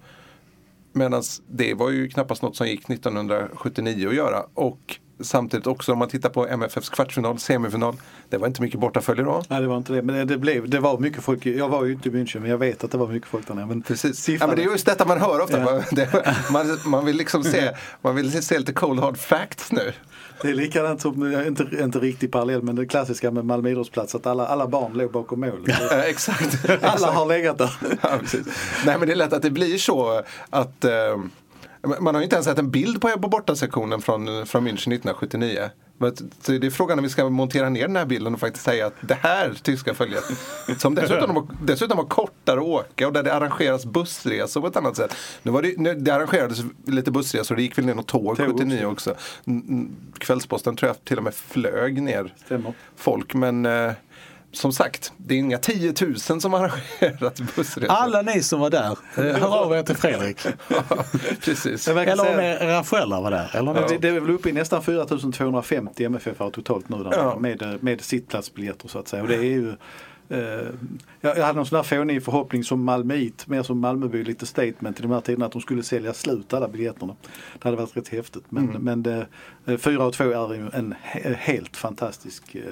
Medan 0.93 1.23
det 1.47 1.75
var 1.75 1.91
ju 1.91 2.09
knappast 2.09 2.43
något 2.43 2.57
som 2.57 2.67
gick 2.69 2.91
1979 2.91 4.09
att 4.09 4.15
göra. 4.15 4.47
Och 4.55 4.99
samtidigt 5.25 5.67
också 5.67 5.93
om 5.93 5.99
man 5.99 6.09
tittar 6.09 6.29
på 6.31 6.47
MFFs 6.49 6.89
kvartsfinal, 6.89 7.39
semifinal. 7.39 7.97
Det 8.29 8.39
var 8.39 8.47
inte 8.47 8.63
mycket 8.63 8.81
bortafölje 8.81 9.25
då. 9.25 9.43
Nej 9.49 9.61
det 9.61 9.67
var 9.67 9.77
inte 9.77 9.93
det 9.93 10.03
men 10.03 10.27
det, 10.27 10.39
blev, 10.39 10.69
det 10.71 10.81
var 10.81 10.99
mycket 10.99 11.23
folk. 11.23 11.47
Jag 11.47 11.69
var 11.69 11.85
ju 11.85 11.93
inte 11.93 12.09
i 12.09 12.13
München 12.13 12.41
men 12.41 12.51
jag 12.51 12.59
vet 12.59 12.85
att 12.85 12.91
det 12.91 12.99
var 12.99 13.09
mycket 13.09 13.29
folk 13.29 13.47
där 13.49 13.55
nere. 13.55 13.67
Men 13.67 13.83
Precis. 13.83 14.29
siffran- 14.29 14.37
Ja, 14.41 14.47
men 14.47 14.57
det 14.57 14.63
är 14.63 14.71
just 14.71 14.87
detta 14.87 15.05
man 15.07 15.21
hör 15.21 15.41
ofta. 15.41 15.59
Ja. 15.59 15.65
Man, 15.65 15.83
det, 15.93 16.25
man, 16.51 16.79
man 16.87 17.05
vill 17.05 17.17
liksom 17.17 17.45
se, 17.45 17.71
man 18.03 18.15
vill 18.17 18.43
se 18.43 18.59
lite 18.59 18.73
cold 18.73 19.01
hard 19.01 19.19
facts 19.19 19.73
nu. 19.73 19.93
Det 20.43 20.49
är 20.51 20.55
likadant 20.55 21.01
som, 21.01 21.33
inte, 21.47 21.67
inte 21.83 21.99
riktigt 21.99 22.33
parallell, 22.33 22.63
men 22.63 22.77
det 22.77 22.87
klassiska 22.87 23.31
med 23.31 23.45
Malmö 23.45 23.71
idrottsplats 23.71 24.15
att 24.15 24.27
alla, 24.27 24.47
alla 24.47 24.67
barn 24.67 24.93
låg 24.93 25.13
bakom 25.13 25.41
mål. 25.41 25.65
Ja, 25.67 25.97
exakt. 25.97 26.59
Alla 26.83 27.11
har 27.11 27.27
legat 27.27 27.59
där. 27.59 27.71
Ja. 28.03 28.19
Nej 28.87 28.99
men 28.99 29.09
det 29.09 29.13
är 29.15 29.17
lätt 29.17 29.33
att 29.33 29.43
det 29.43 29.51
blir 29.51 29.79
så 29.79 30.23
att 30.51 30.85
eh, 30.85 30.91
man 31.85 32.15
har 32.15 32.23
ju 32.23 32.25
inte 32.25 32.37
ens 32.37 32.47
sett 32.47 32.59
en 32.59 32.71
bild 32.71 33.01
på, 33.01 33.09
på 33.09 33.29
bortasektionen 33.29 34.01
från, 34.01 34.47
från 34.47 34.69
München 34.69 34.93
1979. 34.93 35.71
Men 35.99 36.17
Så 36.17 36.53
det 36.53 36.67
är 36.67 36.71
frågan 36.71 36.99
om 36.99 37.03
vi 37.03 37.11
ska 37.11 37.31
montera 37.31 37.69
ner 37.69 37.87
den 37.87 37.97
här 37.97 38.07
bilden 38.07 38.35
och 38.35 38.41
faktiskt 38.41 38.65
säga 38.65 38.87
att 38.87 38.95
det 39.01 39.15
här 39.15 39.55
tyska 39.63 39.95
följet, 39.95 40.25
som 40.79 40.95
dessutom 40.95 41.35
var, 41.35 41.47
dessutom 41.63 41.97
var 41.97 42.05
kortare 42.05 42.61
att 42.61 42.67
åka 42.67 43.07
och 43.07 43.13
där 43.13 43.23
det 43.23 43.35
arrangeras 43.35 43.87
bussresor 43.87 44.61
på 44.61 44.67
ett 44.67 44.77
annat 44.77 44.97
sätt. 44.97 45.17
Nu 45.43 45.53
var 45.53 45.63
det, 45.63 45.79
nu, 45.79 45.95
det 45.95 46.15
arrangerades 46.15 46.59
lite 46.87 47.11
bussresor, 47.11 47.57
det 47.57 47.63
gick 47.63 47.79
väl 47.79 47.85
ner 47.85 47.95
något 47.95 48.07
tåg 48.07 48.37
Tåg 48.37 48.47
79 48.47 48.85
också. 48.85 49.15
Kvällsposten 50.19 50.77
tror 50.77 50.89
jag 50.89 51.05
till 51.05 51.19
och 51.19 51.25
med 51.25 51.35
flög 51.35 52.03
ner 52.03 52.35
Stämmer. 52.45 52.75
folk 52.97 53.35
men 53.35 53.67
eh, 53.67 53.93
som 54.55 54.73
sagt, 54.73 55.13
det 55.17 55.35
är 55.35 55.39
inga 55.39 55.59
10 55.59 55.95
000 56.01 56.17
som 56.19 56.53
har 56.53 56.61
arrangerat 57.01 57.41
bussresor. 57.57 57.87
Alla 57.89 58.23
ni 58.23 58.43
som 58.43 58.61
var 58.61 58.71
där, 58.71 58.91
eh, 58.91 59.25
hör 59.41 59.59
av 59.65 59.73
er 59.73 59.83
till 59.83 59.97
Fredrik. 59.97 60.39
Precis. 61.41 61.89
Eller 61.89 62.21
om 62.35 62.41
era 62.41 62.85
föräldrar 62.85 63.21
var 63.23 63.31
där. 63.31 63.51
Eller 63.55 63.73
något. 63.73 63.89
det, 63.89 63.99
det 63.99 64.09
är 64.09 64.21
väl 64.21 64.31
uppe 64.31 64.49
i 64.49 64.53
nästan 64.53 64.83
4250 64.83 66.05
MFF 66.05 66.39
har 66.39 66.51
totalt 66.51 66.89
nu 66.89 67.03
där, 67.05 67.13
Ja. 67.13 67.39
med, 67.39 67.79
med 67.83 68.01
sittplatsbiljetter 68.01 68.89
så 68.89 68.99
att 68.99 69.09
säga. 69.09 69.23
Och 69.23 69.29
det 69.29 69.37
är 69.37 69.43
ju, 69.43 69.69
eh, 70.29 70.39
jag, 71.21 71.39
jag 71.39 71.45
hade 71.45 71.57
någon 71.57 71.67
sån 71.67 71.77
här 71.77 71.83
fånig 71.83 72.25
förhoppning 72.25 72.65
som 72.65 72.85
Malmöit, 72.85 73.47
mer 73.47 73.63
som 73.63 73.81
Malmöby, 73.81 74.25
lite 74.25 74.47
statement 74.47 74.99
i 74.99 75.03
de 75.03 75.11
här 75.13 75.21
tiderna 75.21 75.47
att 75.47 75.53
de 75.53 75.61
skulle 75.61 75.83
sälja 75.83 76.15
slut 76.15 76.53
alla 76.55 76.69
biljetterna. 76.69 77.17
Det 77.53 77.65
hade 77.65 77.77
varit 77.77 77.97
rätt 77.97 78.09
häftigt. 78.09 78.45
Men, 78.49 78.67
men 78.67 79.03
det, 79.03 79.27
eh, 79.67 79.77
4 79.77 80.05
och 80.07 80.13
2 80.13 80.25
är 80.25 80.75
en 80.77 80.95
he, 81.03 81.35
helt 81.39 81.77
fantastisk 81.77 82.55
eh, 82.55 82.63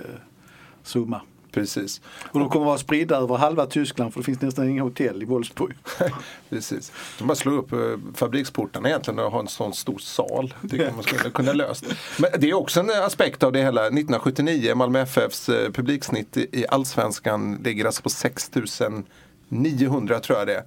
summa. 0.82 1.20
Precis. 1.52 2.00
Och 2.30 2.40
de 2.40 2.48
kommer 2.48 2.66
vara 2.66 2.78
spridda 2.78 3.16
över 3.16 3.36
halva 3.36 3.66
Tyskland 3.66 4.12
för 4.12 4.20
det 4.20 4.24
finns 4.24 4.40
nästan 4.40 4.68
inga 4.68 4.82
hotell 4.82 5.22
i 5.22 5.24
Wolfsburg. 5.24 5.76
Precis. 6.50 6.92
De 7.18 7.28
bara 7.28 7.34
slå 7.34 7.52
upp 7.52 7.72
eh, 7.72 7.78
fabriksportarna 8.14 8.88
egentligen 8.88 9.18
och 9.18 9.32
ha 9.32 9.40
en 9.40 9.48
sån 9.48 9.74
stor 9.74 9.98
sal. 9.98 10.54
Tycker 10.70 10.92
man 10.92 11.02
skulle 11.02 11.30
kunna 11.30 11.52
löst. 11.52 11.84
Men 12.18 12.30
det 12.38 12.50
är 12.50 12.54
också 12.54 12.80
en 12.80 12.90
aspekt 12.90 13.42
av 13.42 13.52
det 13.52 13.62
hela. 13.62 13.80
1979, 13.80 14.74
Malmö 14.74 15.00
FFs 15.00 15.48
eh, 15.48 15.70
publiksnitt 15.70 16.36
i 16.36 16.66
allsvenskan 16.68 17.60
ligger 17.64 17.84
alltså 17.84 18.02
på 18.02 18.10
6900 18.10 20.20
tror 20.20 20.38
jag 20.38 20.46
det 20.46 20.54
är. 20.54 20.64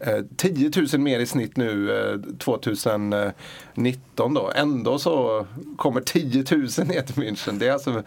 Eh, 0.00 0.24
10 0.36 0.70
000 0.92 1.00
mer 1.00 1.20
i 1.20 1.26
snitt 1.26 1.56
nu 1.56 1.98
eh, 1.98 2.16
2019 2.38 4.34
då. 4.34 4.52
Ändå 4.54 4.98
så 4.98 5.46
kommer 5.76 6.00
10 6.00 6.44
000 6.50 6.60
ner 6.86 7.02
till 7.02 7.14
München. 7.14 7.58
Det 7.58 7.68
är 7.68 7.72
alltså 7.72 8.02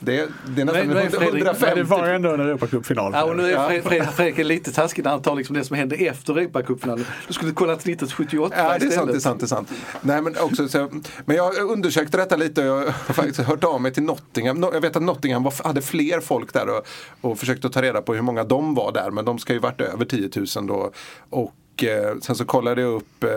det 0.00 0.20
är, 0.20 0.28
det 0.48 0.60
är 0.60 0.64
nästan 0.64 0.86
Men- 0.86 0.96
men 0.96 1.10
Fredrik, 1.10 1.44
150. 1.44 1.66
Men 1.66 1.76
det 1.76 1.82
var 1.82 2.08
ändå 2.08 2.30
en 2.34 2.40
Europacupfinal. 2.40 3.12
Ja, 3.14 3.24
och 3.24 3.36
nu 3.36 3.52
är 3.52 3.68
Fred- 3.68 3.82
Fred- 3.82 4.08
Fredrik 4.12 4.38
är 4.38 4.44
lite 4.44 4.72
taskig 4.72 5.04
när 5.04 5.10
han 5.10 5.22
tar 5.22 5.34
liksom 5.36 5.54
det 5.56 5.64
som 5.64 5.76
hände 5.76 5.96
efter 5.96 6.38
Europacupfinalen. 6.38 7.06
Du 7.26 7.32
skulle 7.32 7.52
kollat 7.52 7.82
snittet 7.82 8.12
78 8.12 8.54
Ja, 8.56 8.62
det 8.64 8.68
är 8.68 8.74
istället. 8.88 8.94
sant, 8.94 9.10
det 9.10 9.16
är 9.16 9.20
sant, 9.20 9.40
det 9.40 9.44
är 9.44 9.48
sant. 9.48 9.68
Nej, 10.02 10.22
men, 10.22 10.34
också, 10.40 10.68
så, 10.68 10.88
men 11.24 11.36
jag 11.36 11.54
undersökte 11.58 12.16
detta 12.16 12.36
lite 12.36 12.70
och 12.70 12.78
jag 12.78 12.84
har 12.86 13.14
faktiskt 13.14 13.38
hört 13.40 13.64
av 13.64 13.80
mig 13.80 13.92
till 13.92 14.02
Nottingham. 14.02 14.62
Jag 14.62 14.80
vet 14.80 14.96
att 14.96 15.02
Nottingham 15.02 15.42
var, 15.42 15.54
hade 15.64 15.82
fler 15.82 16.20
folk 16.20 16.52
där 16.52 16.68
och, 16.68 16.86
och 17.30 17.38
försökte 17.38 17.70
ta 17.70 17.82
reda 17.82 18.02
på 18.02 18.14
hur 18.14 18.22
många 18.22 18.44
de 18.44 18.74
var 18.74 18.92
där. 18.92 19.10
Men 19.10 19.24
de 19.24 19.38
ska 19.38 19.52
ju 19.52 19.58
varit 19.58 19.80
över 19.80 20.04
10 20.04 20.30
000 20.56 20.66
då. 20.66 20.90
Och 21.30 21.84
eh, 21.84 22.14
sen 22.20 22.36
så 22.36 22.44
kollade 22.44 22.80
jag 22.82 22.92
upp 22.94 23.24
eh, 23.24 23.30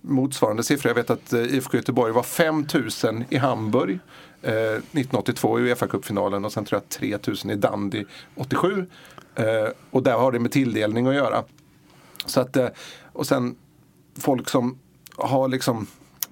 motsvarande 0.00 0.62
siffror. 0.62 0.90
Jag 0.90 0.94
vet 0.94 1.10
att 1.10 1.32
eh, 1.32 1.40
IFK 1.40 1.76
Göteborg 1.76 2.12
var 2.12 2.22
5 2.22 2.66
000 3.04 3.24
i 3.28 3.36
Hamburg. 3.36 3.98
Eh, 4.44 4.52
1982 4.52 5.60
i 5.60 5.62
Uefa-cupfinalen 5.62 6.44
och 6.44 6.52
sen 6.52 6.64
tror 6.64 6.80
jag 6.80 6.88
3 6.88 7.18
000 7.44 7.52
i 7.52 7.56
Dundee 7.56 8.04
87. 8.34 8.86
Eh, 9.34 9.44
och 9.90 10.02
där 10.02 10.12
har 10.12 10.32
det 10.32 10.38
med 10.38 10.52
tilldelning 10.52 11.06
att 11.06 11.14
göra. 11.14 11.44
Så 12.26 12.40
att, 12.40 12.56
eh, 12.56 12.68
och 13.12 13.26
sen 13.26 13.56
folk 14.18 14.48
som 14.48 14.78
har 15.16 15.48
liksom 15.48 15.86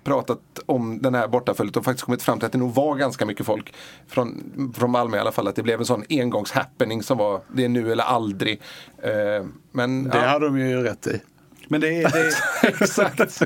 pratat 0.05 0.41
om 0.67 1.03
den 1.03 1.15
här 1.15 1.29
bortaföljet 1.29 1.77
och 1.77 1.85
faktiskt 1.85 2.05
kommit 2.05 2.23
fram 2.23 2.39
till 2.39 2.47
att 2.47 2.53
det 2.53 2.59
nog 2.59 2.75
var 2.75 2.97
ganska 2.97 3.27
mycket 3.27 3.47
folk 3.47 3.75
från, 4.09 4.43
från 4.77 4.91
Malmö 4.91 5.17
i 5.17 5.21
alla 5.21 5.33
fall. 5.33 5.49
Att 5.49 5.57
det 5.57 5.63
blev 5.63 5.81
en 5.81 5.87
sån 5.87 6.05
engångshappening 6.09 7.03
som 7.03 7.19
var 7.19 7.41
det 7.53 7.65
är 7.65 7.69
nu 7.69 7.93
eller 7.93 8.05
aldrig. 8.05 8.61
Eh, 8.99 9.47
men 9.73 10.05
Det 10.05 10.19
ja, 10.19 10.29
har 10.29 10.41
de 10.41 10.59
ju 10.59 10.83
rätt 10.83 11.07
i. 11.07 11.21
Men 11.69 11.81
det, 11.81 12.03
är, 12.03 12.11
det, 12.11 12.19
är, 12.19 12.35
exakt. 12.83 13.43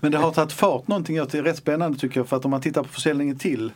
Men 0.00 0.12
det 0.12 0.18
har 0.18 0.30
tagit 0.30 0.52
fart 0.52 0.88
någonting. 0.88 1.16
Det 1.16 1.34
är 1.34 1.42
rätt 1.42 1.56
spännande 1.56 1.98
tycker 1.98 2.20
jag. 2.20 2.28
För 2.28 2.36
att 2.36 2.44
om 2.44 2.50
man 2.50 2.60
tittar 2.60 2.82
på 2.82 2.88
försäljningen 2.88 3.38
till 3.38 3.72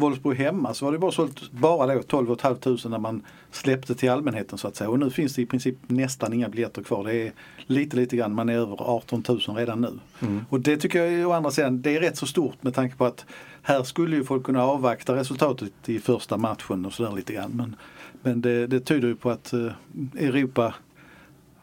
Wolfsburg 0.00 0.38
hemma 0.38 0.74
så 0.74 0.84
var 0.84 0.92
det 0.92 0.98
bara 0.98 1.12
sålt 1.12 1.52
bara 1.52 1.94
då 1.94 2.02
12 2.02 2.36
500 2.36 2.88
när 2.88 2.98
man 2.98 3.22
släppte 3.50 3.94
till 3.94 4.10
allmänheten 4.10 4.58
så 4.58 4.68
att 4.68 4.76
säga. 4.76 4.90
Och 4.90 4.98
nu 4.98 5.10
finns 5.10 5.34
det 5.34 5.42
i 5.42 5.46
princip 5.46 5.76
nästan 5.86 6.32
inga 6.32 6.48
biljetter 6.48 6.82
kvar. 6.82 7.04
Det 7.04 7.14
är 7.14 7.32
lite 7.66 7.96
lite 7.96 8.16
grann, 8.16 8.34
man 8.34 8.48
är 8.48 8.54
över 8.54 8.76
18 8.80 9.24
000 9.28 9.38
redan 9.56 9.80
nu. 9.80 9.98
Mm. 10.20 10.44
Och 10.48 10.60
det 10.60 10.76
tycker 10.76 11.04
jag 11.04 11.30
å 11.30 11.32
andra 11.32 11.50
sidan, 11.50 11.82
det 11.82 11.96
är 11.96 12.00
rätt 12.00 12.16
så 12.16 12.26
stort 12.26 12.62
med 12.62 12.74
tanke 12.74 12.96
på 12.96 13.04
att 13.04 13.26
här 13.62 13.82
skulle 13.82 14.16
ju 14.16 14.24
folk 14.24 14.44
kunna 14.44 14.64
avvakta 14.64 15.16
resultatet 15.16 15.72
i 15.86 15.98
första 15.98 16.36
matchen 16.36 16.86
och 16.86 16.92
sådär 16.92 17.16
lite 17.16 17.32
grann. 17.32 17.50
Men, 17.54 17.76
men 18.22 18.40
det, 18.40 18.66
det 18.66 18.80
tyder 18.80 19.08
ju 19.08 19.16
på 19.16 19.30
att 19.30 19.52
eh, 19.52 19.72
Europa 20.18 20.74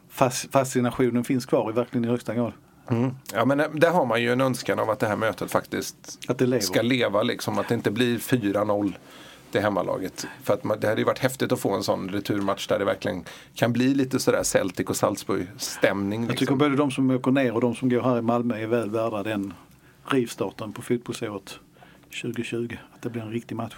fas, 0.08 0.48
fascinationen 0.52 1.24
finns 1.24 1.46
kvar 1.46 1.70
i 1.70 1.72
verkligen 1.72 2.04
i 2.04 2.08
högsta 2.08 2.34
grad. 2.34 2.52
Mm. 2.90 3.10
Ja 3.34 3.44
men 3.44 3.60
eh, 3.60 3.66
där 3.74 3.90
har 3.90 4.06
man 4.06 4.22
ju 4.22 4.32
en 4.32 4.40
önskan 4.40 4.78
av 4.78 4.90
att 4.90 4.98
det 4.98 5.06
här 5.06 5.16
mötet 5.16 5.50
faktiskt 5.50 6.18
Att 6.28 6.38
det 6.38 6.46
lever. 6.46 6.60
ska 6.62 6.82
leva 6.82 7.22
liksom. 7.22 7.58
Att 7.58 7.68
det 7.68 7.74
inte 7.74 7.90
blir 7.90 8.18
4-0 8.18 8.92
till 9.52 9.60
hemmalaget. 9.60 10.26
För 10.42 10.54
att 10.54 10.64
man, 10.64 10.80
det 10.80 10.88
hade 10.88 11.00
ju 11.00 11.04
varit 11.04 11.18
häftigt 11.18 11.52
att 11.52 11.60
få 11.60 11.74
en 11.74 11.82
sån 11.82 12.08
returmatch 12.08 12.66
där 12.68 12.78
det 12.78 12.84
verkligen 12.84 13.24
kan 13.54 13.72
bli 13.72 13.94
lite 13.94 14.18
sådär 14.20 14.42
Celtic 14.42 14.86
och 14.86 14.96
Salzburg 14.96 15.46
stämning. 15.58 16.20
Jag 16.20 16.30
tycker 16.30 16.40
Liksom. 16.42 16.58
både 16.58 16.76
de 16.76 16.90
som 16.90 17.10
åker 17.10 17.30
ner 17.30 17.54
och 17.54 17.60
de 17.60 17.74
som 17.74 17.88
går 17.88 18.00
här 18.02 18.18
i 18.18 18.22
Malmö 18.22 18.58
är 18.62 18.66
väl 18.66 18.90
värda 18.90 19.22
den 19.22 19.54
rivstarten 20.06 20.72
på 20.72 20.82
fotbollsåret 20.82 21.58
2020. 22.22 22.76
Att 22.94 23.02
det 23.02 23.10
blir 23.10 23.22
en 23.22 23.30
riktig 23.30 23.54
match. 23.56 23.74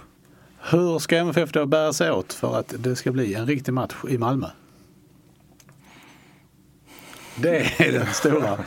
Hur 0.70 0.98
ska 0.98 1.16
MFF 1.16 1.52
då 1.52 1.66
bära 1.66 1.92
sig 1.92 2.10
åt 2.12 2.32
för 2.32 2.58
att 2.58 2.74
det 2.78 2.96
ska 2.96 3.12
bli 3.12 3.34
en 3.34 3.46
riktig 3.46 3.72
match 3.72 3.94
i 4.08 4.18
Malmö? 4.18 4.46
Det 7.42 7.80
är 7.80 7.92
den 7.92 8.06
stora 8.06 8.58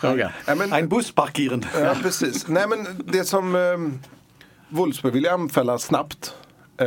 frågan. 0.00 0.30
Ja, 0.46 0.54
men, 0.54 0.72
En. 0.72 1.66
Ja, 1.80 1.96
precis. 2.02 2.48
Nej, 2.48 2.68
men 2.68 3.02
det 3.12 3.24
som 3.24 3.54
eh, 3.54 3.78
Wolfsburg 4.68 5.12
vill 5.12 5.28
anfalla 5.28 5.78
snabbt. 5.78 6.34
Eh, 6.76 6.86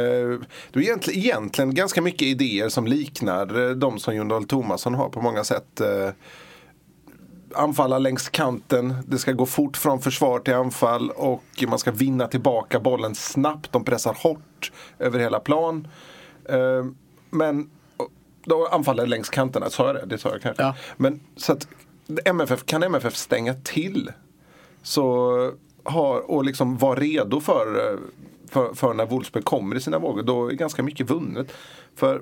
det 0.72 0.80
är 0.80 0.82
egentligen, 0.82 1.20
egentligen 1.20 1.76
ganska 1.76 2.02
mycket 2.02 2.22
idéer 2.22 2.70
som 2.70 2.88
liknar 2.88 3.70
eh, 3.70 3.76
de 3.76 4.00
som 4.00 4.16
Jon 4.16 4.28
Dahl 4.28 4.48
Tomasson 4.48 4.94
har 4.94 5.10
på 5.10 5.22
många 5.22 5.44
sätt. 5.44 5.82
Eh, 5.82 6.10
anfalla 7.56 8.00
längs 8.00 8.30
kanten, 8.30 8.96
det 9.08 9.18
ska 9.18 9.32
gå 9.32 9.46
fort 9.46 9.78
från 9.78 10.02
försvar 10.02 10.40
till 10.40 10.54
anfall 10.54 11.12
och 11.12 11.64
man 11.68 11.80
ska 11.80 11.92
vinna 11.92 12.28
tillbaka 12.28 12.80
bollen 12.80 13.16
snabbt. 13.16 13.72
De 13.72 13.86
pressar 13.86 14.14
hårt 14.20 14.72
över 15.00 15.20
hela 15.20 15.40
plan. 15.40 15.88
Men 17.30 17.70
då 18.46 18.68
anfaller 18.68 19.08
längs 19.08 19.30
kanterna, 19.30 19.70
sa 19.70 19.86
jag 19.88 19.96
det? 19.96 20.06
Det 20.06 20.18
sa 20.18 20.30
jag 20.30 20.42
kanske. 20.42 20.64
Ja. 20.64 20.76
Men 20.98 21.20
så 21.36 21.54
att 21.54 21.68
MFF, 22.26 22.66
kan 22.66 22.84
MFF 22.84 23.16
stänga 23.16 23.54
till 23.54 24.12
så 24.84 25.52
har, 25.84 26.32
och 26.32 26.46
liksom 26.46 26.78
vara 26.78 27.00
redo 27.00 27.40
för, 27.42 27.98
för, 28.50 28.74
för 28.74 28.94
när 28.94 29.06
Wolfsburg 29.06 29.46
kommer 29.46 29.76
i 29.76 29.80
sina 29.82 30.00
vågor, 30.00 30.24
då 30.24 30.48
är 30.48 30.54
ganska 30.54 30.84
mycket 30.84 31.10
vunnet. 31.10 31.52
För 31.96 32.22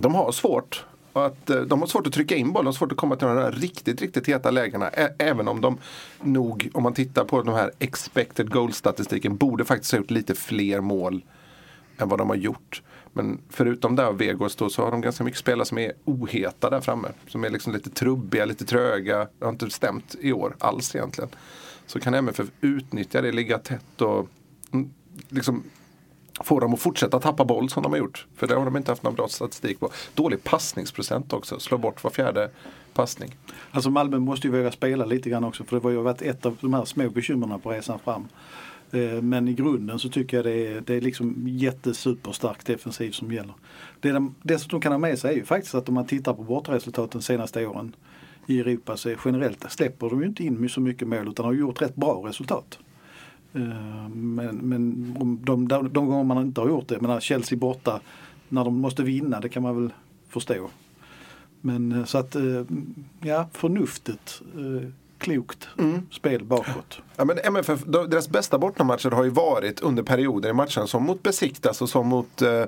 de 0.00 0.14
har 0.14 0.32
svårt 0.32 0.84
att, 1.12 1.46
de 1.66 1.80
har 1.80 1.86
svårt 1.86 2.06
att 2.06 2.12
trycka 2.12 2.36
in 2.36 2.52
bollen, 2.52 2.64
de 2.64 2.68
har 2.68 2.72
svårt 2.72 2.92
att 2.92 2.98
komma 2.98 3.16
till 3.16 3.26
de 3.28 3.36
här 3.36 3.52
riktigt, 3.52 4.00
riktigt 4.00 4.28
heta 4.28 4.50
lägena. 4.50 4.88
Ä- 4.88 5.14
Även 5.18 5.48
om 5.48 5.60
de 5.60 5.78
nog, 6.20 6.70
om 6.74 6.82
man 6.82 6.94
tittar 6.94 7.24
på 7.24 7.42
de 7.42 7.54
här 7.54 7.70
expected 7.78 8.50
goal-statistiken, 8.52 9.36
borde 9.36 9.64
faktiskt 9.64 9.92
ha 9.92 9.98
gjort 9.98 10.10
lite 10.10 10.34
fler 10.34 10.80
mål 10.80 11.22
än 11.98 12.08
vad 12.08 12.18
de 12.18 12.28
har 12.28 12.36
gjort. 12.36 12.82
Men 13.12 13.38
förutom 13.48 13.96
det 13.96 14.06
och 14.06 14.20
Vegos 14.20 14.56
då 14.56 14.70
så 14.70 14.84
har 14.84 14.90
de 14.90 15.00
ganska 15.00 15.24
mycket 15.24 15.40
spelare 15.40 15.66
som 15.66 15.78
är 15.78 15.92
oheta 16.04 16.70
där 16.70 16.80
framme. 16.80 17.08
Som 17.28 17.44
är 17.44 17.50
liksom 17.50 17.72
lite 17.72 17.90
trubbiga, 17.90 18.44
lite 18.44 18.64
tröga. 18.64 19.28
Det 19.38 19.44
har 19.44 19.52
inte 19.52 19.70
stämt 19.70 20.16
i 20.20 20.32
år 20.32 20.56
alls 20.58 20.94
egentligen. 20.94 21.30
Så 21.86 22.00
kan 22.00 22.14
MFF 22.14 22.46
utnyttja 22.60 23.22
det, 23.22 23.32
ligga 23.32 23.58
tätt 23.58 24.00
och 24.00 24.28
mm, 24.72 24.90
liksom 25.28 25.64
få 26.40 26.60
dem 26.60 26.74
att 26.74 26.80
fortsätta 26.80 27.20
tappa 27.20 27.44
boll 27.44 27.70
som 27.70 27.82
de 27.82 27.92
har 27.92 27.98
gjort. 27.98 28.26
För 28.36 28.46
det 28.46 28.54
har 28.54 28.64
de 28.64 28.76
inte 28.76 28.92
haft 28.92 29.02
någon 29.02 29.14
bra 29.14 29.28
statistik 29.28 29.80
på. 29.80 29.90
Dålig 30.14 30.44
passningsprocent 30.44 31.32
också, 31.32 31.58
slå 31.60 31.78
bort 31.78 32.04
var 32.04 32.10
fjärde 32.10 32.50
passning. 32.94 33.36
Alltså 33.70 33.90
Malmö 33.90 34.18
måste 34.18 34.46
ju 34.46 34.52
våga 34.52 34.72
spela 34.72 35.04
lite 35.04 35.30
grann 35.30 35.44
också 35.44 35.64
för 35.64 35.76
det 35.76 35.82
har 35.82 35.90
ju 35.90 35.96
varit 35.96 36.22
ett 36.22 36.46
av 36.46 36.56
de 36.60 36.74
här 36.74 36.84
små 36.84 37.10
bekymren 37.10 37.60
på 37.60 37.70
resan 37.70 37.98
fram. 37.98 38.28
Eh, 38.92 39.22
men 39.22 39.48
i 39.48 39.52
grunden 39.54 39.98
så 39.98 40.08
tycker 40.08 40.36
jag 40.36 40.46
det 40.46 40.66
är, 40.66 40.80
det 40.80 40.94
är 40.94 41.00
liksom 41.00 41.48
jättesuperstark 41.48 42.66
defensiv 42.66 43.10
som 43.10 43.32
gäller. 43.32 43.54
Det 44.00 44.12
de 44.12 44.34
dessutom 44.42 44.80
kan 44.80 44.92
ha 44.92 44.98
med 44.98 45.18
sig 45.18 45.32
är 45.32 45.36
ju 45.36 45.44
faktiskt 45.44 45.74
att 45.74 45.88
om 45.88 45.94
man 45.94 46.06
tittar 46.06 46.34
på 46.34 46.42
bortaresultaten 46.42 47.20
de 47.20 47.24
senaste 47.24 47.66
åren 47.66 47.96
i 48.46 48.60
Europa 48.60 48.96
så 48.96 49.14
generellt 49.24 49.72
släpper 49.72 50.10
de 50.10 50.20
ju 50.20 50.26
inte 50.26 50.44
in 50.44 50.68
så 50.68 50.80
mycket 50.80 51.08
mål 51.08 51.28
utan 51.28 51.46
har 51.46 51.52
gjort 51.52 51.82
rätt 51.82 51.96
bra 51.96 52.22
resultat. 52.26 52.78
Eh, 53.52 54.08
men, 54.08 54.56
men 54.56 55.14
de, 55.44 55.68
de, 55.68 55.92
de 55.92 56.06
gånger 56.06 56.24
man 56.24 56.46
inte 56.46 56.60
har 56.60 56.68
gjort 56.68 56.88
det, 56.88 57.00
men 57.00 57.20
Chelsea 57.20 57.58
borta 57.58 58.00
när 58.48 58.64
de 58.64 58.80
måste 58.80 59.02
vinna, 59.02 59.40
det 59.40 59.48
kan 59.48 59.62
man 59.62 59.82
väl 59.82 59.92
förstå. 60.28 60.70
Men 61.60 61.92
eh, 61.92 62.04
så 62.04 62.18
att, 62.18 62.36
ja, 63.20 63.48
förnuftet, 63.52 64.42
klokt 65.20 65.68
spel 66.12 66.44
bakåt. 66.44 66.98
Ja, 67.16 67.24
men 67.24 67.38
MFF, 67.38 67.80
de- 67.86 68.10
deras 68.10 68.28
bästa 68.28 68.58
bortamatcher 68.58 69.10
har 69.10 69.24
ju 69.24 69.30
varit 69.30 69.80
under 69.80 70.02
perioder 70.02 70.50
i 70.50 70.52
matchen 70.52 70.86
som 70.88 71.02
mot 71.02 71.22
Besiktas 71.22 71.82
och 71.82 71.88
som 71.88 72.06
mot 72.08 72.42
eh, 72.42 72.64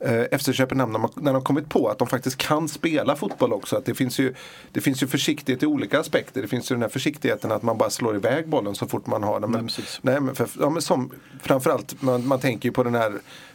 eh, 0.00 0.38
FC 0.38 0.52
Köpenhamn 0.52 0.92
när, 0.92 0.98
man, 0.98 1.10
när 1.16 1.32
de 1.32 1.42
kommit 1.42 1.68
på 1.68 1.88
att 1.88 1.98
de 1.98 2.08
faktiskt 2.08 2.36
kan 2.36 2.68
spela 2.68 3.16
fotboll 3.16 3.52
också. 3.52 3.76
Att 3.76 3.84
det, 3.84 3.94
finns 3.94 4.18
ju, 4.18 4.34
det 4.72 4.80
finns 4.80 5.02
ju 5.02 5.06
försiktighet 5.06 5.62
i 5.62 5.66
olika 5.66 6.00
aspekter. 6.00 6.42
Det 6.42 6.48
finns 6.48 6.70
ju 6.70 6.74
den 6.74 6.82
här 6.82 6.88
försiktigheten 6.88 7.52
att 7.52 7.62
man 7.62 7.78
bara 7.78 7.90
slår 7.90 8.16
iväg 8.16 8.48
bollen 8.48 8.74
så 8.74 8.86
fort 8.86 9.06
man 9.06 9.22
har 9.22 9.40
den. 9.40 9.50
Men, 9.50 9.66
precis. 9.66 9.98
nej, 10.02 10.16
MFF, 10.16 10.56
ja, 10.60 10.70
men 10.70 10.82
som, 10.82 11.10
framförallt, 11.42 12.02
man, 12.02 12.26
man 12.26 12.40
tänker 12.40 12.68
ju 12.68 12.72
på 12.72 12.82
den 12.82 12.94
här 12.94 13.12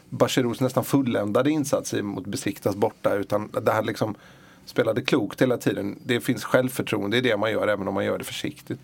Bacheros 0.10 0.62
nästan 0.62 0.84
fulländade 0.84 1.52
insats 1.52 1.94
mot 1.94 2.26
Besiktas 2.26 2.76
borta. 2.76 3.16
Utan 3.16 3.50
det 3.62 3.72
här 3.72 3.84
liksom 3.84 4.16
spelade 4.70 5.02
klokt 5.02 5.42
hela 5.42 5.58
tiden. 5.58 6.00
Det 6.06 6.22
finns 6.22 6.44
självförtroende 6.44 7.18
i 7.18 7.22
det 7.22 7.38
man 7.38 7.52
gör 7.52 7.68
även 7.68 7.88
om 7.88 7.94
man 7.94 8.06
gör 8.06 8.18
det 8.18 8.24
försiktigt. 8.24 8.80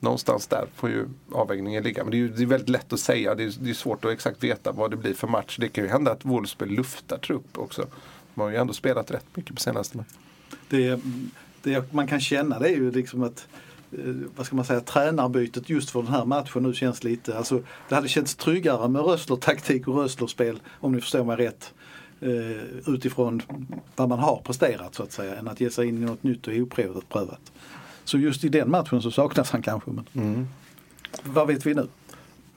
Någonstans 0.00 0.46
där 0.46 0.66
får 0.74 0.90
ju 0.90 1.08
avvägningen 1.32 1.82
ligga. 1.82 2.04
Men 2.04 2.10
det 2.10 2.16
är 2.16 2.18
ju 2.18 2.28
det 2.28 2.42
är 2.42 2.46
väldigt 2.46 2.68
lätt 2.68 2.92
att 2.92 3.00
säga. 3.00 3.34
Det 3.34 3.44
är, 3.44 3.52
det 3.60 3.70
är 3.70 3.74
svårt 3.74 4.04
att 4.04 4.10
exakt 4.10 4.44
veta 4.44 4.72
vad 4.72 4.90
det 4.90 4.96
blir 4.96 5.14
för 5.14 5.26
match. 5.26 5.56
Det 5.60 5.68
kan 5.68 5.84
ju 5.84 5.90
hända 5.90 6.12
att 6.12 6.24
Wolfsburg 6.24 6.70
luftar 6.70 7.18
trupp 7.18 7.58
också. 7.58 7.86
De 8.34 8.40
har 8.40 8.50
ju 8.50 8.56
ändå 8.56 8.72
spelat 8.72 9.10
rätt 9.10 9.26
mycket 9.34 9.54
på 9.54 9.60
senaste. 9.60 10.04
Det, 10.68 11.00
det 11.62 11.92
man 11.92 12.06
kan 12.06 12.20
känna 12.20 12.58
det 12.58 12.68
är 12.68 12.76
ju 12.76 12.90
liksom 12.90 13.22
att 13.22 13.48
eh, 13.92 14.14
vad 14.36 14.46
ska 14.46 14.56
man 14.56 14.64
säga, 14.64 14.80
tränarbytet 14.80 15.70
just 15.70 15.90
för 15.90 16.02
den 16.02 16.12
här 16.12 16.24
matchen 16.24 16.62
nu 16.62 16.74
känns 16.74 17.04
lite, 17.04 17.38
alltså 17.38 17.62
det 17.88 17.94
hade 17.94 18.08
känts 18.08 18.34
tryggare 18.34 18.88
med 18.88 19.02
Rössler-taktik 19.02 19.88
och 19.88 19.96
Rössler-spel 19.96 20.60
om 20.80 20.92
ni 20.92 21.00
förstår 21.00 21.24
mig 21.24 21.36
rätt 21.36 21.74
eh, 22.20 22.30
Utifrån 22.94 23.42
vad 23.96 24.08
man 24.08 24.18
har 24.18 24.36
presterat 24.44 24.94
så 24.94 25.02
att 25.02 25.12
säga 25.12 25.36
än 25.36 25.48
att 25.48 25.60
ge 25.60 25.70
sig 25.70 25.88
in 25.88 26.02
i 26.02 26.06
något 26.06 26.22
nytt 26.22 26.46
och 26.46 26.54
oprövat. 26.54 27.08
prövat. 27.08 27.52
Så 28.04 28.18
just 28.18 28.44
i 28.44 28.48
den 28.48 28.70
matchen 28.70 29.02
så 29.02 29.10
saknas 29.10 29.50
han 29.50 29.62
kanske. 29.62 29.90
Men 29.90 30.48
Vad 31.22 31.46
vet 31.46 31.66
vi 31.66 31.74
nu? 31.74 31.88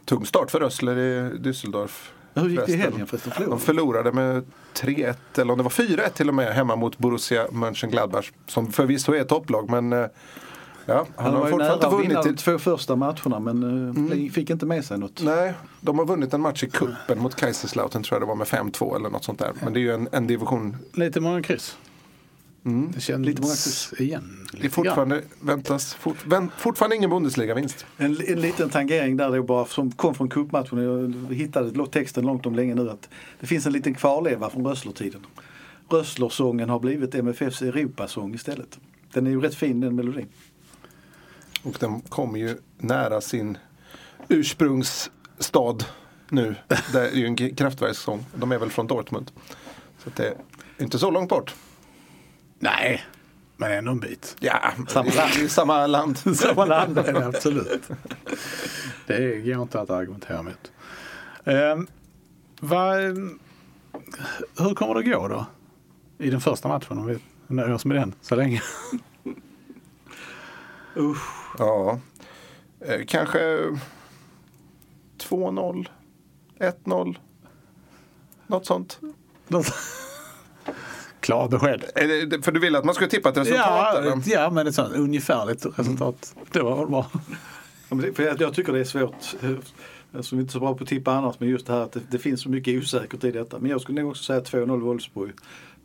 Tung 0.06 0.26
start 0.26 0.52
för 0.52 0.60
Rössler 0.60 0.98
i 0.98 1.38
Düsseldorf. 1.38 2.12
Hur 2.34 2.50
gick 2.50 2.66
det 2.66 2.72
i 2.72 2.76
helgen 2.76 3.08
förresten? 3.08 3.32
Förlorade 3.32 3.56
De 3.56 3.60
förlorade 3.60 4.12
med 4.12 4.46
3-1 4.74 5.16
eller 5.38 5.52
om 5.52 5.58
det 5.58 5.64
var 5.64 5.70
4-1 5.70 6.10
till 6.10 6.30
och 6.30 6.36
med 6.36 6.54
hemma 6.54 6.76
mot 6.76 6.98
Borussia 6.98 7.48
Mönchengladbach. 7.52 8.32
Som 8.48 8.72
förvisso 8.72 9.14
är 9.14 9.22
ett 9.22 9.30
topplag 9.30 9.70
men 9.70 9.94
eh, 9.94 10.06
ja, 10.90 11.06
han 11.16 11.26
Han 11.26 11.36
har 11.36 11.46
ju 11.46 11.52
fortfarande 11.52 11.88
nära 11.88 11.98
vunnit. 11.98 12.24
de 12.24 12.36
två 12.36 12.58
första 12.60 12.96
matcherna 12.96 13.40
men 13.40 14.12
eh, 14.26 14.32
fick 14.32 14.50
inte 14.50 14.66
med 14.66 14.86
sig 14.86 14.98
något. 14.98 15.22
Nej, 15.24 15.54
de 15.82 16.00
har 16.00 16.06
vunnit 16.06 16.34
en 16.34 16.42
match 16.42 16.64
i 16.64 16.70
kuppen 16.70 17.20
mot 17.20 17.36
Kaiserslautern 17.36 18.04
tror 18.04 18.16
jag 18.16 18.22
det 18.22 18.28
var 18.28 18.36
med 18.36 18.48
5-2 18.48 18.96
eller 18.96 19.10
något 19.10 19.24
sånt 19.24 19.40
där. 19.40 19.52
Men 19.64 19.74
det 19.74 19.80
är 19.80 19.82
ju 19.82 19.94
en, 19.94 20.08
en 20.12 20.28
division. 20.28 20.78
Lite 20.94 21.20
många 21.20 21.42
kryss. 21.42 21.78
Det 22.94 23.02
känns 23.02 23.26
Lite 23.26 23.42
många 23.42 23.52
kryss. 23.54 23.94
igen. 23.98 24.48
Det 24.54 24.66
är 24.66 24.70
fortfarande, 24.70 25.22
väntas, 25.42 25.94
fort, 25.94 26.26
vänt, 26.26 26.52
fortfarande 26.58 26.96
ingen 26.96 27.10
Bundesliga-vinst. 27.10 27.86
En, 27.98 28.18
en 28.28 28.42
liten 28.42 28.70
tangering 28.70 29.18
där 29.18 29.32
då 29.32 29.44
bara 29.44 29.66
som 29.66 29.92
kom 29.92 30.16
från 30.16 30.30
cupmatchen. 30.30 30.78
Jag 30.84 31.36
hittade 31.36 31.88
texten 31.88 32.26
långt 32.26 32.46
om 32.46 32.56
länge 32.56 32.76
nu 32.76 32.90
att 32.90 33.10
det 33.40 33.48
finns 33.48 33.66
en 33.66 33.74
liten 33.74 33.94
kvarleva 33.94 34.50
från 34.50 34.68
Rössler-tiden. 34.68 35.22
Rösslersången 35.90 36.70
har 36.70 36.80
blivit 36.80 37.16
MFFs 37.16 37.62
Europasång 37.62 38.34
istället. 38.34 38.80
Den 39.14 39.28
är 39.28 39.32
ju 39.32 39.42
rätt 39.42 39.56
fin 39.56 39.80
den 39.80 39.96
melodin. 39.96 40.28
Och 41.64 41.76
den 41.80 42.02
kommer 42.02 42.40
ju 42.40 42.58
nära 42.78 43.22
sin 43.22 43.58
ursprungsstad 44.28 45.78
nu. 46.30 46.56
Det 46.94 47.00
är 47.00 47.16
ju 47.16 47.26
en 47.26 47.56
kraftverkssång. 47.56 48.26
De 48.36 48.52
är 48.52 48.58
väl 48.58 48.70
från 48.70 48.88
Dortmund. 48.88 49.32
Så 50.04 50.10
det 50.16 50.28
är 50.28 50.36
inte 50.78 51.00
så 51.00 51.12
långt 51.12 51.30
bort. 51.30 51.56
Nej, 52.60 53.06
men 53.58 53.72
ändå 53.72 53.92
en 53.92 54.00
bit. 54.00 54.36
Ja, 54.40 54.72
Samma 54.88 55.10
det 55.10 55.20
är 55.20 55.48
samma 55.48 55.88
land. 55.88 56.18
Samma 56.38 56.66
land 56.66 56.98
är 56.98 57.14
det 57.14 57.26
absolut. 57.26 57.90
Det 59.08 59.42
går 59.42 59.62
inte 59.62 59.82
att 59.82 59.90
argumentera 59.90 60.42
mot. 60.42 60.72
Um, 61.44 61.88
vad, 62.60 62.98
hur 64.58 64.76
kommer 64.76 64.96
det 64.96 65.04
gå 65.04 65.28
då? 65.28 65.46
I 66.18 66.30
den 66.30 66.42
första 66.42 66.68
matchen 66.68 66.98
om 66.98 67.06
vi 67.06 67.20
nöjer 67.48 67.74
oss 67.74 67.86
med 67.86 67.98
den 67.98 68.14
så 68.22 68.36
länge. 68.36 68.62
Ja, 71.58 72.00
eh, 72.80 73.06
kanske 73.08 73.40
2-0, 75.18 75.88
1-0. 76.60 77.18
Något 78.48 78.66
sånt. 78.66 79.00
Klara 81.20 81.48
besked. 81.48 81.84
Är 81.96 82.26
det, 82.26 82.42
för 82.42 82.52
du 82.52 82.60
vill 82.60 82.76
att 82.76 82.86
man 82.86 82.96
ska 82.96 83.08
tippa 83.08 83.30
ett 83.30 83.38
resultat? 83.38 83.66
Ja, 84.06 84.22
ja, 84.26 84.50
men 84.50 84.68
ett 84.68 84.76
sånt 84.76 84.94
ungefärligt 84.96 85.66
resultat. 85.80 86.36
Det 86.52 86.62
var 86.62 86.78
väl 86.78 86.88
bra. 86.88 87.06
För 88.16 88.24
jag, 88.24 88.42
jag 88.42 88.54
tycker 88.54 88.74
det 88.74 88.80
är 88.80 88.84
svårt. 88.84 89.36
eh, 89.42 89.52
Alltså, 90.14 90.36
vi 90.36 90.40
är 90.40 90.42
inte 90.42 90.54
så 90.54 90.60
bra 90.60 90.76
på 90.76 90.84
att 90.84 90.90
tippa 90.90 91.12
annars 91.12 91.40
men 91.40 91.50
just 91.50 91.68
det 91.68 91.74
här 91.74 91.80
att 91.82 91.92
det, 91.92 92.00
det 92.12 92.20
finns 92.20 92.42
så 92.42 92.50
mycket 92.50 92.82
osäkert 92.82 93.24
i 93.24 93.32
detta. 93.32 93.60
Men 93.60 93.72
jag 93.72 93.82
skulle 93.82 94.02
nog 94.02 94.12
också 94.12 94.24
säga 94.24 94.40
2-0 94.40 94.80
Wolfsburg. 94.82 95.32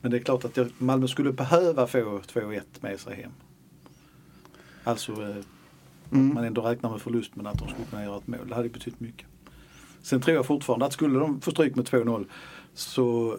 Men 0.00 0.10
det 0.10 0.16
är 0.16 0.20
klart 0.20 0.44
att 0.44 0.56
jag, 0.56 0.70
Malmö 0.78 1.08
skulle 1.08 1.32
behöva 1.32 1.86
få 1.86 1.98
2-1 1.98 2.60
med 2.80 3.00
sig 3.00 3.16
hem. 3.16 3.30
Alltså 4.84 5.12
eh, 5.12 5.44
man 6.10 6.44
ändå 6.44 6.62
räknar 6.62 6.90
med 6.90 7.00
förlust 7.00 7.36
men 7.36 7.46
att 7.46 7.58
de 7.58 7.68
skulle 7.68 7.86
kunna 7.90 8.04
göra 8.04 8.16
ett 8.16 8.26
mål. 8.26 8.48
Det 8.48 8.54
hade 8.54 8.68
betytt 8.68 9.00
mycket. 9.00 9.26
Sen 10.02 10.20
tror 10.20 10.36
jag 10.36 10.46
fortfarande 10.46 10.86
att 10.86 10.92
skulle 10.92 11.18
de 11.18 11.40
få 11.40 11.50
stryk 11.50 11.74
med 11.74 11.84
2-0 11.84 12.26
så 12.74 13.38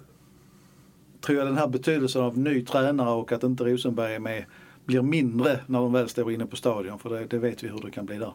tror 1.22 1.38
jag 1.38 1.48
den 1.48 1.58
här 1.58 1.68
betydelsen 1.68 2.22
av 2.22 2.38
ny 2.38 2.66
tränare 2.66 3.10
och 3.10 3.32
att 3.32 3.44
inte 3.44 3.64
Rosenberg 3.64 4.16
är 4.16 4.20
med 4.20 4.46
blir 4.86 5.02
mindre 5.02 5.60
när 5.66 5.80
de 5.80 5.94
väl 5.94 6.10
står 6.10 6.32
inne 6.32 6.46
på 6.46 6.56
stadion. 6.56 7.00
För 7.00 7.10
det, 7.10 7.26
det 7.26 7.38
vet 7.38 7.64
vi 7.64 7.68
hur 7.68 7.80
det 7.80 7.92
kan 7.92 8.06
bli 8.06 8.18
där. 8.18 8.34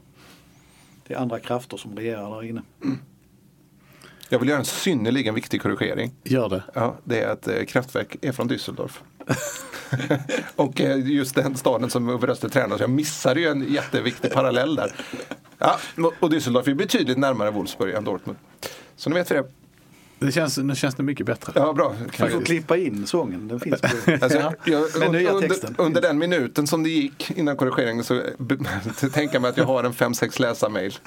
Det 1.07 1.15
är 1.15 1.19
andra 1.19 1.41
krafter 1.41 1.77
som 1.77 1.97
regerar 1.97 2.31
där 2.31 2.43
inne. 2.43 2.63
Jag 4.29 4.39
vill 4.39 4.49
göra 4.49 4.59
en 4.59 4.65
synnerligen 4.65 5.35
viktig 5.35 5.63
korrigering. 5.63 6.13
Gör 6.25 6.49
det. 6.49 6.63
Ja, 6.75 6.97
det 7.05 7.21
är 7.21 7.33
att 7.33 7.49
eh, 7.49 7.65
Kraftwerk 7.65 8.17
är 8.25 8.33
från 8.33 8.51
Düsseldorf. 8.51 9.01
och 10.57 10.81
eh, 10.81 10.99
just 10.99 11.35
den 11.35 11.57
staden 11.57 11.91
som 11.91 12.09
Ove 12.09 12.27
Röster 12.27 12.49
tränar, 12.49 12.77
så 12.77 12.83
jag 12.83 12.91
missade 12.91 13.41
ju 13.41 13.49
en 13.49 13.73
jätteviktig 13.73 14.33
parallell 14.33 14.77
där. 14.77 14.93
Ja, 15.59 15.79
och 16.21 16.31
Düsseldorf 16.31 16.71
är 16.71 16.75
betydligt 16.75 17.19
närmare 17.19 17.51
Wolfsburg 17.51 17.95
än 17.95 18.05
Dortmund. 18.05 18.39
Så 18.97 19.11
nu 19.11 19.15
vet 19.15 19.31
vi 19.31 19.35
det. 19.35 19.45
det 20.19 20.33
känns, 20.33 20.59
nu 20.59 20.75
känns 20.75 20.95
det 20.95 21.03
mycket 21.03 21.27
bättre. 21.27 21.53
Ja, 21.55 21.73
bra. 21.73 21.95
Vi 22.21 22.29
får 22.29 22.45
klippa 22.45 22.77
in 22.77 23.07
sången, 23.07 23.49
den 23.49 23.61
finns 23.61 23.81
på. 23.81 23.89
Alltså, 24.21 24.53
jag, 24.65 25.13
nya 25.13 25.31
under, 25.31 25.57
under 25.77 26.01
den 26.01 26.19
minuten 26.19 26.67
som 26.67 26.83
det 26.83 26.91
gick 26.91 27.31
innan 27.31 27.57
korrigeringen 27.57 28.05
så 28.05 28.23
tänker 29.13 29.35
jag 29.35 29.43
mig 29.43 29.49
att 29.49 29.57
jag 29.57 29.65
har 29.65 29.85
en 29.85 29.93
fem 29.93 30.15
sex 30.15 30.39
läsarmail. 30.39 30.99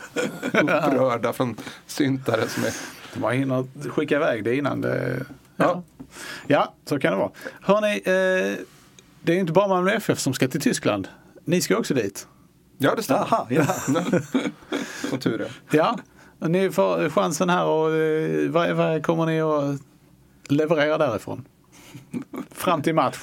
Upprörda 0.43 1.33
från 1.33 1.55
syntare 1.87 2.47
som 2.47 2.63
är... 2.63 2.73
Man 3.19 3.33
hinner 3.33 3.89
skicka 3.89 4.15
iväg 4.15 4.43
det 4.43 4.55
innan 4.55 4.81
det... 4.81 5.25
Ja. 5.57 5.83
Ja, 6.47 6.73
så 6.85 6.99
kan 6.99 7.11
det 7.11 7.17
vara. 7.17 7.31
Hörni, 7.61 7.95
eh, 8.05 8.65
det 9.21 9.31
är 9.31 9.33
ju 9.33 9.39
inte 9.39 9.53
bara 9.53 9.67
Malmö 9.67 9.91
FF 9.91 10.19
som 10.19 10.33
ska 10.33 10.47
till 10.47 10.61
Tyskland. 10.61 11.07
Ni 11.45 11.61
ska 11.61 11.77
också 11.77 11.93
dit. 11.93 12.27
Ja, 12.77 12.95
det 12.95 13.03
stämmer. 13.03 13.21
Aha, 13.21 13.47
ja. 13.49 13.65
Som 15.09 15.19
tur. 15.19 15.47
Ja, 15.71 15.97
och 16.39 16.51
ni 16.51 16.71
får 16.71 17.09
chansen 17.09 17.49
här 17.49 17.65
och 17.65 17.95
eh, 17.95 18.49
vad, 18.49 18.71
vad 18.71 19.03
kommer 19.03 19.25
ni 19.25 19.41
att 19.41 19.81
leverera 20.47 20.97
därifrån? 20.97 21.45
Fram 22.51 22.81
till 22.81 22.95
match. 22.95 23.17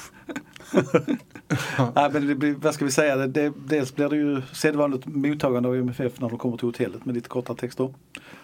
Nej, 1.95 2.09
men 2.11 2.27
det 2.27 2.35
blir, 2.35 2.53
vad 2.53 2.73
ska 2.73 2.85
vi 2.85 2.91
säga, 2.91 3.15
det, 3.15 3.27
det, 3.27 3.53
dels 3.65 3.95
blir 3.95 4.09
det 4.09 4.15
ju 4.15 4.41
sedvanligt 4.53 5.05
mottagande 5.05 5.69
av 5.69 5.75
MFF 5.75 6.19
när 6.19 6.29
de 6.29 6.37
kommer 6.37 6.57
till 6.57 6.67
hotellet 6.67 7.05
med 7.05 7.15
lite 7.15 7.29
korta 7.29 7.55
texter. 7.55 7.93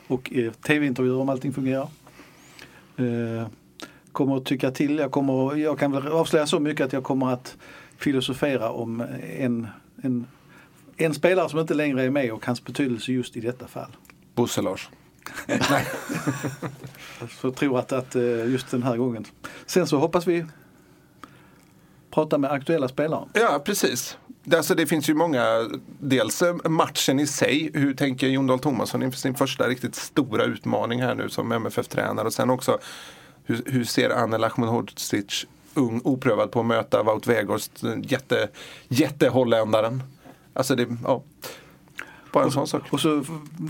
Och 0.07 0.33
eh, 0.33 0.51
tv-intervjuer 0.51 1.17
om 1.17 1.29
allting 1.29 1.53
fungerar. 1.53 1.87
Eh, 2.97 3.47
kommer 4.17 4.37
att 4.37 4.45
tycka 4.45 4.71
till, 4.71 4.97
jag, 4.97 5.11
kommer, 5.11 5.55
jag 5.55 5.79
kan 5.79 5.91
väl 5.91 6.07
avslöja 6.07 6.47
så 6.47 6.59
mycket 6.59 6.85
att 6.85 6.93
jag 6.93 7.03
kommer 7.03 7.33
att 7.33 7.57
filosofera 7.97 8.71
om 8.71 9.01
en, 9.37 9.67
en, 10.01 10.27
en 10.97 11.13
spelare 11.13 11.49
som 11.49 11.59
inte 11.59 11.73
längre 11.73 12.03
är 12.03 12.09
med 12.09 12.31
och 12.31 12.45
hans 12.45 12.63
betydelse 12.63 13.11
just 13.11 13.37
i 13.37 13.39
detta 13.39 13.67
fall. 13.67 13.95
Bosse 14.35 14.61
Lars. 14.61 14.89
Så 17.29 17.47
jag 17.47 17.55
tror 17.55 17.79
att, 17.79 17.91
att 17.91 18.15
eh, 18.15 18.51
just 18.51 18.71
den 18.71 18.83
här 18.83 18.97
gången. 18.97 19.25
Sen 19.65 19.87
så 19.87 19.97
hoppas 19.97 20.27
vi 20.27 20.45
prata 22.11 22.37
med 22.37 22.51
aktuella 22.51 22.87
spelare. 22.87 23.25
Ja, 23.33 23.61
precis. 23.65 24.17
Alltså, 24.53 24.75
det 24.75 24.87
finns 24.87 25.09
ju 25.09 25.13
många, 25.13 25.69
dels 25.99 26.41
eh, 26.41 26.55
matchen 26.69 27.19
i 27.19 27.27
sig, 27.27 27.71
hur 27.73 27.93
tänker 27.93 28.27
Jon 28.27 28.47
Dahl 28.47 28.59
Tomasson 28.59 29.03
inför 29.03 29.19
sin 29.19 29.35
första 29.35 29.67
riktigt 29.67 29.95
stora 29.95 30.43
utmaning 30.43 31.01
här 31.01 31.15
nu 31.15 31.29
som 31.29 31.51
MFF-tränare 31.51 32.27
och 32.27 32.33
sen 32.33 32.49
också 32.49 32.79
hur, 33.47 33.63
hur 33.65 33.83
ser 33.83 34.09
Anel 34.09 34.43
Ahmedhodzic, 34.43 35.45
ung, 35.73 36.01
oprövad 36.03 36.51
på 36.51 36.59
att 36.59 36.65
möta 36.65 37.03
Wout 37.03 37.27
Weghorst, 37.27 37.71
jätte, 38.03 38.49
jätteholländaren. 38.87 40.03
Alltså 40.53 40.75
det, 40.75 40.87
ja. 41.03 41.23
Bara 42.31 42.43
en 42.43 42.51
sån 42.51 42.67
sak. 42.67 42.83
Och 42.89 42.99
så 42.99 43.23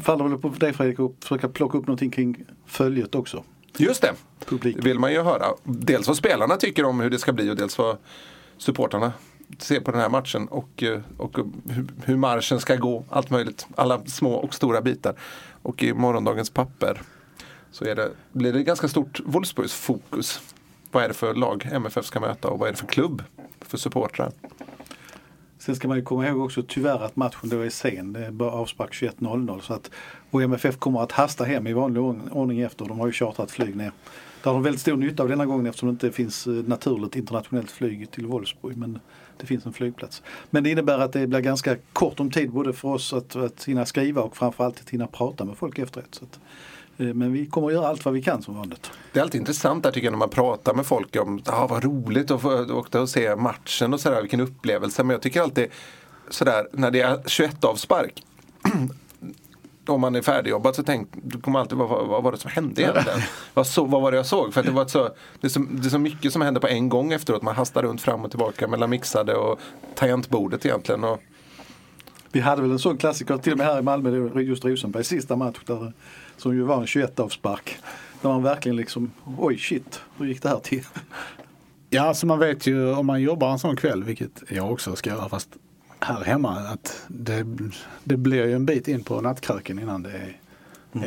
faller 0.04 0.24
det 0.24 0.30
väl 0.30 0.40
på 0.40 0.50
dig 0.50 0.74
Fredrik 0.74 1.00
att 1.00 1.12
försöka 1.24 1.50
plocka 1.50 1.78
upp 1.78 1.88
någonting 1.88 2.12
kring 2.12 2.44
följet 2.66 3.16
också. 3.16 3.44
Just 3.78 4.02
det, 4.02 4.14
Publik. 4.46 4.76
det 4.76 4.82
vill 4.82 5.00
man 5.00 5.12
ju 5.12 5.22
höra. 5.22 5.46
Dels 5.64 6.08
vad 6.08 6.18
spelarna 6.18 6.58
tycker 6.58 6.86
om 6.86 7.00
hur 7.00 7.10
det 7.10 7.20
ska 7.20 7.34
bli 7.34 7.50
och 7.50 7.56
dels 7.56 7.78
vad 7.78 7.98
supportarna 8.58 9.14
ser 9.58 9.80
på 9.80 9.92
den 9.92 10.00
här 10.00 10.10
matchen 10.10 10.48
och, 10.48 10.84
eh, 10.84 11.00
och 11.18 11.38
hur 12.04 12.18
marschen 12.18 12.60
ska 12.60 12.76
gå. 12.76 13.04
Allt 13.10 13.30
möjligt, 13.30 13.68
alla 13.76 14.06
små 14.06 14.34
och 14.34 14.54
stora 14.54 14.82
bitar. 14.82 15.16
Och 15.62 15.84
i 15.84 15.94
morgondagens 15.94 16.50
papper 16.50 17.02
så 17.78 17.86
är 17.86 17.96
det, 17.96 18.12
blir 18.32 18.54
det 18.54 18.64
ganska 18.64 18.88
stort 18.88 19.20
Wolfsburgs 19.26 19.74
fokus. 19.74 20.42
Vad 20.92 21.04
är 21.04 21.08
det 21.08 21.14
för 21.14 21.34
lag 21.34 21.70
MFF 21.72 22.06
ska 22.06 22.20
möta 22.20 22.48
och 22.48 22.60
vad 22.60 22.68
är 22.68 22.72
det 22.72 22.78
för 22.78 22.88
klubb 22.88 23.24
för 23.62 23.78
supportrar? 23.78 24.32
Sen 25.58 25.76
ska 25.76 25.88
man 25.88 25.98
ju 25.98 26.04
komma 26.04 26.28
ihåg 26.28 26.42
också 26.42 26.64
tyvärr 26.68 27.06
att 27.06 27.16
matchen 27.16 27.50
då 27.50 27.62
är 27.62 27.70
sen. 27.70 28.14
Det 28.14 28.26
är 28.26 28.32
bara 28.32 28.52
avspark 28.52 28.94
21.00 28.94 29.62
så 29.62 29.74
att 29.74 29.92
och 30.32 30.42
MFF 30.42 30.78
kommer 30.78 31.04
att 31.04 31.12
hasta 31.12 31.44
hem 31.44 31.68
i 31.68 31.74
vanlig 31.74 32.04
ordning- 32.32 32.62
efter. 32.62 32.86
De 32.86 33.00
har 33.00 33.08
ju 33.08 33.14
chartrat 33.14 33.52
flyg 33.52 33.76
ner. 33.76 33.92
Det 34.44 34.50
har 34.50 34.54
de 34.54 34.64
väldigt 34.64 34.82
stor 34.82 34.98
nytta 34.98 35.24
av 35.24 35.30
denna 35.30 35.46
gången 35.46 35.66
eftersom 35.66 35.90
det 35.90 35.92
inte 35.92 36.12
finns 36.12 36.48
eh, 36.48 36.54
naturligt 36.54 37.16
internationellt 37.16 37.72
flyg 37.72 38.12
till 38.12 38.26
Wolfsburg. 38.26 38.78
Men 38.78 39.00
det 39.38 39.46
finns 39.46 39.66
en 39.66 39.74
flygplats. 39.74 40.22
Men 40.50 40.64
det 40.64 40.70
innebär 40.70 41.00
att 41.00 41.14
det 41.14 41.28
blir 41.28 41.40
ganska 41.40 41.76
kort 41.94 42.20
om 42.20 42.32
tid 42.32 42.52
både 42.52 42.74
för 42.74 42.88
oss 42.88 43.14
att, 43.14 43.36
att 43.36 43.64
hinna 43.64 43.86
skriva 43.86 44.22
och 44.22 44.38
framförallt 44.38 44.80
att 44.80 44.90
hinna 44.90 45.08
prata 45.08 45.46
med 45.46 45.58
folk 45.58 45.80
efteråt. 45.80 46.16
Så 46.16 46.26
att, 46.26 46.40
men 46.98 47.34
vi 47.34 47.46
kommer 47.46 47.68
att 47.68 47.74
göra 47.74 47.88
allt 47.88 48.06
vad 48.06 48.14
vi 48.14 48.22
kan 48.22 48.42
som 48.42 48.56
vanligt. 48.56 48.92
Det 49.14 49.20
är 49.20 49.24
alltid 49.24 49.40
intressant 49.40 49.84
där 49.84 49.92
tycker 49.92 50.08
jag 50.08 50.12
när 50.12 50.18
man 50.18 50.30
pratar 50.30 50.74
med 50.74 50.86
folk 50.86 51.16
om 51.16 51.42
ah, 51.46 51.68
vad 51.68 51.84
roligt 51.84 52.32
att 52.32 52.42
få 52.42 52.74
åka 52.74 53.02
och 53.02 53.10
se 53.10 53.36
matchen 53.36 53.94
och 53.94 54.00
sådär, 54.00 54.22
vilken 54.22 54.40
upplevelse. 54.40 55.04
Men 55.04 55.14
jag 55.14 55.22
tycker 55.22 55.42
alltid 55.42 55.68
sådär 56.30 56.68
när 56.72 56.92
det 56.92 57.02
är 57.02 57.20
21 57.26 57.64
avspark 57.64 58.24
om 59.90 60.02
man 60.02 60.16
är 60.16 60.22
färdigjobbad 60.22 60.76
så 60.76 60.84
tänk, 60.84 61.10
du 61.12 61.42
kommer 61.42 61.60
alltid 61.60 61.78
vad, 61.78 62.08
vad, 62.08 62.24
var 62.24 62.32
det 62.32 62.38
som 62.38 62.52
hände 62.52 62.82
egentligen? 62.82 63.22
vad, 63.54 63.68
så, 63.68 63.86
vad 63.86 64.02
var 64.02 64.12
det 64.12 64.18
jag 64.18 64.26
såg? 64.26 64.54
För 64.54 64.64
det, 64.64 64.72
var 64.72 64.86
så, 64.86 65.10
det, 65.42 65.48
är 65.48 65.50
så, 65.50 65.60
det 65.60 65.88
är 65.88 65.90
så 65.90 66.00
mycket 66.00 66.34
som 66.34 66.42
händer 66.42 66.62
på 66.62 66.68
en 66.68 66.90
gång 66.90 67.14
efteråt. 67.14 67.42
Man 67.42 67.56
hastar 67.56 67.84
runt 67.84 68.02
fram 68.02 68.26
och 68.26 68.32
tillbaka 68.32 68.68
mellan 68.68 68.90
mixade 68.90 69.36
och 69.36 69.60
tangentbordet 69.96 70.66
egentligen. 70.66 71.04
Och, 71.04 71.20
Vi 72.32 72.40
hade 72.40 72.62
väl 72.62 72.72
en 72.72 72.80
sån 72.80 72.98
klassiker 72.98 73.38
till 73.38 73.52
och 73.52 73.58
med 73.58 73.68
här 73.68 73.80
i 73.80 73.82
Malmö, 73.82 74.42
just 74.42 74.66
Rosenbergs 74.66 75.08
sista 75.08 75.36
match 75.36 75.60
där, 75.66 75.94
som 76.38 76.56
ju 76.56 76.62
var 76.62 76.82
en 76.82 76.88
21 76.88 77.20
avspark. 77.20 77.78
Där 78.22 78.30
man 78.30 78.44
verkligen 78.44 78.76
liksom, 78.76 79.12
oj 79.38 79.58
shit, 79.58 80.02
hur 80.18 80.26
gick 80.26 80.42
det 80.42 80.50
här 80.50 80.60
till? 80.60 80.84
Ja, 81.90 82.02
alltså 82.02 82.26
man 82.26 82.40
vet 82.40 82.68
ju 82.68 82.94
om 82.94 83.06
man 83.06 83.22
jobbar 83.22 83.52
en 83.52 83.60
sån 83.60 83.76
kväll, 83.76 84.04
vilket 84.04 84.44
jag 84.50 84.72
också 84.72 84.96
ska 84.96 85.10
göra 85.10 85.30
fast 85.30 85.50
här 86.00 86.24
hemma, 86.24 86.58
att 86.60 87.06
det, 87.08 87.46
det 88.04 88.18
blir 88.18 88.46
ju 88.46 88.54
en 88.54 88.66
bit 88.66 88.88
in 88.88 89.04
på 89.04 89.22
nattkröken 89.22 89.80
innan 89.80 90.04
det 90.04 90.12
är, 90.12 90.38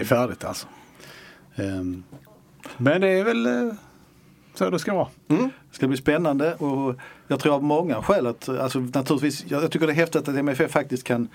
är 0.00 0.04
färdigt 0.04 0.44
alltså. 0.44 0.66
Ehm, 1.54 2.02
men 2.76 3.00
det 3.00 3.08
är 3.08 3.24
väl 3.24 3.46
eh, 3.46 3.74
så 4.54 4.70
det 4.70 4.78
ska 4.78 4.94
vara. 4.94 5.08
Det 5.26 5.76
ska 5.76 5.88
bli 5.88 5.96
spännande 5.96 6.54
och 6.54 6.94
jag 7.28 7.40
tror 7.40 7.54
av 7.54 7.62
många 7.62 8.02
skäl 8.02 8.26
att, 8.26 8.48
alltså 8.48 8.78
naturligtvis, 8.78 9.44
jag, 9.48 9.62
jag 9.62 9.70
tycker 9.70 9.86
det 9.86 9.92
är 9.92 9.96
häftigt 9.96 10.28
att 10.28 10.36
MFF 10.36 10.70
faktiskt 10.70 11.04
kan 11.04 11.28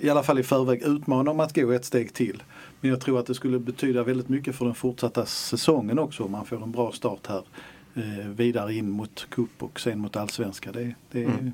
i 0.00 0.10
alla 0.10 0.22
fall 0.22 0.38
i 0.38 0.42
förväg 0.42 0.82
utmana 0.82 1.30
om 1.30 1.40
att 1.40 1.54
gå 1.54 1.70
ett 1.72 1.84
steg 1.84 2.12
till. 2.12 2.42
Men 2.84 2.90
jag 2.90 3.00
tror 3.00 3.20
att 3.20 3.26
det 3.26 3.34
skulle 3.34 3.58
betyda 3.58 4.02
väldigt 4.02 4.28
mycket 4.28 4.56
för 4.56 4.64
den 4.64 4.74
fortsatta 4.74 5.26
säsongen 5.26 5.98
också 5.98 6.24
om 6.24 6.32
man 6.32 6.46
får 6.46 6.62
en 6.62 6.72
bra 6.72 6.92
start 6.92 7.26
här. 7.26 7.42
Eh, 7.94 8.28
vidare 8.28 8.74
in 8.74 8.90
mot 8.90 9.26
cup 9.30 9.62
och 9.62 9.80
sen 9.80 9.98
mot 9.98 10.16
allsvenska. 10.16 10.72
Det, 10.72 10.94
det, 11.10 11.24
mm. 11.24 11.52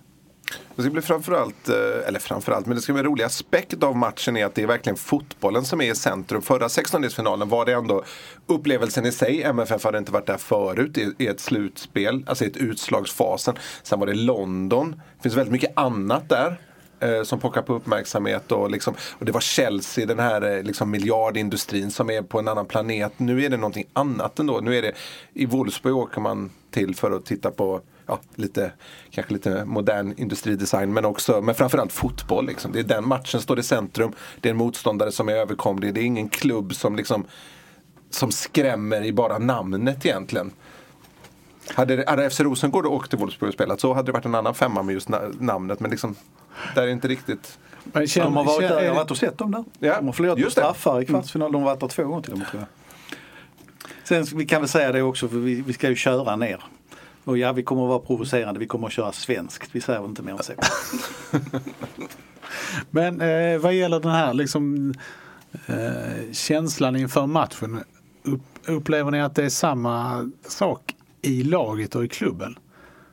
Det 0.77 0.83
ska 0.83 0.91
bli 0.91 1.03
framförallt, 1.03 1.69
eh, 1.69 2.09
eller 2.09 2.19
framförallt, 2.19 2.67
men 2.67 2.77
det 2.77 2.83
ska 2.83 2.93
bli 2.93 3.01
en 3.01 3.07
rolig 3.07 3.25
aspekt 3.25 3.83
av 3.83 3.97
matchen 3.97 4.37
är 4.37 4.45
att 4.45 4.55
det 4.55 4.63
är 4.63 4.67
verkligen 4.67 4.97
fotbollen 4.97 5.65
som 5.65 5.81
är 5.81 5.91
i 5.91 5.95
centrum. 5.95 6.43
Förra 6.43 6.69
16-delsfinalen 6.69 7.49
var 7.49 7.67
det 7.67 7.73
ändå 7.73 8.05
upplevelsen 8.47 9.07
i 9.07 9.13
sig. 9.13 9.43
MFF 9.43 9.85
hade 9.85 9.99
inte 9.99 10.13
varit 10.13 10.27
där 10.27 10.37
förut 10.37 10.99
i, 10.99 11.15
i 11.19 11.27
ett 11.27 11.41
slutspel, 11.41 12.25
alltså 12.27 12.45
i 12.45 12.49
ett 12.49 12.57
utslagsfasen. 12.57 13.55
Sen 13.83 14.01
var 14.01 14.07
det 14.07 14.15
London. 14.15 14.91
Det 15.17 15.23
finns 15.23 15.37
väldigt 15.37 15.53
mycket 15.53 15.73
annat 15.77 16.29
där 16.29 16.61
eh, 17.01 17.23
Som 17.23 17.41
pockar 17.41 17.63
på 17.63 17.75
uppmärksamhet 17.75 18.53
och, 18.53 18.71
liksom, 18.71 18.95
och 19.19 19.25
det 19.25 19.33
var 19.33 19.41
Chelsea, 19.41 20.07
den 20.07 20.19
här 20.19 20.57
eh, 20.57 20.63
liksom 20.63 20.91
miljardindustrin 20.91 21.91
som 21.91 22.11
är 22.11 22.23
på 22.23 22.39
en 22.39 22.49
annan 22.49 22.67
planet. 22.67 23.13
Nu 23.17 23.45
är 23.45 23.51
det 23.51 23.57
någonting 23.57 23.87
annat 23.93 24.39
ändå. 24.39 24.61
Nu 24.61 24.79
är 24.79 24.83
det, 24.83 24.93
I 25.33 25.47
Wolfsburg 25.47 25.97
åker 25.97 26.21
man 26.21 26.51
till 26.71 26.95
för 26.95 27.11
att 27.11 27.25
titta 27.25 27.51
på 27.51 27.81
ja, 28.07 28.21
lite, 28.35 28.73
kanske 29.11 29.33
lite 29.33 29.65
modern 29.65 30.15
industridesign 30.17 30.93
men 30.93 31.05
också, 31.05 31.41
men 31.41 31.55
framförallt 31.55 31.93
fotboll. 31.93 32.47
Liksom. 32.47 32.73
Det 32.73 32.79
är 32.79 32.85
den 32.85 33.09
matchen 33.09 33.41
står 33.41 33.59
i 33.59 33.63
centrum. 33.63 34.13
Det 34.41 34.49
är 34.49 34.51
en 34.51 34.57
motståndare 34.57 35.13
som 35.13 35.29
är 35.29 35.33
överkomlig. 35.33 35.95
Det 35.95 36.01
är 36.01 36.05
ingen 36.05 36.29
klubb 36.29 36.75
som 36.75 36.97
liksom 36.97 37.25
som 38.11 38.33
skrämmer 38.33 39.05
i 39.05 39.13
bara 39.13 39.39
namnet 39.39 40.07
egentligen. 40.07 40.53
Hade, 41.75 42.05
hade 42.07 42.31
FC 42.31 42.41
Rosengård 42.41 42.87
åkt 42.87 43.11
till 43.11 43.19
Wolfsburg 43.19 43.49
och 43.49 43.55
spelat 43.55 43.81
så 43.81 43.93
hade 43.95 44.07
det 44.07 44.13
varit 44.13 44.25
en 44.25 44.35
annan 44.35 44.55
femma 44.55 44.83
med 44.83 44.93
just 44.93 45.09
na- 45.09 45.37
namnet. 45.43 45.81
Men 45.81 45.91
liksom, 45.91 46.15
där 46.75 46.83
är 46.83 46.89
inte 46.89 47.09
riktigt... 47.09 47.59
Men 47.85 48.07
känn- 48.07 48.25
De 48.25 48.37
har 48.37 48.45
varit 48.45 48.61
känn- 48.61 48.71
där, 48.71 48.77
är 48.79 48.83
jag 48.83 48.89
har 48.91 48.95
det- 48.95 49.01
varit 49.01 49.11
och 49.11 49.17
sett 49.17 49.39
dem 49.39 49.51
där. 49.51 49.65
Ja, 49.79 49.97
De 49.97 50.07
har 50.07 50.13
förlorat 50.13 50.45
på 50.45 50.51
straffar 50.51 51.01
i 51.03 51.07
kvartsfinal. 51.07 51.53
De 51.53 51.63
har 51.63 51.71
varit 51.71 51.81
där 51.81 51.89
två 51.89 52.05
gånger 52.05 52.23
till 52.23 52.33
och 52.33 52.39
med 52.39 52.49
tror 52.49 52.61
jag. 52.63 52.69
Sen 54.05 54.39
vi 54.39 54.47
kan 54.47 54.61
väl 54.61 54.69
säga 54.69 54.93
det 54.93 55.03
också 55.03 55.29
för 55.29 55.37
vi, 55.37 55.61
vi 55.63 55.73
ska 55.73 55.89
ju 55.89 55.95
köra 55.97 56.37
ner. 56.37 56.63
Och 57.25 57.39
ja, 57.39 57.53
vi 57.53 57.63
kommer 57.63 57.83
att 57.83 57.89
vara 57.89 57.99
provocerande. 57.99 58.61
Vi 58.61 58.67
kommer 58.67 58.87
att 58.87 58.93
köra 58.93 59.13
svenskt. 59.13 59.69
Vi 59.73 59.81
säger 59.81 60.01
väl 60.01 60.09
inte 60.11 60.23
mer 60.23 60.33
än 60.33 60.39
så. 60.43 60.53
Men 62.91 63.21
eh, 63.21 63.59
vad 63.59 63.75
gäller 63.75 64.01
den 64.01 64.11
här 64.11 64.35
liksom, 64.35 64.95
eh, 65.67 66.33
känslan 66.33 66.97
inför 66.97 67.27
matchen. 67.27 67.81
Upp, 68.23 68.41
upplever 68.67 69.11
ni 69.11 69.21
att 69.23 69.35
det 69.35 69.45
är 69.45 69.49
samma 69.49 70.31
sak 70.49 70.95
i 71.23 71.43
laget 71.43 71.95
och 71.95 72.05
i 72.05 72.09
klubben? 72.09 72.59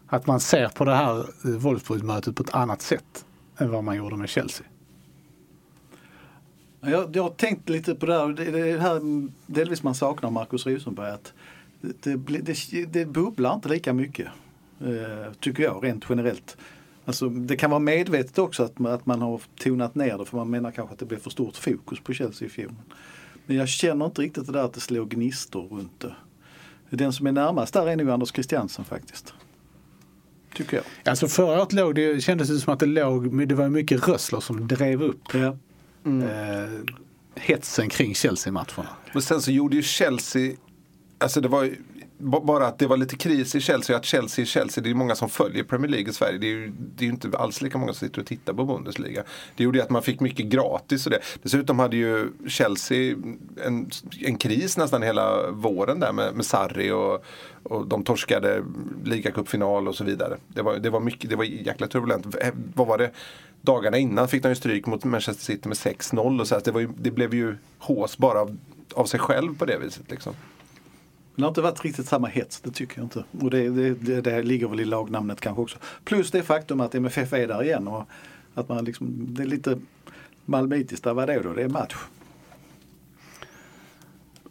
Att 0.08 0.28
man 0.28 0.39
ser 0.39 0.70
på 0.70 0.86
det 0.86 0.95
här 0.95 1.26
Wolfsburg-mötet 1.58 2.36
på 2.36 2.43
ett 2.43 2.53
annat 2.53 2.82
sätt 2.82 3.26
än 3.58 3.72
vad 3.72 3.84
man 3.84 3.95
gjorde 3.95 4.16
med 4.16 4.30
Chelsea? 4.30 4.68
Jag, 6.82 7.16
jag 7.16 7.24
har 7.24 7.30
tänkt 7.30 7.70
lite 7.70 7.95
på 7.95 8.05
det 8.05 8.14
här. 8.14 8.28
Det, 8.28 8.51
det 8.51 8.80
här 8.80 9.01
delvis 9.45 9.84
man 9.84 9.95
saknar 9.95 10.32
Markus 10.32 10.66
Rosenberg. 10.66 11.12
Att 11.12 11.34
det, 11.82 12.16
det, 12.16 12.41
det, 12.72 12.86
det 12.86 13.05
bubblar 13.05 13.53
inte 13.53 13.70
lika 13.70 13.93
mycket. 13.93 14.28
Eh, 14.82 15.34
tycker 15.39 15.64
jag 15.64 15.84
rent 15.84 16.05
generellt. 16.10 16.58
Alltså, 17.05 17.30
det 17.30 17.55
kan 17.55 17.70
vara 17.70 17.80
medvetet 17.80 18.38
också 18.38 18.64
att 18.64 18.80
man, 18.80 18.91
att 18.91 19.05
man 19.05 19.22
har 19.22 19.41
tonat 19.60 19.95
ner 19.95 20.18
det 20.18 20.26
för 20.26 20.38
man 20.38 20.49
menar 20.49 20.72
kanske 20.72 20.93
att 20.93 20.99
det 20.99 21.05
blev 21.05 21.20
för 21.20 21.30
stort 21.30 21.55
fokus 21.55 21.99
på 21.99 22.14
Chelsea 22.14 22.45
i 22.45 22.49
fjol. 22.49 22.76
Men 23.45 23.58
jag 23.58 23.70
känner 23.70 24.05
inte 24.05 24.22
riktigt 24.22 24.45
det 24.45 24.51
där 24.51 24.64
att 24.64 24.74
det 24.74 24.80
slår 24.80 25.05
gnistor 25.05 25.68
runt 25.68 25.99
det. 25.99 26.16
Den 26.89 27.13
som 27.13 27.27
är 27.27 27.31
närmast 27.31 27.73
där 27.73 27.88
är 27.88 27.95
nog 27.95 28.09
Anders 28.09 28.31
Christiansen 28.33 28.85
faktiskt. 28.85 29.33
Tycker 30.55 30.77
jag. 30.77 30.85
Alltså 31.11 31.27
förra 31.27 31.61
året 31.61 31.73
låg 31.73 31.95
det, 31.95 32.21
kändes 32.23 32.47
det 32.49 32.59
som 32.59 32.73
att 32.73 32.79
det 32.79 32.85
låg, 32.85 33.47
det 33.47 33.55
var 33.55 33.69
mycket 33.69 34.07
rössler 34.07 34.39
som 34.39 34.67
drev 34.67 35.01
upp 35.03 35.33
Ja. 35.33 35.57
eh, 36.05 36.69
hetsen 37.35 37.89
kring 37.89 38.15
Chelsea-matcherna. 38.15 38.88
Men 39.13 39.21
sen 39.21 39.41
så 39.41 39.51
gjorde 39.51 39.75
ju 39.75 39.81
Chelsea, 39.83 40.55
alltså 41.17 41.41
det 41.41 41.47
var 41.47 41.71
bara 42.20 42.68
att 42.68 42.80
det 42.80 42.88
var 42.88 42.97
lite 42.97 43.15
kris 43.15 43.55
i 43.55 43.61
Chelsea 43.61 43.97
att 43.97 44.05
Chelsea 44.05 44.43
är 44.43 44.45
Chelsea. 44.45 44.82
Det 44.82 44.88
är 44.88 44.91
ju 44.91 44.95
många 44.95 45.15
som 45.15 45.30
följer 45.30 45.63
Premier 45.63 45.91
League 45.91 46.09
i 46.09 46.13
Sverige. 46.13 46.38
Det 46.38 46.47
är 46.47 46.51
ju, 46.51 46.74
det 46.95 47.05
är 47.05 47.09
inte 47.09 47.38
alls 47.38 47.61
lika 47.61 47.78
många 47.78 47.93
som 47.93 48.07
sitter 48.07 48.22
och 48.22 48.28
tittar 48.28 48.53
på 48.53 48.65
Bundesliga. 48.65 49.24
Det 49.55 49.63
gjorde 49.63 49.78
ju 49.78 49.84
att 49.84 49.89
man 49.89 50.01
fick 50.01 50.20
mycket 50.20 50.45
gratis 50.45 51.05
och 51.05 51.11
det. 51.11 51.20
Dessutom 51.41 51.80
hade 51.80 51.97
ju 51.97 52.32
Chelsea 52.47 53.15
en, 53.65 53.89
en 54.22 54.38
kris 54.38 54.78
nästan 54.78 55.01
hela 55.01 55.51
våren 55.51 55.99
där 55.99 56.13
med, 56.13 56.36
med 56.36 56.45
Sarri 56.45 56.91
och, 56.91 57.26
och 57.63 57.88
de 57.88 58.03
torskade 58.03 58.63
ligacupfinal 59.03 59.88
och 59.88 59.95
så 59.95 60.03
vidare. 60.03 60.38
Det 60.47 60.61
var, 60.61 60.78
det 60.78 60.89
var 60.89 60.99
mycket, 60.99 61.30
det 61.30 61.36
var 61.36 61.43
jäkla 61.43 61.88
turbulent. 61.88 62.36
Eh, 62.41 62.53
vad 62.74 62.88
var 62.88 62.97
det? 62.97 63.11
Dagarna 63.61 63.97
innan 63.97 64.28
fick 64.28 64.43
de 64.43 64.49
ju 64.49 64.55
stryk 64.55 64.86
mot 64.86 65.03
Manchester 65.03 65.43
City 65.43 65.68
med 65.68 65.78
6-0 65.78 66.39
och 66.39 66.47
så. 66.47 66.55
Här. 66.55 66.61
det, 66.65 66.72
var 66.72 66.82
ju, 66.82 66.89
det 66.97 67.11
blev 67.11 67.34
ju 67.34 67.55
hås 67.80 68.18
bara 68.18 68.41
av, 68.41 68.57
av 68.93 69.05
sig 69.05 69.20
själv 69.20 69.57
på 69.57 69.65
det 69.65 69.78
viset. 69.78 70.11
Liksom. 70.11 70.34
Men 71.38 71.41
det 71.41 71.45
har 71.45 71.49
inte 71.49 71.61
varit 71.61 71.85
riktigt 71.85 72.07
samma 72.07 72.27
hets, 72.27 72.61
det 72.61 72.71
tycker 72.71 72.97
jag 72.97 73.05
inte. 73.05 73.23
Och 73.41 73.49
det, 73.49 73.69
det, 73.69 73.93
det, 73.93 74.21
det 74.21 74.43
ligger 74.43 74.67
väl 74.67 74.79
i 74.79 74.85
lagnamnet 74.85 75.41
kanske 75.41 75.61
också. 75.61 75.77
Plus 76.03 76.31
det 76.31 76.43
faktum 76.43 76.81
att 76.81 76.95
MFF 76.95 77.33
är 77.33 77.47
där 77.47 77.63
igen 77.63 77.88
och 77.88 78.07
att 78.53 78.69
man 78.69 78.85
liksom, 78.85 79.27
det 79.33 79.43
är 79.43 79.47
lite 79.47 79.79
malmöitiskt. 80.45 81.05
Vad 81.05 81.19
är 81.19 81.27
det 81.27 81.43
då? 81.43 81.53
Det 81.53 81.63
är 81.63 81.69
match. 81.69 81.95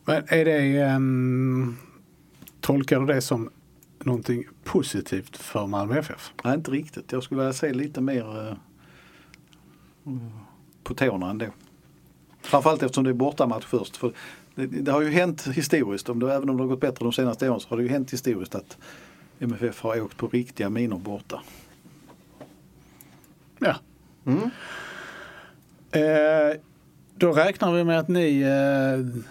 Men 0.05 0.23
är 0.29 0.45
det, 0.45 0.81
ehm, 0.81 1.77
tolkar 2.61 3.01
du 3.01 3.07
det 3.07 3.21
som 3.21 3.51
någonting 3.99 4.45
positivt 4.65 5.37
för 5.37 5.67
Malmö 5.67 5.99
FF? 5.99 6.33
Nej, 6.45 6.55
inte 6.55 6.71
riktigt. 6.71 7.13
Jag 7.13 7.23
skulle 7.23 7.41
vilja 7.41 7.53
se 7.53 7.73
lite 7.73 8.01
mer 8.01 8.49
eh, 8.49 8.57
på 10.85 10.95
tårna 10.95 11.31
ändå. 11.31 11.47
Framförallt 12.43 12.83
eftersom 12.83 13.05
det 13.05 13.11
är 13.11 13.15
bortamatch 13.15 13.65
först. 13.65 13.97
För 13.97 14.13
det, 14.57 14.67
det 14.67 14.93
har 14.93 15.03
ju 15.03 15.11
hänt 15.11 15.47
historiskt, 15.47 16.09
om 16.09 16.21
det, 16.21 16.35
även 16.35 16.51
om 16.51 16.57
det 16.57 16.63
har 16.63 16.69
gått 16.69 16.81
bättre 16.81 17.05
de 17.05 17.13
senaste 17.13 17.51
åren 17.51 17.61
så 17.61 17.69
har 17.69 17.77
det 17.77 17.83
ju 17.83 17.89
hänt 17.89 18.13
historiskt 18.13 18.55
att 18.55 18.77
MFF 19.39 19.81
har 19.81 20.01
åkt 20.01 20.17
på 20.17 20.29
riktiga 20.29 20.71
minor 20.71 20.99
borta. 20.99 21.43
Ja. 23.59 23.77
Eh, 25.91 26.57
då 27.15 27.33
räknar 27.33 27.73
vi 27.73 27.85
med 27.85 27.99
att 27.99 28.09
ni 28.09 28.41
eh, 28.41 29.23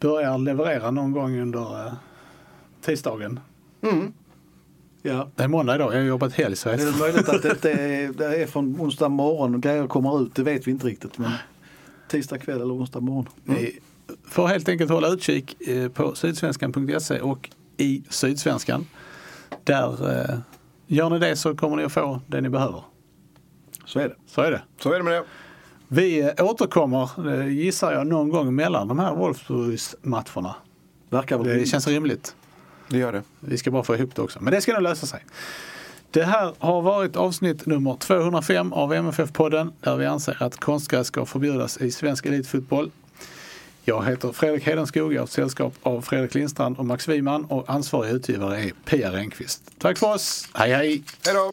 börjar 0.00 0.38
leverera 0.38 0.90
någon 0.90 1.12
gång 1.12 1.40
under 1.40 1.86
eh, 1.86 1.92
tisdagen. 2.80 3.40
Ja. 5.02 5.28
Det 5.34 5.42
är 5.42 5.48
måndag 5.48 5.74
idag, 5.74 5.92
jag 5.92 5.98
har 5.98 6.04
jobbat 6.04 6.32
helg 6.32 6.56
så 6.56 6.68
jag 6.68 6.78
Det 6.78 6.84
är 6.84 6.98
möjligt 6.98 7.28
att 7.28 7.62
det, 7.62 7.72
är, 7.72 8.12
det 8.18 8.42
är 8.42 8.46
från 8.46 8.80
onsdag 8.80 9.08
morgon 9.08 9.54
och 9.54 9.60
grejer 9.60 9.86
kommer 9.86 10.22
ut, 10.22 10.34
det 10.34 10.42
vet 10.42 10.66
vi 10.66 10.70
inte 10.70 10.86
riktigt. 10.86 11.18
Men 11.18 11.30
tisdag 12.08 12.38
kväll 12.38 12.60
eller 12.60 12.74
onsdag 12.74 13.00
morgon. 13.00 13.28
Ni 13.44 13.78
får 14.24 14.48
helt 14.48 14.68
enkelt 14.68 14.90
hålla 14.90 15.08
utkik 15.08 15.68
eh, 15.68 15.88
på 15.88 16.14
sydsvenskan.se 16.14 17.20
och 17.20 17.50
i 17.76 18.02
Sydsvenskan. 18.10 18.86
Där 19.64 20.10
eh, 20.10 20.38
gör 20.86 21.10
ni 21.10 21.18
det 21.18 21.36
så 21.36 21.56
kommer 21.56 21.76
ni 21.76 21.84
att 21.84 21.92
få 21.92 22.20
det 22.26 22.40
ni 22.40 22.48
behöver. 22.48 22.82
Så 23.84 23.98
är 23.98 24.08
det. 24.08 24.14
Så 24.26 24.40
är 24.40 24.50
det. 24.50 24.62
Så 24.78 24.92
är 24.92 24.98
det 24.98 25.04
med 25.04 25.12
det. 25.12 25.24
Vi 25.88 26.20
eh, 26.20 26.44
återkommer, 26.44 27.44
gissar 27.46 27.92
jag, 27.92 28.06
någon 28.06 28.28
gång 28.28 28.54
mellan 28.54 28.88
de 28.88 28.98
här 28.98 29.14
Wolfsburgs-matcherna. 29.14 30.54
Verkar 31.10 31.38
väl 31.38 31.46
Det 31.46 31.66
känns 31.66 31.88
rimligt. 31.88 32.36
Det 32.88 32.98
gör 32.98 33.12
det. 33.12 33.22
Vi 33.40 33.58
ska 33.58 33.70
bara 33.70 33.82
få 33.82 33.96
ihop 33.96 34.14
det 34.14 34.22
också. 34.22 34.38
Men 34.42 34.52
det 34.52 34.60
ska 34.60 34.72
nog 34.72 34.82
lösa 34.82 35.06
sig. 35.06 35.24
Det 36.10 36.24
här 36.24 36.54
har 36.58 36.82
varit 36.82 37.16
avsnitt 37.16 37.66
nummer 37.66 37.96
205 37.96 38.72
av 38.72 38.92
MFF-podden 38.94 39.72
där 39.80 39.96
vi 39.96 40.06
anser 40.06 40.42
att 40.42 40.56
konstgräs 40.56 41.06
ska 41.06 41.26
förbjudas 41.26 41.76
i 41.76 41.90
svensk 41.90 42.26
elitfotboll. 42.26 42.90
Jag 43.84 44.04
heter 44.04 44.32
Fredrik 44.32 44.66
Hedenskog, 44.66 45.14
jag 45.14 45.20
har 45.20 45.24
ett 45.24 45.30
sällskap 45.30 45.74
av 45.82 46.02
Fredrik 46.02 46.34
Lindstrand 46.34 46.78
och 46.78 46.86
Max 46.86 47.08
Wiman 47.08 47.44
och 47.44 47.70
ansvarig 47.70 48.10
utgivare 48.10 48.60
är 48.60 48.72
Pia 48.84 49.12
Renqvist. 49.12 49.62
Tack 49.78 49.98
för 49.98 50.14
oss, 50.14 50.48
hej 50.54 50.72
hej! 50.72 51.02
Hej 51.24 51.34
då! 51.34 51.52